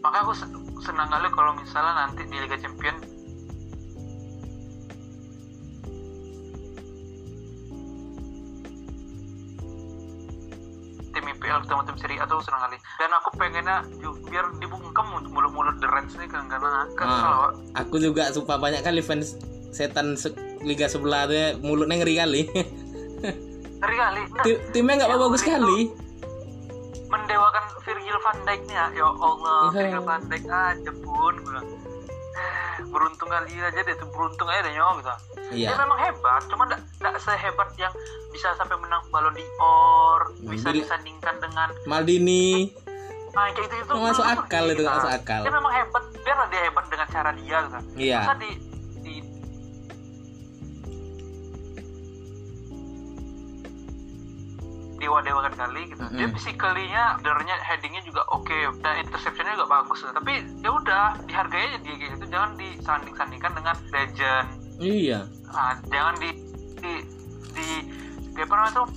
Maka 0.01 0.22
aku 0.22 0.32
se- 0.32 0.48
senang 0.80 1.11
kali 1.11 1.28
kalau 1.28 1.53
misalnya 1.57 2.07
nanti 2.07 2.22
di 2.24 2.36
Liga 2.38 2.57
Champion 2.57 2.94
IPL 11.61 11.69
ketemu 11.69 11.83
tim 11.85 11.97
Serie 11.99 12.19
A 12.19 12.25
tuh 12.25 12.41
senang 12.41 12.63
kali. 12.63 12.77
Dan 12.97 13.11
aku 13.13 13.29
pengennya 13.35 13.77
biar 14.25 14.47
dibungkam 14.57 15.05
mulut-mulut 15.29 15.77
The 15.77 15.89
Reds 15.89 16.17
nih 16.17 16.27
kan 16.27 16.49
karena 16.49 16.89
kan 16.91 17.07
Ah. 17.07 17.21
kalau 17.21 17.49
Aku 17.77 17.95
juga 17.97 18.33
sumpah 18.33 18.57
banyak 18.57 18.81
kali 18.81 19.01
fans 19.01 19.37
setan 19.71 20.17
se- 20.17 20.33
liga 20.61 20.89
sebelah 20.89 21.25
tuh 21.25 21.37
ya, 21.37 21.49
mulutnya 21.59 21.97
ngeri 21.99 22.15
kali. 22.17 22.43
ngeri 23.81 23.97
kali. 23.99 24.23
Nah, 24.27 24.43
Tim- 24.43 24.61
Timnya 24.73 24.95
nggak 24.97 25.11
yang 25.11 25.21
bagus 25.21 25.43
tuh 25.43 25.81
mendewakan 27.11 27.65
Virgil 27.83 28.19
van 28.23 28.39
Dijk 28.41 28.61
nih 28.63 28.77
ya 28.77 28.87
ya 28.95 29.09
Allah 29.11 29.61
Iya. 29.61 29.73
Virgil 29.75 30.03
van 30.03 30.23
Dijk 30.25 30.45
aja 30.47 30.93
pun 30.97 31.33
gue 31.35 31.45
bilang. 31.45 31.67
"Eh, 31.67 31.89
beruntung 32.91 33.26
kali 33.26 33.55
aja 33.57 33.80
deh 33.80 33.95
tuh 33.95 34.09
beruntung 34.09 34.47
aja 34.47 34.61
deh 34.62 34.72
nyong 34.72 34.97
gitu 34.99 35.14
Iya. 35.51 35.68
dia 35.68 35.78
memang 35.78 35.99
hebat 36.01 36.43
cuma 36.47 36.62
tidak 36.66 36.82
sehebat 37.18 37.68
yang 37.74 37.91
bisa 38.28 38.55
sampai 38.55 38.76
menang 38.76 39.03
Ballon 39.09 39.32
d'Or 39.32 40.20
bisa 40.45 40.68
Bil- 40.68 40.78
disandingkan 40.80 41.34
dengan 41.38 41.68
Maldini 41.84 42.70
nah 43.30 43.47
kayak 43.49 43.62
itu 43.64 43.76
itu 43.80 43.93
masuk 43.93 44.22
menurut 44.22 44.43
akal 44.43 44.64
aku 44.64 44.72
itu 44.72 44.82
masuk 44.84 45.11
akal. 45.12 45.41
dia 45.41 45.53
memang 45.53 45.72
hebat 45.72 46.03
biarlah 46.20 46.47
dia 46.47 46.61
hebat 46.62 46.84
dengan 46.86 47.07
cara 47.09 47.30
dia 47.32 47.57
gitu 47.61 47.78
Iya. 47.97 48.18
masa 48.20 48.34
di 48.36 48.51
di 55.01 55.09
dewa-dewakan 55.09 55.57
kali 55.57 55.88
gitu 55.88 56.05
dia 56.12 56.28
Mm-mm. 56.28 56.36
physically-nya 56.36 57.16
leadernya 57.24 57.57
headingnya 57.64 58.05
juga 58.05 58.20
oke 58.28 58.53
dan 58.84 59.01
interceptionnya 59.01 59.57
juga 59.57 59.80
bagus 59.80 60.05
gitu. 60.05 60.12
tapi 60.12 60.44
ya 60.61 60.70
udah 60.70 61.16
dihargai 61.24 61.72
aja 61.72 61.78
dia 61.80 61.94
gitu 61.96 62.24
jangan 62.28 62.51
disanding-sandingkan 62.61 63.53
dengan 63.57 63.74
legend 63.88 64.48
Iya. 64.80 65.28
Nah, 65.53 65.76
jangan 65.92 66.16
di 66.16 66.32
di 66.80 66.92
di 67.53 67.68
di 68.32 68.40
apa 68.40 68.55
namanya 68.57 68.80
tuh 68.80 68.88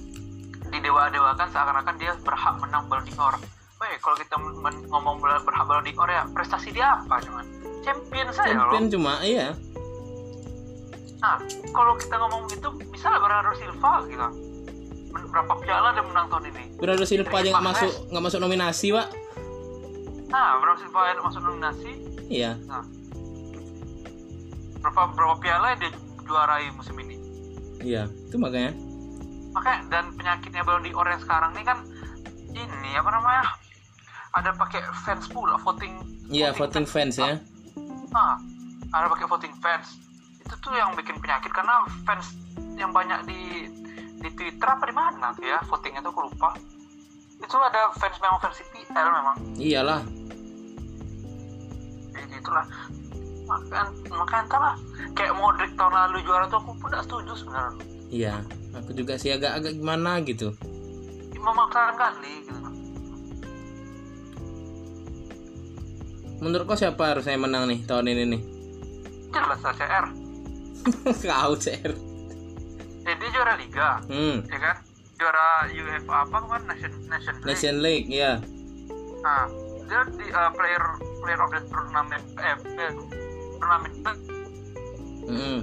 di 0.71 0.79
dewa 0.79 1.11
dewakan 1.11 1.47
seakan-akan 1.51 1.95
dia 1.99 2.15
berhak 2.23 2.55
menang 2.63 2.87
Ballon 2.87 3.03
d'Or. 3.11 3.35
Weh, 3.83 3.99
kalau 3.99 4.15
kita 4.15 4.35
men- 4.39 4.87
ngomong 4.87 5.19
berhak 5.19 5.67
Ballon 5.67 5.83
d'Or 5.83 6.07
ya 6.07 6.23
prestasi 6.31 6.71
dia 6.71 7.03
apa 7.03 7.19
cuman 7.19 7.43
champion 7.83 8.31
saja 8.31 8.55
loh. 8.55 8.71
Champion 8.71 8.85
cuma 8.95 9.13
iya. 9.27 9.51
Nah, 11.19 11.35
kalau 11.71 11.99
kita 11.99 12.15
ngomong 12.15 12.47
gitu, 12.47 12.67
misalnya 12.87 13.19
Bernardo 13.19 13.51
Silva 13.59 14.07
gitu. 14.07 14.27
Berapa 15.13 15.53
piala 15.57 15.93
dia 15.93 16.03
menang 16.03 16.25
tahun 16.27 16.43
ini? 16.49 16.63
Bernardo 16.77 17.05
Silva 17.05 17.29
aja 17.31 17.49
nggak 17.49 17.65
masuk 17.65 17.91
nggak 18.09 18.23
masuk 18.23 18.39
nominasi, 18.39 18.87
Pak. 18.89 19.07
Nah, 20.27 20.49
Bernardo 20.57 20.79
Silva 20.79 20.99
yang 21.07 21.21
masuk 21.21 21.41
nominasi, 21.41 21.91
Iya. 22.27 22.51
berapa 24.79 25.01
berapa 25.15 25.35
piala 25.37 25.65
yang 25.73 25.79
dia 25.81 25.91
juarai 26.21 26.67
musim 26.73 26.95
ini? 26.99 27.15
Iya. 27.79 28.03
Itu 28.27 28.37
makanya. 28.37 28.73
makanya 29.53 29.79
dan 29.87 30.05
penyakitnya 30.17 30.65
Ballon 30.65 30.81
d'Or 30.81 31.05
yang 31.05 31.21
sekarang 31.21 31.53
ini 31.53 31.61
kan 31.61 31.77
ini 32.49 32.89
apa 32.97 33.05
namanya 33.07 33.53
ada 34.33 34.49
pakai 34.49 34.81
fans 34.99 35.29
pula 35.29 35.61
voting 35.61 35.93
Iya, 36.25 36.49
voting 36.51 36.89
fans 36.89 37.21
ya. 37.21 37.37
nah 38.09 38.41
ada 38.89 39.05
pakai 39.07 39.29
voting 39.29 39.53
fans 39.61 39.93
itu 40.41 40.57
tuh 40.57 40.73
yang 40.73 40.97
bikin 40.97 41.21
penyakit 41.21 41.53
karena 41.53 41.85
fans 42.01 42.33
yang 42.73 42.89
banyak 42.89 43.21
di 43.29 43.69
di 44.23 44.29
Twitter 44.31 44.63
apa 44.65 44.83
di 44.87 44.95
mana 44.95 45.27
tuh 45.31 45.43
ya 45.43 45.59
votingnya 45.67 45.99
tuh 45.99 46.09
aku 46.09 46.21
lupa 46.25 46.49
itu 47.37 47.55
ada 47.59 47.91
fans 47.93 48.17
memang 48.17 48.39
fans 48.39 48.57
IPL 48.57 49.07
memang 49.11 49.35
Iyalah. 49.59 50.01
jadi 52.09 52.35
itulah 52.39 52.65
makanya 53.43 53.83
makanya 54.09 54.43
entahlah 54.47 54.75
kayak 55.11 55.33
Modric 55.35 55.71
tahun 55.75 55.91
lalu 55.93 56.17
juara 56.23 56.47
tuh 56.47 56.57
aku 56.57 56.71
pun 56.79 56.87
tidak 56.87 57.03
setuju 57.03 57.33
sebenarnya 57.35 57.83
Iya. 58.13 58.35
Aku 58.73 58.93
juga 58.93 59.17
sih 59.17 59.29
agak-agak 59.29 59.73
gimana 59.73 60.21
gitu. 60.21 60.53
memaksakan 61.33 61.93
kali 61.97 62.33
gitu 62.41 62.69
Menurut 66.39 66.65
kau 66.65 66.77
siapa 66.77 67.03
harusnya 67.09 67.35
menang 67.35 67.65
nih 67.65 67.81
tahun 67.83 68.05
ini 68.07 68.23
nih? 68.31 68.41
jelas 69.33 69.59
CR 69.59 70.05
Kau 71.25 71.53
CR. 71.57 72.12
Dia 73.03 73.29
juara 73.35 73.53
liga 73.59 73.99
hmm. 74.07 74.47
ya 74.47 74.59
kan? 74.59 74.75
Juara 75.19 75.47
UEFA 75.69 76.13
apa 76.25 76.37
kan 76.49 76.61
Nation 76.67 76.93
Nation 77.07 77.35
League. 77.37 77.47
Nation 77.47 77.75
League 77.83 78.09
ya. 78.09 78.31
Nah, 79.23 79.47
dia 79.87 80.01
di 80.15 80.27
uh, 80.31 80.51
player 80.55 80.83
player 81.23 81.39
of 81.39 81.49
the 81.51 81.61
tournament 81.69 82.23
eh 82.39 82.55
eh, 82.79 82.91
turnamen 83.59 83.91
hmm. 85.27 85.59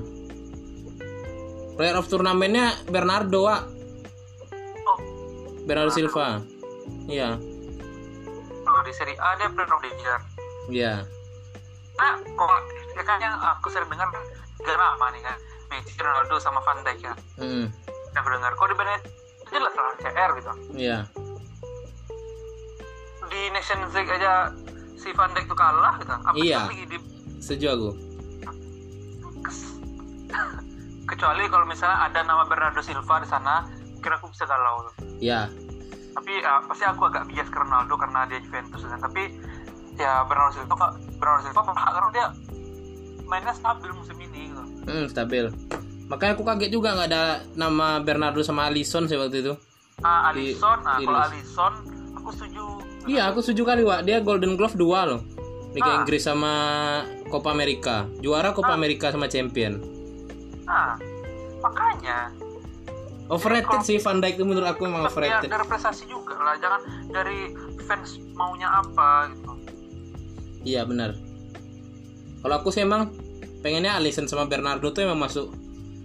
player 1.76 1.97
of 1.97 2.07
turnamennya 2.09 2.66
Bernardo 2.88 3.49
Wak. 3.49 3.62
Oh. 4.86 4.99
Bernardo 5.64 5.93
Silva. 5.93 6.41
Iya. 7.11 7.36
Kalau 8.64 8.80
di 8.86 8.93
Serie 8.95 9.18
A 9.18 9.34
dia 9.36 9.49
player 9.51 9.72
of 9.72 9.80
the 9.82 9.91
year. 9.99 10.18
iya. 10.70 10.95
Nah, 12.01 12.16
kok 12.16 12.53
ya 12.97 13.03
kan 13.05 13.18
yang 13.20 13.36
aku 13.36 13.68
sering 13.68 13.88
dengar 13.93 14.09
tiga 14.61 14.72
nama 14.76 15.07
nih 15.12 15.20
kan 15.24 15.36
Messi, 15.71 15.95
Ronaldo 15.97 16.37
sama 16.37 16.61
Van 16.61 16.83
Dijk 16.83 16.99
ya. 17.01 17.14
hmm. 17.37 17.66
Yang 18.11 18.18
aku 18.18 18.29
dengar 18.29 18.53
kok 18.53 18.66
di 18.66 18.77
Benet 18.77 19.03
itu 19.41 19.51
jelas 19.53 19.73
lah 19.73 19.93
CR 19.97 20.31
gitu. 20.35 20.53
iya 20.75 20.99
Di 23.25 23.41
Nations 23.49 23.93
League 23.93 24.11
aja 24.11 24.51
si 24.95 25.09
Van 25.12 25.31
Dijk 25.31 25.47
tuh 25.47 25.55
kalah 25.55 25.95
gitu. 25.97 26.11
Apa 26.12 26.35
Iya. 26.37 26.59
lagi 26.64 26.85
di 26.87 26.99
setuju 27.39 27.66
aku 27.73 27.91
kes- 29.41 29.79
kecuali 31.09 31.43
kalau 31.47 31.64
misalnya 31.64 32.05
ada 32.05 32.21
nama 32.21 32.45
Bernardo 32.45 32.79
Silva 32.81 33.18
di 33.18 33.27
sana, 33.27 33.64
kira 33.99 34.14
aku 34.14 34.29
bisa 34.29 34.45
galau 34.45 34.85
tuh. 34.87 34.95
ya 35.18 35.47
tapi 36.11 36.37
uh, 36.39 36.59
pasti 36.64 36.83
aku 36.83 37.07
agak 37.07 37.23
bias 37.25 37.47
ke 37.47 37.55
Ronaldo 37.55 37.95
karena 37.95 38.27
dia 38.27 38.41
Juventus 38.41 38.83
kan 38.83 38.99
tapi 38.99 39.31
ya 39.95 40.27
Bernardo 40.27 40.53
Silva 40.53 40.75
Bernardo 41.16 41.43
Silva 41.45 41.61
berhak 41.62 41.93
karena 41.93 42.11
dia 42.11 42.27
mainnya 43.31 43.55
stabil 43.55 43.91
musim 43.91 44.16
ini 44.18 44.51
gitu. 44.51 44.62
hmm, 44.85 45.05
stabil. 45.07 45.45
Makanya 46.05 46.35
aku 46.35 46.43
kaget 46.43 46.70
juga 46.70 46.91
nggak 46.93 47.09
ada 47.09 47.22
nama 47.55 48.03
Bernardo 48.03 48.43
sama 48.43 48.66
Alisson 48.66 49.07
sih 49.07 49.14
waktu 49.14 49.41
itu. 49.41 49.55
Ah, 50.01 50.35
Di- 50.35 50.51
Alisson, 50.53 50.78
nah, 50.81 50.99
di 50.99 51.05
kalau 51.05 51.16
list. 51.16 51.31
Alisson 51.31 51.72
aku 52.12 52.28
setuju. 52.33 52.64
iya 53.07 53.22
aku 53.26 53.39
setuju 53.41 53.62
kali 53.64 53.83
Wak. 53.83 54.01
Dia 54.03 54.18
Golden 54.18 54.55
Glove 54.55 54.74
dua 54.74 55.07
loh. 55.07 55.22
Liga 55.70 55.87
Ah. 55.89 55.97
Inggris 55.97 56.20
sama 56.20 56.53
Copa 57.26 57.49
America. 57.49 58.11
Juara 58.18 58.51
Copa 58.51 58.74
America 58.74 59.07
sama 59.09 59.24
Champion. 59.24 59.78
Nah, 60.64 60.99
makanya. 61.61 62.35
Overrated 63.28 63.87
sih 63.87 63.97
Van 63.97 64.18
Dijk 64.18 64.35
itu 64.35 64.45
menurut 64.45 64.66
aku 64.66 64.83
emang 64.85 65.07
tapi 65.07 65.22
ya 65.22 65.39
overrated. 65.39 65.49
dari 65.49 65.62
prestasi 65.64 66.03
juga 66.05 66.35
lah, 66.35 66.59
jangan 66.59 66.83
dari 67.09 67.55
fans 67.81 68.18
maunya 68.33 68.66
apa 68.66 69.31
gitu. 69.31 69.53
iya 70.61 70.83
benar 70.83 71.14
kalau 72.41 72.55
aku 72.61 72.68
sih 72.72 72.84
emang 72.84 73.12
pengennya 73.61 73.97
Alisson 73.97 74.28
sama 74.28 74.49
Bernardo 74.49 74.88
tuh 74.91 75.05
emang 75.05 75.20
masuk 75.20 75.53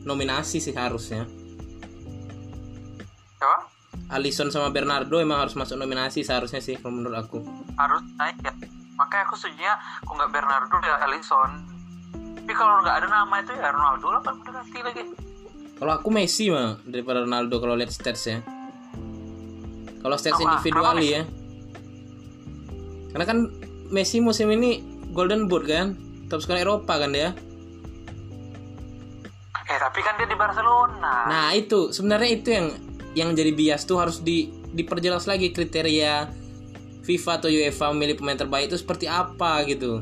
nominasi 0.05 0.59
sih 0.61 0.75
harusnya 0.75 1.25
Ya, 3.35 3.55
Alisson 4.15 4.53
sama 4.53 4.69
Bernardo 4.69 5.17
emang 5.19 5.43
harus 5.43 5.57
masuk 5.57 5.75
nominasi 5.75 6.21
seharusnya 6.21 6.61
sih 6.61 6.77
kalau 6.79 6.97
menurut 6.97 7.25
aku 7.25 7.41
harus 7.75 8.01
naik 8.15 8.37
ya. 8.41 8.53
Makanya 8.95 9.23
aku 9.27 9.35
setuju 9.35 9.75
kok 10.07 10.13
nggak 10.13 10.31
Bernardo 10.31 10.77
ya 10.81 10.95
Alisson. 11.03 11.51
Tapi 12.13 12.53
kalau 12.53 12.79
nggak 12.85 12.95
ada 13.01 13.07
nama 13.09 13.35
itu 13.41 13.51
ya 13.57 13.69
Ronaldo 13.73 14.07
lah 14.13 14.21
kan 14.23 14.33
udah 14.39 14.53
ganti 14.61 14.79
lagi. 14.85 15.03
Kalau 15.75 15.91
aku 15.91 16.07
Messi 16.13 16.47
mah 16.47 16.79
daripada 16.87 17.27
Ronaldo 17.27 17.59
kalau 17.59 17.75
lihat 17.75 17.91
statsnya. 17.91 18.39
Kalau 19.99 20.15
stats 20.15 20.37
Kenapa? 20.39 20.61
individual 20.61 20.97
ya. 21.01 21.21
Karena 23.11 23.25
kan 23.25 23.37
Messi 23.91 24.23
musim 24.23 24.47
ini 24.53 24.79
Golden 25.11 25.49
Boot 25.51 25.67
kan, 25.67 25.97
top 26.29 26.41
skor 26.41 26.57
Eropa 26.57 26.97
kan 26.97 27.13
dia. 27.13 27.33
Eh 29.65 29.79
tapi 29.81 29.99
kan 30.05 30.13
dia 30.17 30.29
di 30.29 30.37
Barcelona. 30.37 31.25
Nah 31.25 31.47
itu 31.57 31.89
sebenarnya 31.89 32.29
itu 32.29 32.49
yang 32.53 32.67
yang 33.15 33.29
jadi 33.33 33.51
bias 33.55 33.87
tuh 33.87 33.97
harus 33.97 34.21
di 34.21 34.51
diperjelas 34.75 35.25
lagi 35.25 35.49
kriteria 35.55 36.29
FIFA 37.05 37.31
atau 37.39 37.49
UEFA 37.49 37.93
memilih 37.93 38.19
pemain 38.19 38.37
terbaik 38.37 38.69
itu 38.69 38.77
seperti 38.77 39.05
apa 39.09 39.63
gitu. 39.69 40.01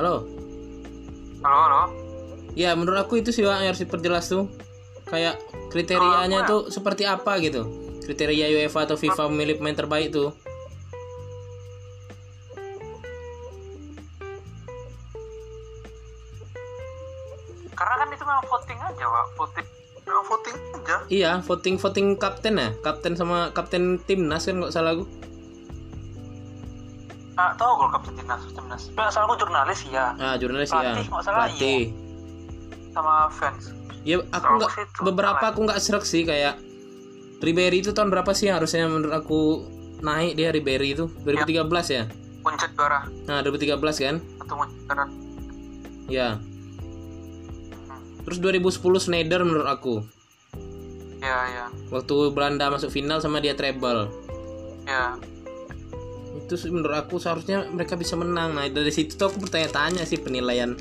Halo. 0.00 0.39
Halo 1.40 1.56
halo. 1.56 1.82
Ya 2.52 2.76
menurut 2.76 3.00
aku 3.00 3.16
itu 3.24 3.32
sih 3.32 3.40
Wak, 3.40 3.64
yang 3.64 3.72
harus 3.72 3.80
diperjelas 3.80 4.28
tuh 4.28 4.44
kayak 5.08 5.40
kriterianya 5.72 6.44
aku 6.44 6.50
tuh 6.50 6.60
seperti 6.68 7.08
apa 7.08 7.40
gitu 7.40 7.64
kriteria 8.04 8.52
UEFA 8.60 8.84
atau 8.84 9.00
FIFA 9.00 9.32
memilih 9.32 9.56
pemain 9.56 9.74
terbaik 9.74 10.12
tuh 10.12 10.36
Karena 17.72 17.94
kan 17.96 18.08
itu 18.12 18.24
memang 18.28 18.44
voting 18.44 18.76
aja, 18.76 19.04
Pak. 19.08 19.26
Voting. 19.40 19.66
Memang 20.04 20.24
voting 20.28 20.56
aja. 20.76 20.96
iya 21.08 21.32
voting 21.40 21.76
voting 21.78 22.06
kapten 22.18 22.58
ya 22.58 22.68
kapten 22.82 23.14
sama 23.14 23.54
kapten 23.54 24.02
timnas 24.04 24.44
kan 24.44 24.58
nggak 24.58 24.74
salah 24.74 24.98
aku 24.98 25.06
timnas, 28.30 28.54
timnas. 28.54 28.82
Nggak 28.94 29.10
salah 29.10 29.26
aku 29.26 29.36
jurnalis 29.42 29.80
ya, 29.90 30.14
ah 30.18 30.34
jurnalis 30.38 30.70
Pelatih, 30.70 31.06
ya 31.06 31.22
salah, 31.22 31.38
pelatih. 31.50 31.82
sama 32.94 33.14
fans. 33.34 33.64
ya 34.06 34.16
aku 34.32 34.50
nggak 34.56 34.72
beberapa 35.04 35.44
aku 35.50 35.60
nggak 35.66 35.80
serak 35.82 36.04
sih 36.06 36.22
kayak 36.24 36.56
Ribery 37.40 37.80
itu 37.80 37.96
tahun 37.96 38.12
berapa 38.12 38.32
sih 38.36 38.52
harusnya 38.52 38.84
menurut 38.84 39.16
aku 39.16 39.40
naik 40.04 40.36
dia 40.36 40.52
Ribery 40.52 40.92
itu? 40.92 41.08
2013 41.24 41.64
ya? 41.88 42.04
Puncak 42.44 42.72
juara. 42.76 43.08
Nah 43.28 43.40
2013 43.44 43.76
kan? 44.00 44.16
Atau 44.40 44.56
juara. 44.86 45.04
ya 46.10 46.36
terus 48.20 48.38
2010 48.42 48.78
Schneider 49.00 49.40
menurut 49.42 49.66
aku. 49.66 50.04
Ya, 51.20 51.36
ya. 51.52 51.66
waktu 51.92 52.32
Belanda 52.32 52.72
masuk 52.72 52.88
final 52.88 53.20
sama 53.20 53.44
dia 53.44 53.52
treble. 53.52 54.08
Ya. 54.88 55.20
Itu 56.50 56.66
menurut 56.74 57.06
aku 57.06 57.22
seharusnya 57.22 57.70
mereka 57.70 57.94
bisa 57.94 58.18
menang. 58.18 58.58
Nah 58.58 58.66
dari 58.66 58.90
situ 58.90 59.14
tuh 59.14 59.30
aku 59.30 59.46
bertanya-tanya 59.46 60.02
sih 60.02 60.18
penilaian 60.18 60.74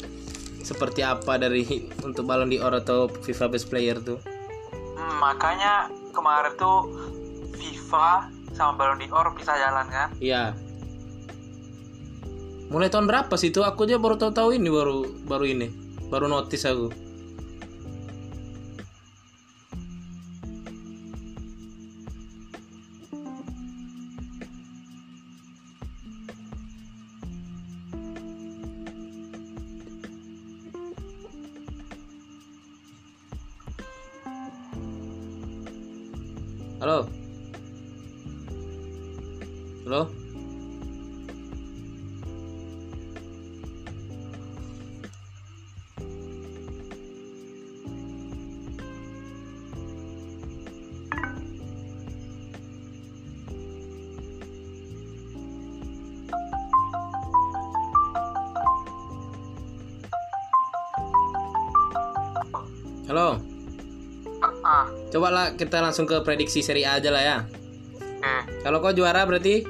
seperti 0.65 1.05
apa 1.05 1.37
dari 1.37 1.85
untuk 2.07 2.25
Ballon 2.25 2.49
d'Or 2.49 2.73
atau 2.81 3.05
FIFA 3.05 3.45
Best 3.53 3.69
Player 3.69 4.01
tuh. 4.01 4.17
Hmm, 4.97 5.21
makanya 5.21 5.93
kemarin 6.09 6.57
tuh 6.57 6.89
FIFA 7.53 8.33
sama 8.57 8.73
Ballon 8.73 8.97
d'Or 8.97 9.29
bisa 9.37 9.53
jalan 9.53 9.85
kan? 9.93 10.09
iya. 10.17 10.57
Mulai 12.69 12.89
tahun 12.93 13.09
berapa 13.09 13.33
sih 13.33 13.49
itu 13.49 13.65
aku 13.65 13.89
aja 13.89 13.97
baru 13.97 14.17
tahu-tahu 14.17 14.53
ini 14.57 14.69
baru 14.69 15.05
baru 15.25 15.45
ini. 15.45 15.69
Baru 16.09 16.25
notice 16.25 16.65
aku 16.65 17.08
Halo. 36.79 37.18
Coba 65.19 65.35
lah 65.35 65.47
kita 65.51 65.83
langsung 65.83 66.07
ke 66.07 66.15
prediksi 66.23 66.63
Serie 66.63 66.87
A 66.87 66.95
aja 66.95 67.11
lah 67.11 67.19
ya. 67.19 67.37
Oke. 67.43 68.63
Kalau 68.63 68.79
kau 68.79 68.95
juara 68.95 69.27
berarti 69.27 69.67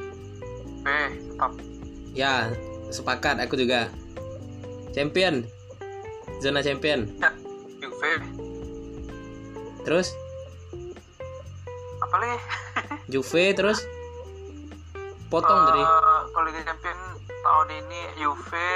B, 0.86 0.88
tetap. 1.26 1.58
ya 2.14 2.54
sepakat 2.94 3.42
aku 3.42 3.58
juga. 3.58 3.90
Champion. 4.94 5.42
Zona 6.38 6.62
champion. 6.62 7.10
Ya, 7.18 7.34
Juve. 7.82 8.14
Terus 9.90 10.14
Apa 11.98 12.16
lagi? 12.22 12.38
Juve 13.18 13.50
terus 13.58 13.82
potong 15.34 15.66
dari 15.66 15.82
Eh, 15.82 16.22
kalau 16.30 16.46
Liga 16.46 16.62
Champion 16.62 17.00
tahun 17.26 17.68
ini 17.74 18.02
Juve 18.22 18.70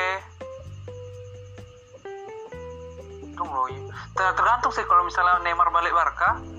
Tunggu 3.37 3.61
loh, 3.61 3.69
tergantung 4.17 4.73
sih 4.73 4.81
kalau 4.89 5.05
misalnya 5.05 5.37
Neymar 5.45 5.69
balik 5.69 5.93
Barca 5.93 6.52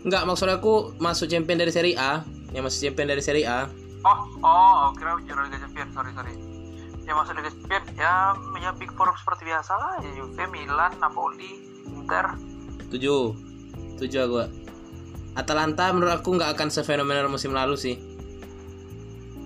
Enggak, 0.00 0.22
maksud 0.24 0.48
aku 0.48 0.96
masuk 0.96 1.28
champion 1.28 1.60
dari 1.60 1.72
Serie 1.72 1.96
A, 2.00 2.24
yang 2.56 2.64
masuk 2.64 2.88
champion 2.88 3.08
dari 3.12 3.20
Serie 3.20 3.44
A. 3.44 3.68
Oh, 4.00 4.20
oh, 4.40 4.96
kira 4.96 5.12
Euro 5.20 5.44
Liga 5.44 5.60
Champion, 5.60 5.88
sorry 5.92 6.10
sorry. 6.16 6.32
Ya 7.04 7.12
masuk 7.12 7.36
Liga 7.36 7.52
Champion, 7.52 7.82
ya 8.00 8.32
ya 8.64 8.70
Big 8.80 8.88
Four 8.96 9.12
seperti 9.12 9.44
biasa 9.44 9.72
lah, 9.76 9.92
ya 10.00 10.10
Juve, 10.16 10.44
Milan, 10.48 10.92
Napoli, 10.96 11.52
Inter. 11.84 12.32
Tujuh, 12.88 13.36
tujuh 14.00 14.20
aku. 14.24 14.36
Atalanta 15.36 15.92
menurut 15.92 16.16
aku 16.16 16.32
nggak 16.32 16.56
akan 16.56 16.68
sefenomenal 16.72 17.28
musim 17.28 17.52
lalu 17.52 17.76
sih. 17.76 18.00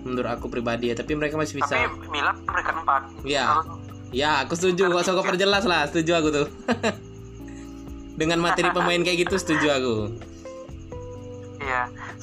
Menurut 0.07 0.39
aku 0.39 0.47
pribadi 0.47 0.93
ya, 0.93 0.95
tapi 0.95 1.19
mereka 1.19 1.35
masih 1.35 1.59
bisa. 1.59 1.75
Tapi 1.75 2.09
Milan 2.15 2.39
peringkat 2.47 2.75
empat. 2.79 3.03
Iya. 3.27 3.59
Ya, 4.15 4.47
aku 4.47 4.55
setuju. 4.55 4.87
Gak 4.95 5.03
usah 5.03 5.19
kau 5.19 5.27
perjelas 5.27 5.67
lah, 5.67 5.91
setuju 5.91 6.23
aku 6.23 6.29
tuh. 6.31 6.47
Dengan 8.21 8.39
materi 8.39 8.71
pemain 8.71 9.03
kayak 9.03 9.27
gitu 9.27 9.35
setuju 9.35 9.67
aku. 9.75 9.97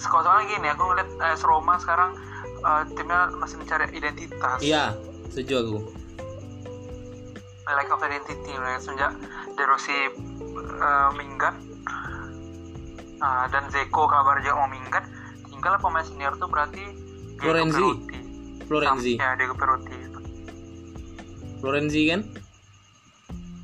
Iya, 0.02 0.20
soalnya 0.26 0.45
gini, 0.49 0.68
aku 0.74 0.84
ngeliat 0.89 1.10
eh, 1.14 1.38
Roma 1.45 1.76
sekarang 1.78 2.12
eh, 2.41 2.84
timnya 2.97 3.30
masih 3.38 3.56
mencari 3.62 3.86
identitas. 3.93 4.58
Iya, 4.60 4.97
setuju 5.30 5.54
aku. 5.62 5.78
Lack 7.72 7.88
of 7.93 8.02
identity, 8.04 8.52
ya. 8.52 8.82
sejak 8.82 9.12
De 9.54 9.64
Rossi 9.70 9.93
eh, 9.93 11.10
minggat 11.14 11.56
Nah, 13.22 13.45
dan 13.54 13.70
Zeko 13.70 14.10
kabar 14.10 14.41
juga 14.41 14.66
mau 14.66 14.70
minggat, 14.74 15.06
tinggal 15.45 15.78
pemain 15.78 16.02
senior 16.02 16.34
tuh 16.41 16.49
berarti 16.49 16.82
Florenzi. 17.38 17.86
Florenzi. 18.66 19.14
Ya, 19.22 19.38
Diego 19.38 19.54
Perotti. 19.54 19.93
Florenzi 21.62 22.02
kan? 22.10 22.22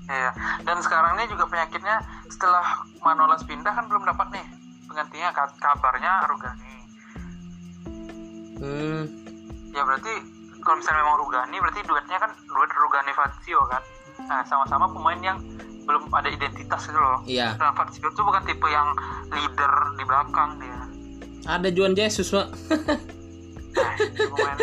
Iya. 0.05 0.29
Dan 0.61 0.77
sekarang 0.85 1.17
ini 1.17 1.25
juga 1.33 1.49
penyakitnya 1.49 2.05
setelah 2.29 2.85
Manolas 3.01 3.41
pindah 3.49 3.73
kan 3.73 3.89
belum 3.89 4.05
dapat 4.05 4.29
nih 4.29 4.45
penggantinya 4.97 5.29
Ka- 5.29 5.57
kabarnya 5.61 6.25
Rugani. 6.25 6.73
Hmm, 8.57 9.01
Ya 9.69 9.85
berarti 9.85 10.09
kalau 10.65 10.81
misalnya 10.81 11.05
memang 11.05 11.17
Rugani 11.21 11.55
berarti 11.61 11.81
duetnya 11.85 12.17
kan 12.17 12.33
duet 12.33 12.71
Rugani 12.73 13.13
Fazio 13.13 13.61
kan. 13.69 13.83
Nah, 14.25 14.41
sama-sama 14.41 14.89
pemain 14.89 15.21
yang 15.21 15.37
belum 15.85 16.09
ada 16.09 16.25
identitas 16.27 16.89
gitu 16.89 16.97
loh. 16.97 17.21
iya. 17.29 17.53
Dan 17.53 17.77
Fazio 17.77 18.09
tuh 18.09 18.25
bukan 18.25 18.41
tipe 18.41 18.65
yang 18.65 18.89
leader 19.29 19.73
di 19.93 20.03
belakang 20.03 20.49
dia. 20.57 20.81
Ada 21.45 21.69
Juan 21.69 21.93
Jesus, 21.93 22.33
Pak. 22.33 22.49
Nah, 23.77 23.93
pemain 24.01 24.57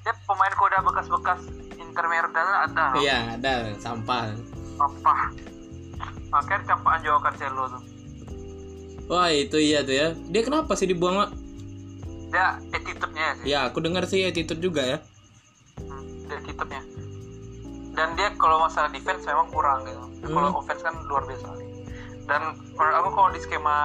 dia 0.00 0.14
pemain 0.24 0.54
koda 0.56 0.80
bekas-bekas 0.80 1.44
Inter 1.76 2.04
Merda 2.08 2.40
ada. 2.64 2.96
Iya, 2.96 3.36
ada 3.36 3.52
sampah. 3.76 4.32
Apa? 4.80 5.28
Makanya 6.32 6.64
campaan 6.66 7.04
Joao 7.04 7.20
Cancelo 7.20 7.68
tuh. 7.68 7.82
Wah, 9.04 9.28
itu 9.28 9.56
iya 9.56 9.80
tuh 9.80 9.92
ya. 9.92 10.08
Dia 10.26 10.42
kenapa 10.42 10.72
sih 10.72 10.86
dibuang, 10.86 11.16
Mak? 11.16 11.30
Dia 12.28 12.46
attitude-nya 12.68 13.26
sih. 13.36 13.44
Ya, 13.46 13.68
aku 13.68 13.78
dengar 13.78 14.04
sih 14.04 14.22
attitude 14.22 14.58
juga 14.58 14.82
ya. 14.82 14.98
Hmm, 15.78 16.02
attitude-nya. 16.30 16.82
Dan 17.94 18.08
dia 18.14 18.32
kalau 18.34 18.58
masalah 18.58 18.88
defense 18.88 19.22
memang 19.22 19.46
kurang 19.48 19.84
gitu. 19.84 20.02
Kalau 20.26 20.50
Hmm. 20.50 20.58
offense 20.58 20.82
kan 20.82 20.94
luar 21.04 21.22
biasa. 21.24 21.48
Dan 22.24 22.40
menurut 22.72 22.96
aku 22.96 23.08
kalau 23.12 23.28
di 23.30 23.40
skema 23.40 23.76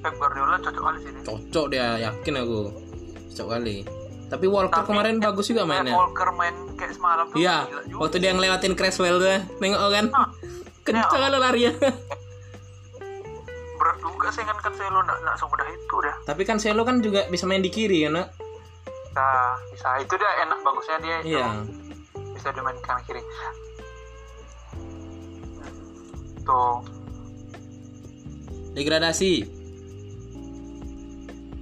Pep 0.00 0.14
Guardiola 0.14 0.56
cocok 0.58 0.82
kali 0.82 0.98
sih 0.98 1.10
dia. 1.10 1.22
Cocok 1.22 1.66
dia, 1.68 1.88
yakin 2.02 2.34
aku. 2.38 2.60
Cocok 3.28 3.48
kali. 3.50 3.76
Tapi 4.24 4.46
Walker 4.46 4.72
Tapi- 4.74 4.88
kemarin 4.88 5.16
bagus 5.18 5.46
juga 5.46 5.62
mainnya. 5.62 5.94
Walker 5.94 6.32
main 6.32 6.56
kayak 6.74 6.92
semalam 6.92 7.24
tuh 7.28 7.36
Iya, 7.38 7.68
waktu 7.94 8.16
dia 8.18 8.32
ngelewatin 8.32 8.72
Creswell 8.74 9.16
tuh, 9.16 9.28
ya. 9.28 9.40
nengok 9.58 9.80
kan? 9.90 10.06
Hah. 10.10 10.28
Kencang 10.82 11.06
Ya. 11.14 11.22
kali 11.22 11.38
larinya. 11.38 11.72
juga 14.04 14.28
sih 14.28 14.44
kan 14.44 14.56
Cancelo 14.60 15.00
nggak 15.00 15.18
nggak 15.24 15.36
semudah 15.40 15.66
itu 15.66 15.96
dah. 16.04 16.16
Tapi 16.28 16.42
kan 16.44 16.56
Selo 16.60 16.84
kan 16.84 17.00
juga 17.00 17.24
bisa 17.26 17.48
main 17.48 17.64
di 17.64 17.72
kiri 17.72 18.04
kan, 18.04 18.20
Nak? 18.20 18.28
Nah, 19.14 19.56
bisa 19.72 19.88
itu 19.96 20.12
dia 20.14 20.30
enak 20.44 20.58
bagusnya 20.60 20.96
dia 21.00 21.16
itu 21.22 21.28
Iya. 21.32 21.48
bisa 22.36 22.48
dimain 22.52 22.76
kanan 22.82 23.00
kiri. 23.04 23.22
Tuh, 26.44 26.84
Degradasi. 28.74 29.32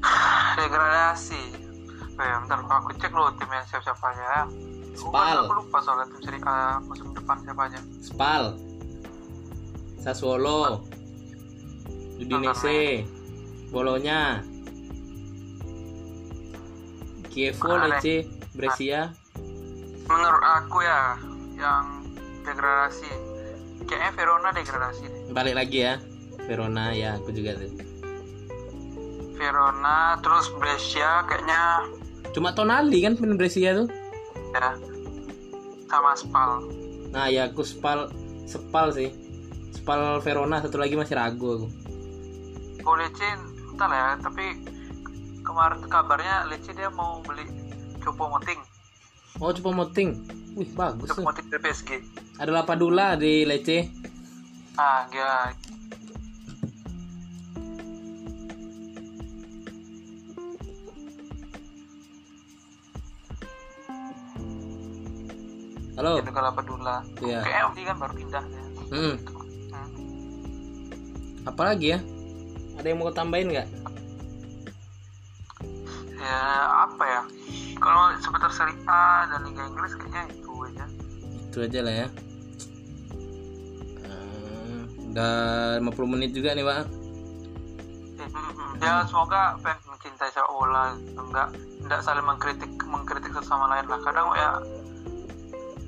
degradasi. 0.59 1.43
Oh 2.13 2.25
ya, 2.25 2.37
bentar 2.41 2.59
aku 2.59 2.91
cek 2.97 3.13
dulu 3.13 3.29
timnya 3.37 3.63
siapa-siapa 3.69 4.07
aja 4.11 4.25
ya. 4.25 4.41
Spal. 4.97 5.39
Aku 5.45 5.55
lupa 5.57 5.79
soalnya 5.85 6.07
tim 6.09 6.21
seri 6.25 6.39
A 6.45 6.81
musim 6.81 7.13
depan 7.13 7.37
siapa 7.45 7.63
aja. 7.69 7.81
Spal. 8.01 8.43
Sassuolo. 10.01 10.83
Udinese. 12.23 13.05
Bolonya. 13.75 14.41
Chievo. 17.33 17.73
Lecce, 17.89 18.29
Brescia. 18.53 19.11
Menurut 20.07 20.45
aku 20.45 20.85
ya, 20.85 21.17
yang 21.57 22.05
degradasi. 22.45 23.11
Kayaknya 23.89 24.11
Verona 24.15 24.49
degradasi 24.53 25.05
deh. 25.09 25.23
Balik 25.33 25.55
lagi 25.57 25.79
ya. 25.83 25.95
Verona 26.45 26.93
ya, 26.93 27.17
aku 27.17 27.33
juga 27.33 27.57
tuh. 27.57 27.73
Verona, 29.35 30.21
terus 30.23 30.47
Brescia 30.55 31.27
kayaknya 31.27 31.83
Cuma 32.33 32.55
Tonali 32.57 33.05
kan 33.05 33.19
pemain 33.19 33.37
Brescia 33.37 33.77
tuh. 33.77 33.89
ya 34.53 34.73
sama 35.93 36.17
Spal. 36.17 36.65
Nah, 37.13 37.29
ya 37.29 37.53
aku 37.53 37.61
Spal 37.61 38.09
Spal 38.49 38.89
sih. 38.97 39.13
Spal 39.77 40.25
Verona 40.25 40.65
satu 40.65 40.81
lagi 40.81 40.97
masih 40.97 41.21
ragu 41.21 41.61
aku. 41.61 41.67
Oh 42.83 42.99
Lecce 42.99 43.29
entah 43.73 43.89
lah 43.89 43.99
ya, 43.99 44.11
tapi 44.21 44.47
kemarin 45.43 45.81
kabarnya 45.87 46.51
Lecce 46.51 46.75
dia 46.75 46.91
mau 46.91 47.23
beli 47.23 47.47
Copo 48.03 48.27
Moting. 48.27 48.61
Oh, 49.41 49.49
coba 49.49 49.71
moting. 49.73 50.11
Wih, 50.55 50.69
bagus 50.77 51.09
tuh. 51.09 51.25
Moting 51.25 51.49
dari 51.49 51.63
PSG. 51.65 51.91
Ada 52.37 52.53
Lapadula 52.53 53.17
di 53.17 53.49
Lecce. 53.49 53.89
Ah, 54.77 55.09
dia 55.09 55.57
Halo. 66.03 66.19
itu 66.19 66.33
kalau 66.35 66.51
Padula. 66.51 67.05
Iya. 67.23 67.47
Dia 67.47 67.85
kan 67.95 67.97
baru 68.01 68.13
pindah 68.17 68.43
ya. 68.43 68.63
Hmm. 68.91 69.15
Hmm. 69.71 69.89
Apalagi 71.47 71.95
ya? 71.95 72.03
Ada 72.79 72.87
yang 72.89 72.99
mau 73.01 73.13
tambahin 73.13 73.53
nggak? 73.53 73.69
Ya 76.23 76.41
apa 76.87 77.05
ya? 77.05 77.23
Kalau 77.83 78.15
seputar 78.23 78.51
Serie 78.55 78.79
A 78.87 79.27
dan 79.27 79.43
Liga 79.43 79.67
Inggris 79.67 79.93
kayaknya 79.99 80.23
itu 80.31 80.53
aja. 80.71 80.85
Itu 81.51 81.59
aja 81.67 81.81
lah 81.83 81.95
ya. 82.07 82.09
Eh, 84.07 84.79
udah 85.11 85.35
50 85.83 86.13
menit 86.15 86.31
juga 86.31 86.55
nih, 86.55 86.63
Pak. 86.63 86.83
Eh, 88.23 88.29
mm, 88.31 88.51
mm. 88.55 88.73
Ya 88.79 89.03
semoga 89.11 89.59
fans 89.61 89.83
mencintai 89.91 90.31
sepak 90.31 90.51
bola 90.51 90.95
enggak 91.19 91.49
enggak 91.83 92.01
saling 92.07 92.23
mengkritik 92.23 92.71
mengkritik 92.87 93.35
satu 93.35 93.47
sama 93.51 93.67
lain 93.75 93.87
lah. 93.91 93.99
Kadang 94.07 94.31
ya 94.39 94.51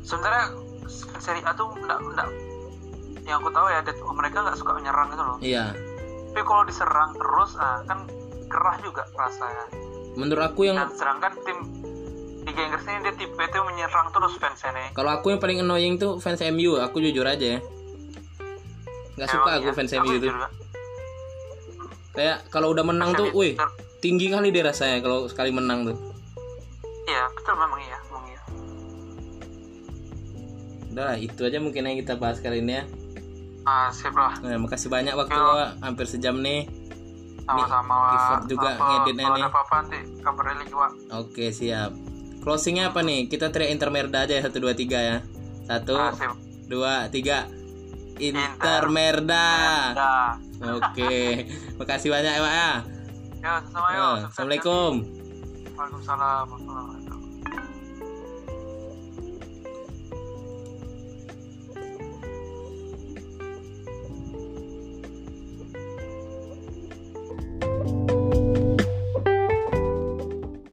sebenarnya 0.02 0.44
Serie 1.22 1.46
A 1.46 1.54
tuh 1.54 1.70
enggak 1.78 2.02
enggak 2.02 2.28
yang 3.24 3.40
aku 3.40 3.48
tahu 3.50 3.66
ya 3.72 3.80
mereka 4.12 4.36
nggak 4.44 4.58
suka 4.58 4.72
menyerang 4.76 5.08
gitu 5.14 5.22
loh. 5.24 5.38
Iya. 5.40 5.93
Tapi 6.34 6.42
kalau 6.42 6.66
diserang 6.66 7.14
terus 7.14 7.54
ah 7.62 7.78
kan 7.86 8.10
gerah 8.50 8.76
juga 8.82 9.06
rasanya. 9.14 9.70
Menurut 10.18 10.42
aku 10.50 10.66
yang 10.66 10.82
Dan 10.82 10.90
sedangkan 10.90 11.32
tim 11.46 11.58
Liga 12.42 12.60
Inggris 12.66 12.84
ini 12.90 12.98
dia 13.06 13.14
tipe 13.14 13.38
itu 13.38 13.58
menyerang 13.62 14.10
terus 14.10 14.34
fansnya 14.36 14.90
kalau 14.98 15.10
aku 15.14 15.30
yang 15.30 15.38
paling 15.38 15.62
annoying 15.62 15.94
tuh 15.94 16.18
fans 16.18 16.42
MU, 16.50 16.82
aku 16.82 16.98
jujur 16.98 17.22
aja 17.22 17.56
ya. 17.56 17.60
Nggak 19.14 19.28
suka 19.30 19.50
aku 19.62 19.70
iya, 19.70 19.76
fans 19.78 19.92
aku 19.94 20.10
MU 20.10 20.14
juga. 20.18 20.50
Kayak 22.18 22.38
kalau 22.50 22.74
udah 22.74 22.82
menang 22.82 23.14
tuh, 23.14 23.30
Fans 23.30 23.38
wih, 23.38 23.54
tinggi 24.02 24.26
kali 24.26 24.50
dia 24.50 24.66
rasanya 24.66 24.98
kalau 25.06 25.30
sekali 25.30 25.54
menang 25.54 25.86
tuh. 25.86 25.96
Iya 27.06 27.30
betul 27.30 27.54
memang 27.54 27.78
iya, 27.78 27.98
memang 28.10 28.24
iya. 28.26 28.40
Udah 30.90 31.04
lah, 31.14 31.16
itu 31.16 31.40
aja 31.46 31.58
mungkin 31.62 31.86
yang 31.86 31.98
kita 32.02 32.18
bahas 32.18 32.42
kali 32.42 32.58
ini 32.58 32.82
ya. 32.82 32.84
Ah 33.64 33.88
sip 33.88 34.12
lah, 34.12 34.36
Nah, 34.38 34.60
makasih 34.60 34.86
banyak 34.86 35.12
waktu 35.12 35.32
Yo. 35.32 35.80
Hampir 35.80 36.04
sejam 36.06 36.36
nih. 36.38 36.68
sama-sama 37.44 37.96
effort 38.10 38.44
juga 38.46 38.72
Apa- 38.72 39.04
ngeditnya 39.04 39.26
nih. 39.30 39.44
apa-apa 39.44 39.74
nanti 39.78 39.98
kabarin 40.18 40.56
lagi 40.58 40.72
Wak. 40.72 40.90
Oke, 41.14 41.46
siap. 41.50 41.92
Closingnya 42.40 42.88
apa 42.88 43.00
nih? 43.00 43.24
Kita 43.26 43.48
teriak 43.48 43.68
Intermerda 43.70 44.24
aja 44.24 44.32
ya, 44.34 44.42
satu 44.42 44.58
dua 44.58 44.72
tiga 44.72 44.96
ya. 44.96 45.16
Satu, 45.62 45.92
Ah, 45.92 46.08
sip. 46.10 46.32
dua, 46.66 47.08
tiga. 47.08 47.44
Intermerda. 48.16 49.48
Dah. 49.92 50.32
Oke, 50.72 51.44
makasih 51.78 52.08
banyak 52.10 52.32
ya, 52.32 52.40
Pak 52.40 52.52
ya. 52.54 52.72
Ya, 53.38 53.52
sama 53.66 53.88
Yo, 53.90 54.00
yuk. 54.00 54.16
Assalamualaikum. 54.24 54.92
Waalaikumsalam. 55.74 56.46
you 67.86 68.13